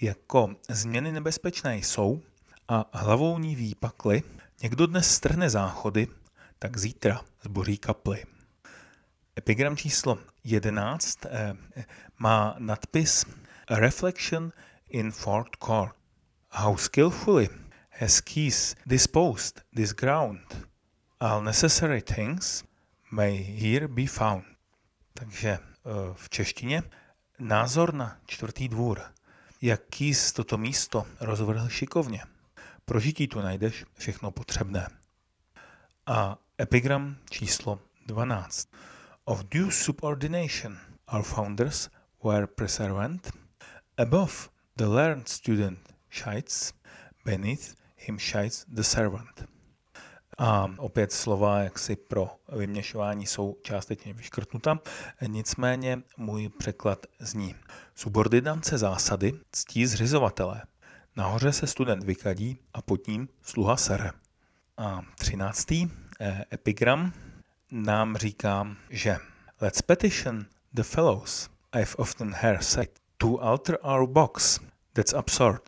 jako 0.00 0.56
změny 0.70 1.12
nebezpečné 1.12 1.76
jsou 1.76 2.22
a 2.68 2.84
hlavou 2.92 3.38
ní 3.38 3.56
výpakly, 3.56 4.22
někdo 4.62 4.86
dnes 4.86 5.14
strhne 5.14 5.50
záchody, 5.50 6.08
tak 6.58 6.76
zítra 6.76 7.20
zboří 7.42 7.78
kaply. 7.78 8.24
Epigram 9.38 9.76
číslo 9.76 10.18
11 10.44 11.26
eh, 11.26 11.56
má 12.18 12.54
nadpis 12.58 13.24
A 13.68 13.76
reflection 13.76 14.52
in 14.88 15.12
fourth 15.12 15.56
court. 15.64 15.94
How 16.52 16.76
skillfully 16.76 17.48
has 18.00 18.20
keys 18.20 18.76
disposed 18.86 19.60
this 19.74 19.92
ground. 19.92 20.40
All 21.20 21.42
necessary 21.42 22.02
things 22.02 22.64
may 23.10 23.36
here 23.36 23.88
be 23.88 24.06
found. 24.06 24.44
Takže 25.14 25.48
eh, 25.50 25.60
v 26.14 26.30
češtině 26.30 26.82
názor 27.38 27.94
na 27.94 28.16
čtvrtý 28.26 28.68
dvůr– 28.68 29.02
jak 29.62 29.80
kýs 29.90 30.32
toto 30.32 30.58
místo 30.58 31.06
rozvrhl 31.20 31.68
šikovně. 31.68 32.22
Pro 32.84 33.00
žití 33.00 33.28
tu 33.28 33.40
najdeš 33.40 33.84
všechno 33.98 34.30
potřebné. 34.30 34.88
A 36.06 36.38
epigram 36.60 37.16
číslo 37.30 37.80
12. 38.06 38.68
Of 39.24 39.44
due 39.44 39.72
subordination, 39.72 40.78
our 41.12 41.22
founders 41.22 41.90
were 42.24 42.46
preservant. 42.46 43.32
Above 43.96 44.32
the 44.76 44.84
learned 44.84 45.28
student 45.28 45.94
shites, 46.10 46.72
beneath 47.24 47.79
him 48.00 48.18
shites 48.18 48.64
the 48.68 48.82
servant. 48.82 49.44
A 50.38 50.68
opět 50.78 51.12
slova 51.12 51.58
jaksi 51.58 51.96
pro 51.96 52.30
vyměšování 52.56 53.26
jsou 53.26 53.56
částečně 53.62 54.12
vyškrtnuta, 54.14 54.78
nicméně 55.26 56.02
můj 56.16 56.48
překlad 56.48 57.06
zní. 57.18 57.54
Subordinance 57.94 58.78
zásady 58.78 59.32
ctí 59.52 59.86
zřizovatele. 59.86 60.62
Nahoře 61.16 61.52
se 61.52 61.66
student 61.66 62.04
vykadí 62.04 62.58
a 62.74 62.82
pod 62.82 63.06
ním 63.06 63.28
sluha 63.42 63.76
sere. 63.76 64.10
A 64.76 65.02
třináctý 65.18 65.88
eh, 66.20 66.44
epigram 66.52 67.12
nám 67.70 68.16
říká, 68.16 68.76
že 68.90 69.16
Let's 69.60 69.82
petition 69.82 70.46
the 70.72 70.82
fellows 70.82 71.50
I've 71.72 71.94
often 71.98 72.32
heard 72.32 72.64
said 72.64 72.88
to 73.18 73.38
alter 73.42 73.78
our 73.82 74.06
box. 74.06 74.58
That's 74.92 75.14
absurd. 75.14 75.62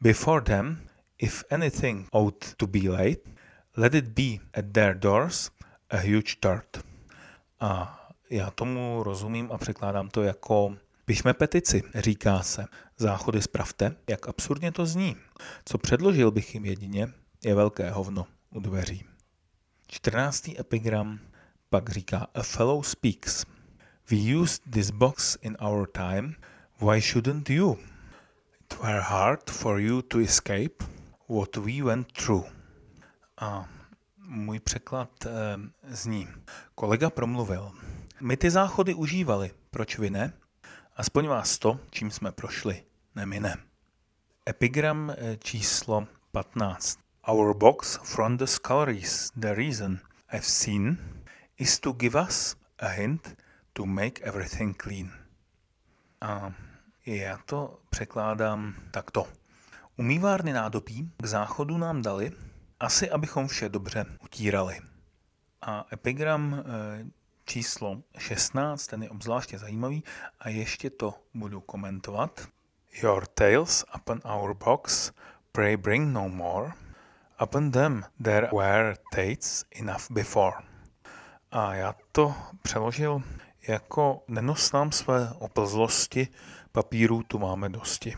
Before 0.00 0.40
them, 0.40 0.78
if 1.22 1.44
anything 1.50 2.06
ought 2.12 2.54
to 2.56 2.66
be 2.66 2.90
late, 2.90 3.32
Let 3.76 3.94
it 3.94 4.14
be 4.14 4.38
at 4.52 4.72
their 4.72 4.94
doors 4.94 5.50
a 5.90 5.96
huge 5.96 6.36
tart. 6.40 6.84
A 7.60 8.00
já 8.30 8.50
tomu 8.50 9.02
rozumím 9.02 9.52
a 9.52 9.58
překládám 9.58 10.08
to 10.08 10.22
jako 10.22 10.76
Pišme 11.04 11.34
petici, 11.34 11.82
říká 11.94 12.42
se. 12.42 12.66
Záchody 12.98 13.42
spravte, 13.42 13.96
jak 14.10 14.28
absurdně 14.28 14.72
to 14.72 14.86
zní. 14.86 15.16
Co 15.64 15.78
předložil 15.78 16.30
bych 16.30 16.54
jim 16.54 16.64
jedině, 16.64 17.08
je 17.44 17.54
velké 17.54 17.90
hovno 17.90 18.26
u 18.50 18.60
dveří. 18.60 19.04
14. 19.86 20.48
epigram 20.58 21.18
pak 21.70 21.90
říká 21.90 22.26
A 22.34 22.42
fellow 22.42 22.82
speaks. 22.82 23.46
We 24.10 24.36
used 24.36 24.62
this 24.72 24.90
box 24.90 25.38
in 25.42 25.56
our 25.60 25.88
time, 25.88 26.34
why 26.80 27.00
shouldn't 27.00 27.50
you? 27.50 27.78
It 28.60 28.78
were 28.82 29.00
hard 29.00 29.50
for 29.50 29.80
you 29.80 30.02
to 30.02 30.18
escape 30.18 30.84
what 31.28 31.56
we 31.56 31.82
went 31.82 32.12
through. 32.12 32.44
A 33.40 33.68
můj 34.18 34.60
překlad 34.60 35.26
e, 35.26 35.30
zní. 35.88 36.28
Kolega 36.74 37.10
promluvil. 37.10 37.72
My 38.20 38.36
ty 38.36 38.50
záchody 38.50 38.94
užívali, 38.94 39.50
proč 39.70 39.98
vy 39.98 40.10
ne? 40.10 40.32
Aspoň 40.96 41.26
vás 41.26 41.58
to, 41.58 41.80
čím 41.90 42.10
jsme 42.10 42.32
prošli, 42.32 42.82
nemine. 43.14 43.56
Epigram 44.48 45.10
eh, 45.10 45.36
číslo 45.36 46.06
15. 46.32 46.98
Our 47.28 47.54
box 47.54 47.98
from 48.04 48.36
the 48.36 48.44
sculleries, 48.44 49.32
the 49.36 49.54
reason 49.54 50.00
I've 50.32 50.46
seen, 50.46 50.98
is 51.58 51.80
to 51.80 51.92
give 51.92 52.18
us 52.18 52.56
a 52.78 52.88
hint 52.88 53.36
to 53.72 53.86
make 53.86 54.22
everything 54.22 54.82
clean. 54.82 55.12
A 56.20 56.54
já 57.06 57.36
to 57.36 57.78
překládám 57.90 58.74
takto. 58.90 59.28
Umývárny 59.96 60.52
nádobí 60.52 61.12
k 61.22 61.26
záchodu 61.26 61.78
nám 61.78 62.02
dali, 62.02 62.32
asi 62.80 63.10
abychom 63.10 63.48
vše 63.48 63.68
dobře 63.68 64.04
utírali. 64.24 64.78
A 65.62 65.86
epigram 65.92 66.54
eh, 66.54 67.04
číslo 67.44 68.02
16, 68.18 68.86
ten 68.86 69.02
je 69.02 69.10
obzvláště 69.10 69.58
zajímavý 69.58 70.04
a 70.40 70.48
ještě 70.48 70.90
to 70.90 71.14
budu 71.34 71.60
komentovat. 71.60 72.48
Your 73.02 73.26
tales 73.26 73.84
upon 73.96 74.20
our 74.34 74.54
box, 74.54 75.12
pray 75.52 75.76
bring 75.76 76.12
no 76.14 76.28
more. 76.28 76.72
Upon 77.42 77.70
them 77.70 78.04
there 78.22 78.48
were 78.56 78.94
tates 79.10 79.64
enough 79.80 80.10
before. 80.10 80.56
A 81.50 81.74
já 81.74 81.94
to 82.12 82.34
přeložil 82.62 83.22
jako 83.68 84.24
nenos 84.28 84.72
nám 84.72 84.92
své 84.92 85.30
oplzlosti, 85.38 86.28
papíru 86.72 87.22
tu 87.22 87.38
máme 87.38 87.68
dosti. 87.68 88.14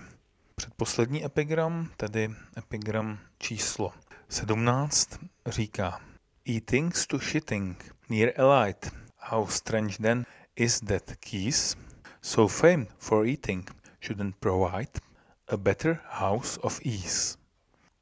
Předposlední 0.57 1.25
epigram, 1.25 1.91
tedy 1.97 2.35
epigram 2.57 3.19
číslo 3.39 3.93
17, 4.29 5.11
říká 5.47 6.01
Eatings 6.45 7.07
to 7.07 7.19
shitting 7.19 7.95
near 8.09 8.41
a 8.41 8.61
light. 8.61 8.93
How 9.19 9.47
strange 9.47 9.97
then 9.99 10.27
is 10.57 10.81
that 10.81 11.17
keys, 11.17 11.77
so 12.23 12.55
famed 12.55 12.89
for 12.99 13.27
eating, 13.27 13.71
shouldn't 14.01 14.37
provide 14.37 14.91
a 15.49 15.57
better 15.57 16.01
house 16.09 16.61
of 16.61 16.81
ease. 16.87 17.39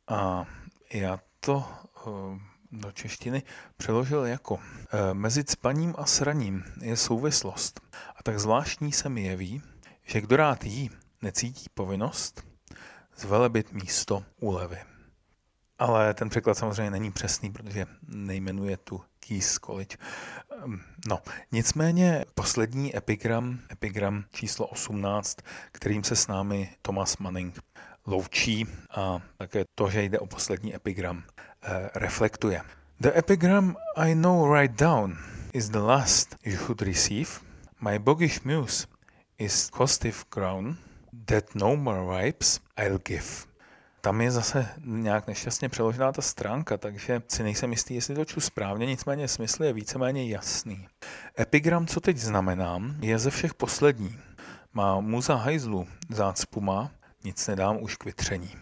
A 0.09 0.47
já 0.93 1.21
to 1.41 1.65
uh, 2.07 2.39
do 2.73 2.93
češtiny 2.93 3.43
přeložil 3.77 4.27
jako 4.27 4.61
e, 4.93 5.15
Mezi 5.15 5.45
spaním 5.49 5.95
a 5.99 6.07
sraním 6.07 6.65
je 6.81 6.97
souvislost 6.97 7.81
a 8.17 8.23
tak 8.23 8.41
zvláštní 8.41 8.93
se 8.93 9.09
mi 9.09 9.23
jeví, 9.23 9.63
že 10.05 10.21
kdo 10.21 10.37
rád 10.37 10.65
jí, 10.65 10.91
necítí 11.23 11.67
povinnost 11.75 12.45
zvelebit 13.17 13.73
místo 13.73 14.25
úlevy. 14.41 14.79
Ale 15.79 16.15
ten 16.15 16.29
překlad 16.29 16.55
samozřejmě 16.55 16.91
není 16.91 17.11
přesný, 17.13 17.53
protože 17.53 17.87
nejmenuje 18.09 18.77
tu 18.77 19.01
Keys 19.21 19.59
College. 19.59 19.97
Ehm, 20.63 20.81
no, 21.07 21.21
nicméně 21.53 22.25
poslední 22.35 22.97
epigram, 22.97 23.61
epigram 23.73 24.25
číslo 24.33 24.67
18, 24.67 25.39
kterým 25.73 26.05
se 26.05 26.17
s 26.17 26.27
námi 26.27 26.71
Thomas 26.83 27.17
Manning 27.17 27.61
loučí 28.07 28.67
a 28.91 29.21
také 29.39 29.65
to, 29.75 29.91
že 29.91 30.03
jde 30.03 30.19
o 30.19 30.27
poslední 30.27 30.75
epigram, 30.75 31.25
eh, 31.63 31.91
reflektuje. 31.95 32.63
The 33.01 33.19
epigram 33.19 33.77
I 33.97 34.15
know 34.15 34.51
write 34.51 34.85
down 34.85 35.19
is 35.53 35.69
the 35.69 35.79
last 35.79 36.37
you 36.45 36.57
should 36.57 36.83
receive. 36.83 37.31
My 37.81 37.99
bogish 37.99 38.41
muse 38.45 38.87
is 39.39 39.71
costive 39.71 40.17
crown 40.29 40.77
that 41.27 41.55
no 41.55 41.77
more 41.77 42.23
vibes 42.23 42.61
I'll 42.77 42.99
give. 42.99 43.53
Tam 44.01 44.21
je 44.21 44.31
zase 44.31 44.69
nějak 44.85 45.27
nešťastně 45.27 45.69
přeložená 45.69 46.13
ta 46.13 46.23
stránka, 46.23 46.77
takže 46.77 47.23
si 47.29 47.43
nejsem 47.43 47.71
jistý, 47.71 47.95
jestli 47.95 48.15
to 48.15 48.25
čtu 48.25 48.41
správně, 48.41 48.87
nicméně 48.87 49.29
smysl 49.29 49.65
je 49.65 49.73
víceméně 49.73 50.29
jasný. 50.29 50.89
Epigram, 51.39 51.87
co 51.87 52.01
teď 52.01 52.17
znamenám, 52.17 52.97
je 53.01 53.19
ze 53.19 53.31
všech 53.31 53.55
poslední. 53.55 54.19
Má 54.73 55.01
muza 55.01 55.35
hajzlu 55.35 55.87
zácpu 56.11 56.61
má, 56.61 56.91
nic 57.25 57.47
nedám 57.47 57.83
už 57.83 57.97
k 57.97 58.05
vytření. 58.05 58.62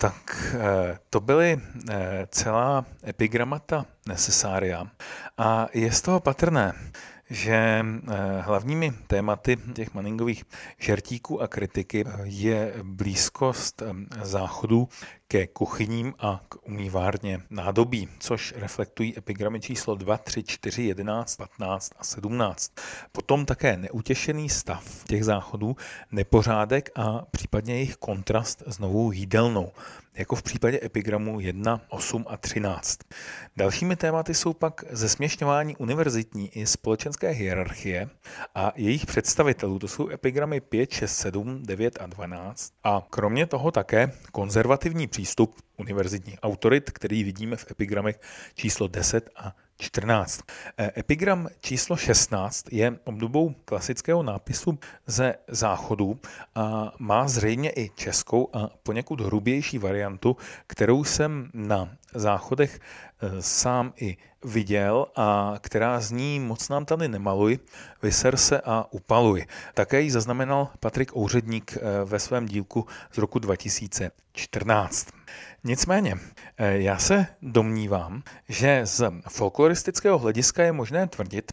Tak 0.00 0.56
eh, 0.56 0.98
to 1.10 1.20
byly 1.20 1.60
eh, 1.90 2.26
celá 2.30 2.84
epigramata 3.06 3.86
necessária 4.08 4.86
a 5.38 5.68
je 5.74 5.92
z 5.92 6.00
toho 6.00 6.20
patrné, 6.20 6.72
že 7.30 7.84
eh, 7.84 8.40
hlavními 8.40 8.92
tématy 9.06 9.56
těch 9.74 9.94
Manningových 9.94 10.44
žertíků 10.78 11.42
a 11.42 11.48
kritiky 11.48 12.04
je 12.24 12.74
blízkost 12.82 13.82
záchodů 14.22 14.88
ke 15.30 15.46
kuchyním 15.46 16.14
a 16.18 16.40
k 16.48 16.68
umývárně 16.68 17.40
nádobí, 17.50 18.08
což 18.18 18.54
reflektují 18.56 19.18
epigramy 19.18 19.60
číslo 19.60 19.94
2, 19.94 20.18
3, 20.18 20.42
4, 20.42 20.82
11, 20.82 21.36
15 21.36 21.92
a 21.98 22.04
17. 22.04 22.72
Potom 23.12 23.46
také 23.46 23.76
neutěšený 23.76 24.48
stav 24.48 25.04
těch 25.04 25.24
záchodů, 25.24 25.76
nepořádek 26.12 26.90
a 26.94 27.26
případně 27.30 27.74
jejich 27.74 27.96
kontrast 27.96 28.62
s 28.66 28.78
novou 28.78 29.12
jídelnou 29.12 29.72
jako 30.14 30.36
v 30.36 30.42
případě 30.42 30.80
epigramu 30.82 31.40
1, 31.40 31.80
8 31.88 32.24
a 32.28 32.36
13. 32.36 32.98
Dalšími 33.56 33.96
tématy 33.96 34.34
jsou 34.34 34.52
pak 34.52 34.84
zesměšňování 34.90 35.76
univerzitní 35.76 36.48
i 36.48 36.66
společenské 36.66 37.28
hierarchie 37.28 38.08
a 38.54 38.72
jejich 38.76 39.06
představitelů, 39.06 39.78
to 39.78 39.88
jsou 39.88 40.08
epigramy 40.10 40.60
5, 40.60 40.92
6, 40.92 41.16
7, 41.16 41.62
9 41.62 41.98
a 42.00 42.06
12. 42.06 42.72
A 42.84 43.06
kromě 43.10 43.46
toho 43.46 43.70
také 43.70 44.12
konzervativní 44.32 45.08
přístup 45.20 45.62
univerzitních 45.76 46.38
autorit, 46.42 46.90
který 46.90 47.24
vidíme 47.24 47.56
v 47.56 47.70
epigramech 47.70 48.20
číslo 48.54 48.88
10 48.88 49.30
a 49.36 49.56
14. 49.80 50.40
E, 50.78 51.00
epigram 51.00 51.48
číslo 51.60 51.96
16 51.96 52.72
je 52.72 52.98
obdobou 53.04 53.54
klasického 53.64 54.22
nápisu 54.22 54.78
ze 55.06 55.34
záchodu 55.48 56.18
a 56.54 56.92
má 56.98 57.28
zřejmě 57.28 57.70
i 57.76 57.90
českou 57.94 58.48
a 58.52 58.70
poněkud 58.82 59.20
hrubější 59.20 59.78
variantu, 59.78 60.36
kterou 60.66 61.04
jsem 61.04 61.50
na 61.54 61.88
záchodech 62.14 62.80
e, 63.20 63.42
sám 63.42 63.92
i 63.96 64.16
viděl 64.44 65.06
a 65.16 65.54
která 65.60 66.00
zní 66.00 66.40
moc 66.40 66.68
nám 66.68 66.84
tady 66.84 67.08
nemaluj, 67.08 67.58
vyser 68.02 68.36
se 68.36 68.60
a 68.60 68.86
upaluj. 68.90 69.46
Také 69.74 70.00
ji 70.00 70.10
zaznamenal 70.10 70.68
Patrik 70.80 71.16
Ouředník 71.16 71.76
e, 71.76 72.04
ve 72.04 72.18
svém 72.18 72.46
dílku 72.46 72.86
z 73.12 73.18
roku 73.18 73.38
2014. 73.38 75.08
Nicméně, 75.64 76.14
eh, 76.58 76.78
já 76.78 76.98
se 76.98 77.26
domnívám, 77.42 78.22
že 78.48 78.80
z 78.84 79.10
folkloristického 79.28 80.18
hlediska 80.18 80.62
je 80.62 80.72
možné 80.72 81.06
tvrdit, 81.06 81.52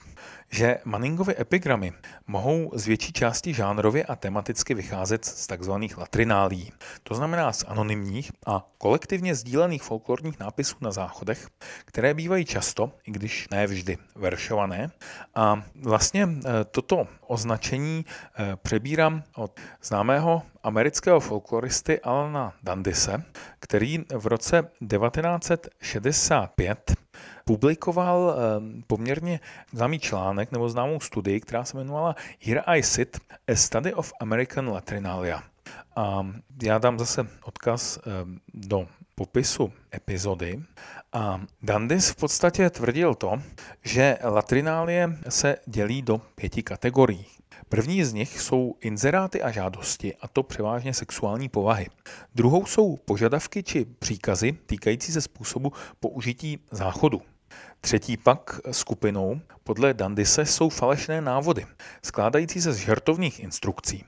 že 0.51 0.77
Manningovy 0.85 1.35
epigramy 1.39 1.93
mohou 2.27 2.71
z 2.75 2.85
větší 2.85 3.13
části 3.13 3.53
žánrově 3.53 4.03
a 4.03 4.15
tematicky 4.15 4.73
vycházet 4.73 5.25
z 5.25 5.47
tzv. 5.47 5.71
latrinálí, 5.97 6.71
to 7.03 7.15
znamená 7.15 7.53
z 7.53 7.63
anonymních 7.67 8.31
a 8.45 8.67
kolektivně 8.77 9.35
sdílených 9.35 9.83
folklorních 9.83 10.39
nápisů 10.39 10.75
na 10.81 10.91
záchodech, 10.91 11.47
které 11.85 12.13
bývají 12.13 12.45
často, 12.45 12.91
i 13.07 13.11
když 13.11 13.47
ne 13.51 13.67
vždy, 13.67 13.97
veršované. 14.15 14.91
A 15.35 15.63
vlastně 15.75 16.29
eh, 16.29 16.41
toto 16.71 17.07
označení 17.27 18.05
eh, 18.05 18.55
přebírám 18.55 19.23
od 19.35 19.59
známého 19.81 20.41
amerického 20.63 21.19
folkloristy 21.19 21.99
Alana 21.99 22.53
Dandise, 22.63 23.23
který 23.59 24.03
v 24.17 24.27
roce 24.27 24.61
1965 24.61 27.07
publikoval 27.47 28.35
ehm, 28.35 28.83
poměrně 28.87 29.39
známý 29.71 29.99
článek 29.99 30.51
nebo 30.51 30.69
známou 30.69 30.99
studii, 30.99 31.39
která 31.39 31.63
se 31.63 31.77
jmenovala 31.77 32.15
Here 32.43 32.61
I 32.65 32.83
Sit, 32.83 33.17
a 33.47 33.55
Study 33.55 33.93
of 33.93 34.13
American 34.19 34.69
Latrinalia. 34.69 35.43
A 35.95 36.27
já 36.63 36.77
dám 36.77 36.99
zase 36.99 37.27
odkaz 37.43 37.99
ehm, 38.05 38.39
do 38.53 38.87
popisu 39.15 39.73
epizody. 39.95 40.63
A 41.13 41.41
Dandis 41.63 42.09
v 42.09 42.15
podstatě 42.15 42.69
tvrdil 42.69 43.15
to, 43.15 43.41
že 43.83 44.17
latrinálie 44.23 45.17
se 45.29 45.57
dělí 45.65 46.01
do 46.01 46.21
pěti 46.35 46.63
kategorií. 46.63 47.25
První 47.69 48.03
z 48.03 48.13
nich 48.13 48.41
jsou 48.41 48.75
inzeráty 48.81 49.41
a 49.41 49.51
žádosti, 49.51 50.15
a 50.15 50.27
to 50.27 50.43
převážně 50.43 50.93
sexuální 50.93 51.49
povahy. 51.49 51.87
Druhou 52.35 52.65
jsou 52.65 52.95
požadavky 52.97 53.63
či 53.63 53.85
příkazy 53.85 54.57
týkající 54.65 55.11
se 55.11 55.21
způsobu 55.21 55.73
použití 55.99 56.59
záchodu. 56.71 57.21
Třetí 57.88 58.17
pak 58.17 58.59
skupinou 58.71 59.39
podle 59.63 59.93
Dandise 59.93 60.45
jsou 60.45 60.69
falešné 60.69 61.21
návody, 61.21 61.65
skládající 62.03 62.61
se 62.61 62.73
z 62.73 62.75
žertovních 62.75 63.39
instrukcí. 63.39 64.03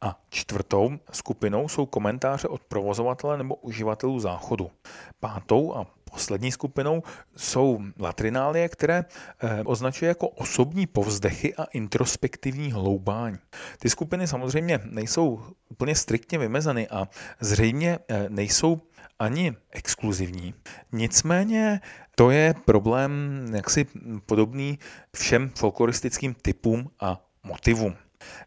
A 0.00 0.20
čtvrtou 0.28 0.90
skupinou 1.12 1.68
jsou 1.68 1.86
komentáře 1.86 2.48
od 2.48 2.64
provozovatele 2.64 3.38
nebo 3.38 3.54
uživatelů 3.54 4.20
záchodu. 4.20 4.70
Pátou 5.20 5.74
a 5.74 5.86
poslední 6.04 6.52
skupinou 6.52 7.02
jsou 7.36 7.80
latrinálie, 7.98 8.68
které 8.68 9.04
eh, 9.04 9.62
označuje 9.64 10.08
jako 10.08 10.28
osobní 10.28 10.86
povzdechy 10.86 11.54
a 11.54 11.64
introspektivní 11.64 12.72
hloubání. 12.72 13.38
Ty 13.78 13.90
skupiny 13.90 14.26
samozřejmě 14.26 14.80
nejsou 14.84 15.42
úplně 15.68 15.94
striktně 15.94 16.38
vymezeny 16.38 16.88
a 16.88 17.08
zřejmě 17.40 17.98
eh, 18.08 18.26
nejsou 18.28 18.80
ani 19.18 19.56
exkluzivní. 19.70 20.54
Nicméně 20.92 21.80
to 22.14 22.30
je 22.30 22.54
problém 22.64 23.10
jaksi 23.54 23.86
podobný 24.26 24.78
všem 25.16 25.50
folkloristickým 25.56 26.34
typům 26.34 26.90
a 27.00 27.20
motivům. 27.42 27.96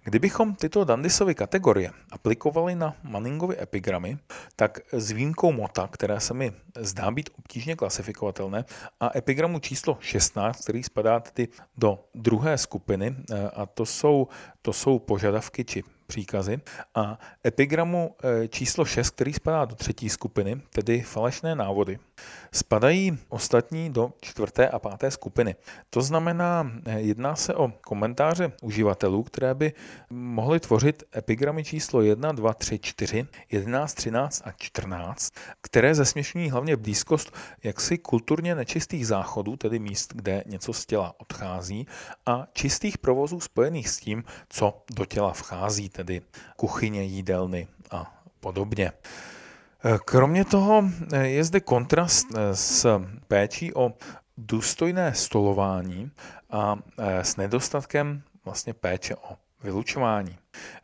Kdybychom 0.03 0.55
tyto 0.55 0.84
Dandisovy 0.84 1.36
kategorie 1.36 1.91
aplikovali 2.11 2.76
na 2.76 2.95
Manningovy 3.03 3.61
epigramy, 3.61 4.18
tak 4.55 4.80
s 4.91 5.11
výjimkou 5.11 5.51
mota, 5.51 5.89
které 5.91 6.20
se 6.20 6.34
mi 6.34 6.53
zdá 6.80 7.11
být 7.11 7.30
obtížně 7.39 7.76
klasifikovatelné, 7.76 8.65
a 8.99 9.18
epigramu 9.18 9.59
číslo 9.59 9.97
16, 10.01 10.63
který 10.63 10.84
spadá 10.84 11.20
tedy 11.20 11.47
do 11.78 12.05
druhé 12.15 12.57
skupiny, 12.57 13.15
a 13.53 13.65
to 13.65 13.86
jsou, 13.86 14.28
to 14.61 14.74
jsou 14.74 14.99
požadavky 14.99 15.65
či 15.65 15.84
příkazy 16.08 16.60
a 16.95 17.20
epigramu 17.45 18.16
eh, 18.24 18.47
číslo 18.47 18.86
6, 18.86 19.10
který 19.10 19.34
spadá 19.34 19.66
do 19.66 19.76
třetí 19.76 20.10
skupiny, 20.10 20.62
tedy 20.70 21.01
falešné 21.01 21.55
návody. 21.55 21.99
Spadají 22.51 23.18
ostatní 23.30 23.89
do 23.89 24.14
čtvrté 24.22 24.70
a 24.70 24.80
páté 24.80 25.12
skupiny. 25.12 25.55
To 25.89 26.01
znamená, 26.01 26.72
eh, 26.86 26.99
jedná 26.99 27.36
se 27.36 27.55
o 27.55 27.72
komentáře 27.82 28.51
uživatelů, 28.62 29.24
které 29.24 29.53
by 29.53 29.74
mohly 30.10 30.60
tvořit 30.60 31.03
epigramy 31.16 31.64
číslo 31.64 32.01
1, 32.01 32.32
2, 32.32 32.53
3, 32.53 32.80
4, 32.80 33.28
11, 33.51 33.93
13 33.93 34.41
a 34.45 34.51
14, 34.51 35.34
které 35.62 35.95
zesměšňují 35.95 36.49
hlavně 36.49 36.76
blízkost 36.76 37.34
jaksi 37.64 37.97
kulturně 37.97 38.55
nečistých 38.55 39.08
záchodů, 39.08 39.55
tedy 39.55 39.80
míst, 39.80 40.14
kde 40.14 40.43
něco 40.45 40.74
z 40.74 40.86
těla 40.86 41.14
odchází, 41.18 41.88
a 42.26 42.47
čistých 42.53 42.97
provozů 42.97 43.39
spojených 43.39 43.89
s 43.89 43.97
tím, 43.99 44.24
co 44.49 44.84
do 44.95 45.05
těla 45.05 45.34
vchází, 45.34 45.89
tedy 45.97 46.21
kuchyně, 46.55 47.03
jídelny 47.03 47.67
a 47.91 48.21
podobně. 48.39 48.91
Kromě 50.05 50.45
toho 50.45 50.83
je 51.21 51.43
zde 51.43 51.59
kontrast 51.59 52.27
s 52.53 52.99
péčí 53.27 53.73
o 53.73 53.93
důstojné 54.37 55.13
stolování 55.13 56.11
a 56.49 56.75
s 56.97 57.37
nedostatkem 57.37 58.21
vlastně 58.45 58.73
péče 58.73 59.15
o 59.15 59.35
vylučování. 59.64 60.38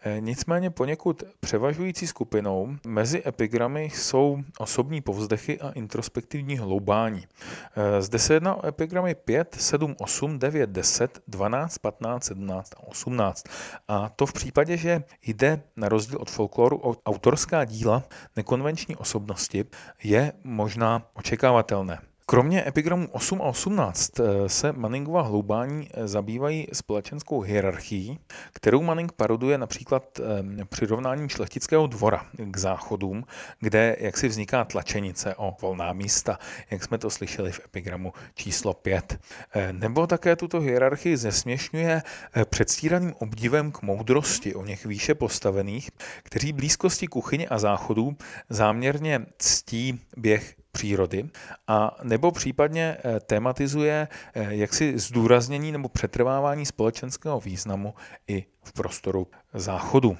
E, 0.06 0.22
nicméně 0.22 0.70
poněkud 0.70 1.24
převažující 1.40 2.08
skupinou 2.08 2.76
mezi 2.88 3.24
epigramy 3.28 3.84
jsou 3.84 4.38
osobní 4.58 5.02
povzdechy 5.02 5.60
a 5.60 5.72
introspektivní 5.72 6.58
hloubání. 6.58 7.28
E, 7.76 8.02
zde 8.02 8.20
se 8.20 8.34
jedná 8.34 8.56
o 8.56 8.68
epigramy 8.68 9.16
5, 9.16 9.56
7, 9.60 9.96
8, 10.00 10.40
9, 10.40 10.70
10, 10.70 11.20
12, 11.28 11.78
15, 11.78 12.24
17 12.24 12.74
a 12.74 12.88
18. 12.88 13.44
A 13.88 14.10
to 14.10 14.26
v 14.26 14.34
případě, 14.34 14.78
že 14.78 15.04
jde 15.22 15.64
na 15.76 15.90
rozdíl 15.90 16.18
od 16.22 16.30
folkloru 16.30 16.80
o 16.84 16.96
autorská 17.06 17.66
díla 17.66 18.04
nekonvenční 18.36 18.96
osobnosti, 18.96 19.66
je 20.04 20.34
možná 20.44 21.08
očekávatelné. 21.14 22.13
Kromě 22.34 22.68
epigramů 22.68 23.08
8 23.12 23.42
a 23.42 23.46
18 23.46 24.20
eh, 24.20 24.50
se 24.50 24.72
Manningova 24.72 25.22
hloubání 25.22 25.90
eh, 25.94 26.08
zabývají 26.08 26.68
společenskou 26.74 27.42
hierarchií, 27.42 28.20
kterou 28.54 28.82
Manning 28.82 29.12
paroduje 29.12 29.58
například 29.58 30.20
eh, 30.20 30.66
přirovnáním 30.66 31.30
šlechtického 31.30 31.88
dvora 31.88 32.26
k 32.38 32.58
záchodům, 32.58 33.24
kde 33.60 33.96
jak 34.00 34.18
si 34.18 34.28
vzniká 34.28 34.66
tlačenice 34.66 35.36
o 35.36 35.58
volná 35.62 35.94
místa, 35.94 36.40
jak 36.72 36.84
jsme 36.84 36.98
to 36.98 37.10
slyšeli 37.10 37.52
v 37.52 37.62
epigramu 37.66 38.14
číslo 38.36 38.74
5. 38.74 39.20
Nebo 39.72 40.08
také 40.08 40.36
tuto 40.36 40.60
hierarchii 40.60 41.18
zesměšňuje 41.18 42.02
předstíraným 42.46 43.14
obdivem 43.20 43.72
k 43.72 43.82
moudrosti 43.82 44.56
o 44.56 44.66
něch 44.66 44.86
výše 44.86 45.16
postavených, 45.16 45.92
kteří 46.24 46.54
blízkosti 46.54 47.08
kuchyně 47.08 47.48
a 47.48 47.60
záchodů 47.60 48.18
záměrně 48.50 49.26
ctí 49.38 50.02
běh 50.18 50.56
přírody 50.74 51.30
a 51.68 51.98
nebo 52.04 52.32
případně 52.32 52.98
eh, 52.98 53.20
tematizuje 53.20 54.08
eh, 54.34 54.56
jaksi 54.56 55.00
zdůraznění 55.00 55.72
nebo 55.72 55.90
přetrvávání 55.90 56.66
společenského 56.66 57.40
významu 57.40 57.94
i 58.28 58.46
v 58.64 58.74
prostoru 58.74 59.28
záchodu. 59.54 60.18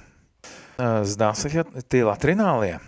Eh, 0.78 1.04
zdá 1.04 1.34
se, 1.34 1.48
že 1.48 1.64
ty 1.88 2.02
latrinálie 2.02 2.78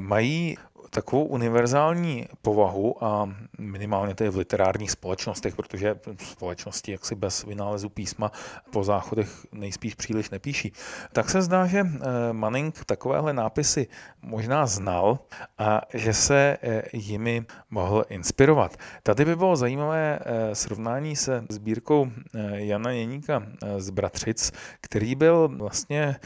mají 0.00 0.56
takovou 0.90 1.24
univerzální 1.24 2.26
povahu 2.42 3.04
a 3.04 3.34
minimálně 3.58 4.14
to 4.14 4.24
je 4.24 4.30
v 4.30 4.36
literárních 4.36 4.90
společnostech, 4.90 5.56
protože 5.56 6.00
společnosti 6.18 6.92
jaksi 6.92 7.14
bez 7.14 7.44
vynálezu 7.44 7.88
písma 7.88 8.32
po 8.70 8.84
záchodech 8.84 9.46
nejspíš 9.52 9.94
příliš 9.94 10.30
nepíší. 10.30 10.72
Tak 11.12 11.30
se 11.30 11.42
zdá, 11.42 11.66
že 11.66 11.78
eh, 11.80 12.32
Manning 12.32 12.84
takovéhle 12.84 13.32
nápisy 13.32 13.86
možná 14.22 14.66
znal 14.66 15.18
a 15.58 15.80
že 15.94 16.14
se 16.14 16.56
eh, 16.62 16.82
jimi 16.92 17.44
mohl 17.70 18.04
inspirovat. 18.08 18.76
Tady 19.02 19.24
by 19.24 19.36
bylo 19.36 19.56
zajímavé 19.56 20.18
eh, 20.22 20.54
srovnání 20.54 21.16
se 21.16 21.44
sbírkou 21.48 22.10
Jana 22.52 22.90
Jeníka 22.90 23.42
z 23.78 23.90
Bratřic, 23.90 24.52
který 24.80 25.14
byl 25.14 25.48
vlastně 25.48 26.16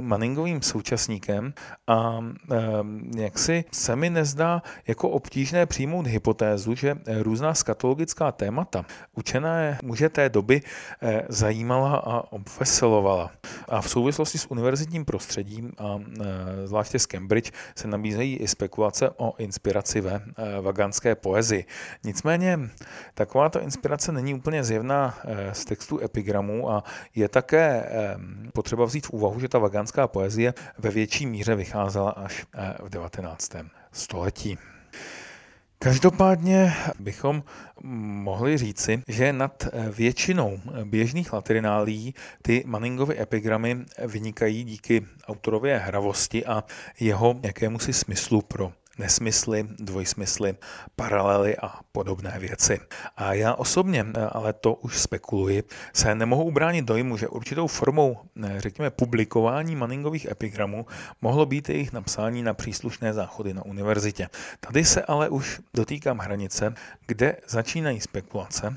Manningovým 0.00 0.62
současníkem 0.62 1.52
a 1.86 2.18
jak 3.16 3.38
si 3.38 3.64
se 3.72 3.96
mi 3.96 4.07
nezdá 4.10 4.62
jako 4.86 5.08
obtížné 5.08 5.66
přijmout 5.66 6.06
hypotézu, 6.06 6.74
že 6.74 6.96
různá 7.20 7.54
skatologická 7.54 8.32
témata 8.32 8.84
učené 9.14 9.78
muže 9.82 10.08
té 10.08 10.28
doby 10.28 10.62
eh, 11.02 11.22
zajímala 11.28 11.96
a 11.96 12.32
obveselovala. 12.32 13.30
A 13.68 13.80
v 13.80 13.90
souvislosti 13.90 14.38
s 14.38 14.50
univerzitním 14.50 15.04
prostředím 15.04 15.72
a 15.78 15.98
eh, 15.98 16.24
zvláště 16.66 16.98
z 16.98 17.06
Cambridge 17.06 17.52
se 17.76 17.88
nabízejí 17.88 18.36
i 18.36 18.48
spekulace 18.48 19.10
o 19.16 19.34
inspiraci 19.38 20.00
ve 20.00 20.14
eh, 20.14 20.60
vaganské 20.60 21.14
poezii. 21.14 21.64
Nicméně 22.04 22.58
takováto 23.14 23.60
inspirace 23.60 24.12
není 24.12 24.34
úplně 24.34 24.64
zjevná 24.64 25.18
z 25.52 25.64
textu 25.64 26.00
epigramů 26.00 26.70
a 26.70 26.84
je 27.14 27.28
také 27.28 27.90
potřeba 28.54 28.84
vzít 28.84 29.06
v 29.06 29.10
úvahu, 29.10 29.40
že 29.40 29.48
ta 29.48 29.58
vagánská 29.58 30.08
poezie 30.08 30.54
ve 30.78 30.90
větší 30.90 31.26
míře 31.26 31.54
vycházela 31.54 32.10
až 32.10 32.46
v 32.82 32.88
19. 32.88 33.77
století. 33.92 34.58
Každopádně 35.78 36.74
bychom 36.98 37.42
mohli 37.82 38.58
říci, 38.58 39.02
že 39.08 39.32
nad 39.32 39.66
většinou 39.96 40.60
běžných 40.84 41.32
latrinálí 41.32 42.14
ty 42.42 42.62
Manningovy 42.66 43.20
epigramy 43.20 43.84
vynikají 44.06 44.64
díky 44.64 45.06
autorově 45.26 45.78
hravosti 45.78 46.46
a 46.46 46.64
jeho 47.00 47.40
jakému 47.42 47.78
si 47.78 47.92
smyslu 47.92 48.42
pro 48.42 48.72
nesmysly, 48.98 49.68
dvojsmysly, 49.78 50.54
paralely 50.96 51.56
a 51.56 51.80
podobné 51.92 52.34
věci. 52.38 52.80
A 53.16 53.32
já 53.32 53.54
osobně, 53.54 54.06
ale 54.32 54.52
to 54.52 54.74
už 54.74 54.98
spekuluji, 54.98 55.62
se 55.92 56.14
nemohu 56.14 56.44
ubránit 56.44 56.84
dojmu, 56.84 57.16
že 57.16 57.28
určitou 57.28 57.66
formou, 57.66 58.16
řekněme, 58.56 58.90
publikování 58.90 59.76
Manningových 59.76 60.26
epigramů 60.30 60.86
mohlo 61.22 61.46
být 61.46 61.68
jejich 61.68 61.92
napsání 61.92 62.42
na 62.42 62.54
příslušné 62.54 63.12
záchody 63.12 63.54
na 63.54 63.64
univerzitě. 63.64 64.28
Tady 64.60 64.84
se 64.84 65.02
ale 65.02 65.28
už 65.28 65.60
dotýkám 65.74 66.18
hranice, 66.18 66.74
kde 67.06 67.36
začínají 67.48 68.00
spekulace, 68.00 68.76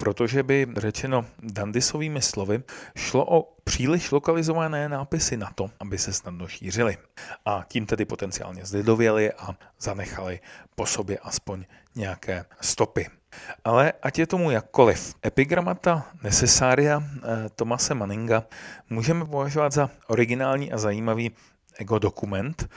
protože 0.00 0.42
by 0.42 0.66
řečeno 0.76 1.26
Dandisovými 1.42 2.22
slovy 2.22 2.62
šlo 2.96 3.26
o 3.38 3.56
příliš 3.64 4.10
lokalizované 4.10 4.88
nápisy 4.88 5.36
na 5.36 5.50
to, 5.54 5.70
aby 5.80 5.98
se 5.98 6.12
snadno 6.12 6.48
šířily. 6.48 6.96
A 7.44 7.64
tím 7.68 7.86
tedy 7.86 8.04
potenciálně 8.04 8.64
zlidověli 8.64 9.32
a 9.32 9.56
zanechali 9.80 10.40
po 10.74 10.86
sobě 10.86 11.18
aspoň 11.18 11.64
nějaké 11.94 12.44
stopy. 12.60 13.06
Ale 13.64 13.92
ať 14.02 14.18
je 14.18 14.26
tomu 14.26 14.50
jakkoliv, 14.50 15.14
epigramata 15.26 16.06
necessaria 16.22 17.02
eh, 17.02 17.48
Tomase 17.56 17.94
Manninga 17.94 18.44
můžeme 18.90 19.24
považovat 19.24 19.72
za 19.72 19.90
originální 20.06 20.72
a 20.72 20.78
zajímavý 20.78 21.30
ego 21.80 21.98
dokument, 21.98 22.68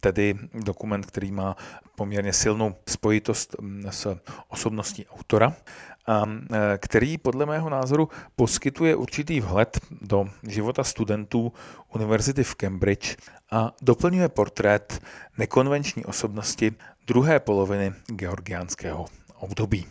tedy 0.00 0.34
dokument, 0.64 1.06
který 1.06 1.32
má 1.32 1.56
poměrně 1.94 2.32
silnou 2.32 2.74
spojitost 2.88 3.56
mm, 3.60 3.86
s 3.90 4.16
osobností 4.48 5.06
autora 5.06 5.52
a 6.06 6.24
e, 6.24 6.78
který 6.78 7.18
podle 7.18 7.46
mého 7.46 7.70
názoru 7.70 8.08
poskytuje 8.36 8.96
určitý 8.96 9.40
vhled 9.40 9.80
do 10.00 10.28
života 10.42 10.84
studentů 10.84 11.52
univerzity 11.94 12.44
v 12.44 12.54
Cambridge 12.54 13.16
a 13.50 13.72
doplňuje 13.82 14.28
portrét 14.28 15.02
nekonvenční 15.38 16.04
osobnosti 16.04 16.72
druhé 17.06 17.40
poloviny 17.40 17.92
georgiánského 18.06 19.06
období. 19.38 19.86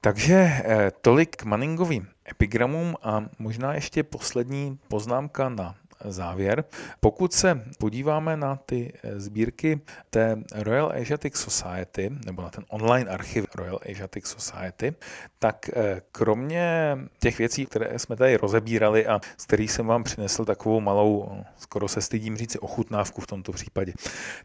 Takže 0.00 0.34
e, 0.34 0.90
tolik 1.00 1.36
k 1.36 1.44
Manningovým 1.44 2.08
epigramům 2.30 2.96
a 3.02 3.24
možná 3.38 3.74
ještě 3.74 4.02
poslední 4.02 4.78
poznámka 4.88 5.48
na 5.48 5.74
závěr. 6.04 6.64
Pokud 7.00 7.32
se 7.32 7.62
podíváme 7.78 8.36
na 8.36 8.56
ty 8.56 8.92
eh, 9.02 9.20
sbírky 9.20 9.80
té 10.10 10.36
Royal 10.54 10.92
Asiatic 11.02 11.36
Society, 11.36 12.10
nebo 12.26 12.42
na 12.42 12.50
ten 12.50 12.64
online 12.68 13.10
archiv 13.10 13.46
Royal 13.54 13.80
Asiatic 13.90 14.26
Society, 14.26 14.94
tak 15.38 15.70
eh, 15.76 16.02
kromě 16.12 16.98
těch 17.20 17.38
věcí, 17.38 17.66
které 17.66 17.98
jsme 17.98 18.16
tady 18.16 18.36
rozebírali 18.36 19.06
a 19.06 19.20
z 19.36 19.46
kterých 19.46 19.70
jsem 19.70 19.86
vám 19.86 20.04
přinesl 20.04 20.44
takovou 20.44 20.80
malou, 20.80 21.32
eh, 21.32 21.44
skoro 21.56 21.88
se 21.88 22.00
stydím 22.00 22.36
říci, 22.36 22.58
ochutnávku 22.58 23.20
v 23.20 23.26
tomto 23.26 23.52
případě, 23.52 23.92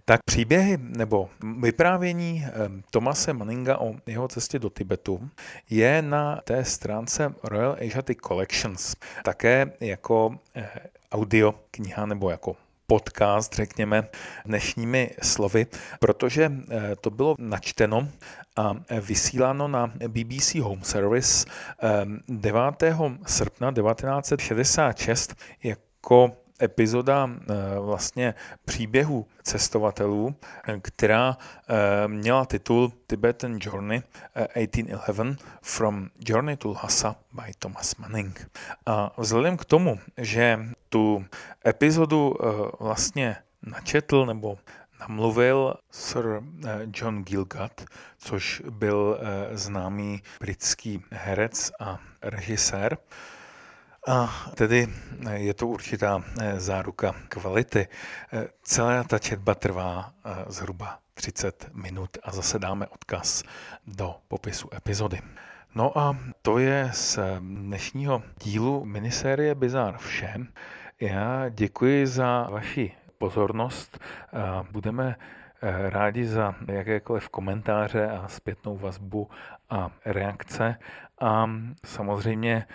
tak 0.05 0.19
příběhy 0.25 0.77
nebo 0.81 1.29
vyprávění 1.61 2.45
Tomase 2.91 3.33
Manninga 3.33 3.77
o 3.77 3.95
jeho 4.07 4.27
cestě 4.27 4.59
do 4.59 4.69
Tibetu 4.69 5.29
je 5.69 6.01
na 6.01 6.41
té 6.43 6.65
stránce 6.65 7.33
Royal 7.43 7.77
Asiatic 7.87 8.17
Collections 8.27 8.95
také 9.23 9.71
jako 9.79 10.35
audio 11.13 11.55
kniha 11.71 12.05
nebo 12.05 12.29
jako 12.29 12.55
podcast, 12.87 13.55
řekněme, 13.55 14.07
dnešními 14.45 15.11
slovy, 15.21 15.67
protože 15.99 16.51
eh, 16.71 16.95
to 17.01 17.09
bylo 17.09 17.35
načteno 17.39 18.07
a 18.55 18.75
vysíláno 19.01 19.67
na 19.67 19.93
BBC 20.07 20.55
Home 20.55 20.83
Service 20.83 21.45
9. 22.27 22.83
Eh, 22.83 22.95
srpna 23.25 23.71
1966 23.71 25.35
jako 25.63 26.42
epizoda 26.61 27.29
eh, 27.29 27.53
vlastně 27.79 28.33
příběhu 28.65 29.27
cestovatelů, 29.43 30.35
která 30.81 31.37
eh, 31.37 32.07
měla 32.07 32.45
titul 32.45 32.93
Tibetan 33.07 33.59
Journey 33.61 33.99
1811 34.01 35.41
eh, 35.41 35.45
From 35.61 36.09
Journey 36.27 36.57
to 36.57 36.69
Lhasa 36.69 37.15
by 37.33 37.53
Thomas 37.59 37.95
Manning. 37.95 38.51
A 38.85 39.11
vzhledem 39.17 39.57
k 39.57 39.65
tomu, 39.65 39.99
že 40.17 40.59
tu 40.89 41.25
epizodu 41.67 42.35
vlastně 42.79 43.35
načetl 43.61 44.25
nebo 44.25 44.57
namluvil 44.99 45.73
Sir 45.91 46.41
John 46.93 47.23
Gilgud, 47.23 47.85
což 48.17 48.61
byl 48.69 49.19
známý 49.51 50.21
britský 50.39 51.03
herec 51.11 51.71
a 51.79 51.99
režisér, 52.21 52.97
a 54.07 54.51
tedy 54.55 54.87
eh, 55.27 55.37
je 55.39 55.53
to 55.53 55.67
určitá 55.67 56.19
eh, 56.19 56.59
záruka 56.59 57.15
kvality. 57.29 57.87
Eh, 57.87 58.47
celá 58.63 59.03
ta 59.03 59.19
četba 59.19 59.55
trvá 59.55 60.13
zhruba 60.47 60.99
30 61.13 61.69
minut 61.73 62.17
a 62.23 62.31
zase 62.31 62.59
dáme 62.59 62.87
odkaz 62.87 63.43
do 63.87 64.15
popisu 64.27 64.69
epizody. 64.75 65.21
No 65.75 65.97
a 65.97 66.17
to 66.41 66.59
je 66.59 66.89
z 66.93 67.19
dnešního 67.39 68.23
dílu 68.43 68.85
minisérie 68.85 69.55
Bizar 69.55 69.97
vše. 69.97 70.33
Já 71.01 71.49
děkuji 71.49 72.07
za 72.07 72.47
vaši 72.51 72.91
pozornost. 73.17 73.99
Budeme 74.71 75.15
rádi 75.89 76.25
za 76.25 76.55
jakékoliv 76.71 77.29
komentáře 77.29 78.09
a 78.09 78.27
zpětnou 78.27 78.77
vazbu 78.77 79.29
a 79.69 79.89
reakce. 80.05 80.75
A 81.21 81.49
samozřejmě 81.85 82.65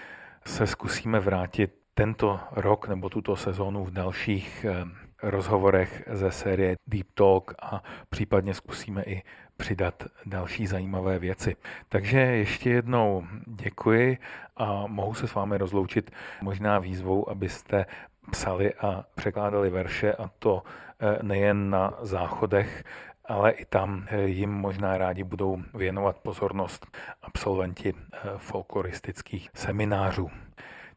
se 0.49 0.67
zkusíme 0.67 1.21
vrátit 1.21 1.75
tento 1.95 2.41
rok 2.53 2.89
nebo 2.89 3.09
tuto 3.09 3.37
sezónu 3.37 3.85
v 3.85 3.91
dalších 3.91 4.67
eh, 4.69 4.85
rozhovorech 5.23 6.03
ze 6.13 6.31
série 6.31 6.77
Deep 6.87 7.07
Talk 7.15 7.55
a 7.63 7.83
případně 8.09 8.55
zkusíme 8.55 9.03
i 9.03 9.23
přidat 9.57 10.05
další 10.27 10.67
zajímavé 10.67 11.19
věci. 11.19 11.57
Takže 11.89 12.19
ještě 12.19 12.71
jednou 12.71 13.27
děkuji 13.47 14.19
a 14.57 14.87
mohu 14.87 15.15
se 15.15 15.29
s 15.29 15.35
vámi 15.35 15.59
rozloučit 15.59 16.11
možná 16.43 16.79
výzvou, 16.79 17.31
abyste 17.31 17.87
psali 18.31 18.75
a 18.75 19.05
překládali 19.15 19.71
verše 19.71 20.13
a 20.13 20.31
to 20.39 20.63
eh, 21.01 21.19
nejen 21.23 21.71
na 21.71 21.95
záchodech, 22.01 22.85
ale 23.29 23.51
i 23.51 23.65
tam 23.65 24.07
eh, 24.09 24.23
jim 24.23 24.51
možná 24.51 24.99
rádi 24.99 25.25
budou 25.25 25.63
věnovat 25.75 26.19
pozornost 26.19 26.87
absolventi 27.23 27.95
eh, 27.95 28.19
folkloristických 28.37 29.51
seminářů. 29.55 30.31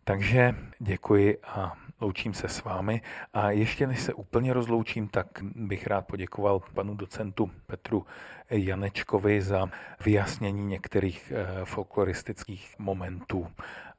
Takže 0.04 0.56
děkuji 0.80 1.38
a 1.44 1.74
loučím 2.02 2.34
se 2.34 2.48
s 2.48 2.64
vámi. 2.64 3.02
A 3.34 3.52
ještě 3.52 3.88
než 3.88 4.00
se 4.00 4.14
úplně 4.14 4.54
rozloučím, 4.54 5.08
tak 5.08 5.28
bych 5.42 5.88
rád 5.88 6.08
poděkoval 6.08 6.60
panu 6.74 6.96
docentu 6.96 7.52
Petru 7.68 8.06
Janečkovi 8.50 9.42
za 9.42 9.70
vyjasnění 10.06 10.66
některých 10.66 11.34
eh, 11.36 11.66
folkloristických 11.66 12.76
momentů 12.80 13.48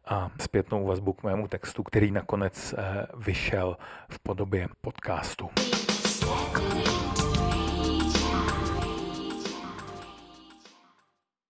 a 0.07 0.31
zpětnou 0.41 0.87
vazbu 0.87 1.13
k 1.13 1.23
mému 1.23 1.49
textu, 1.49 1.83
který 1.83 2.11
nakonec 2.11 2.75
vyšel 3.17 3.77
v 4.09 4.19
podobě 4.19 4.69
podcastu. 4.81 5.51
Světlý. 6.01 7.12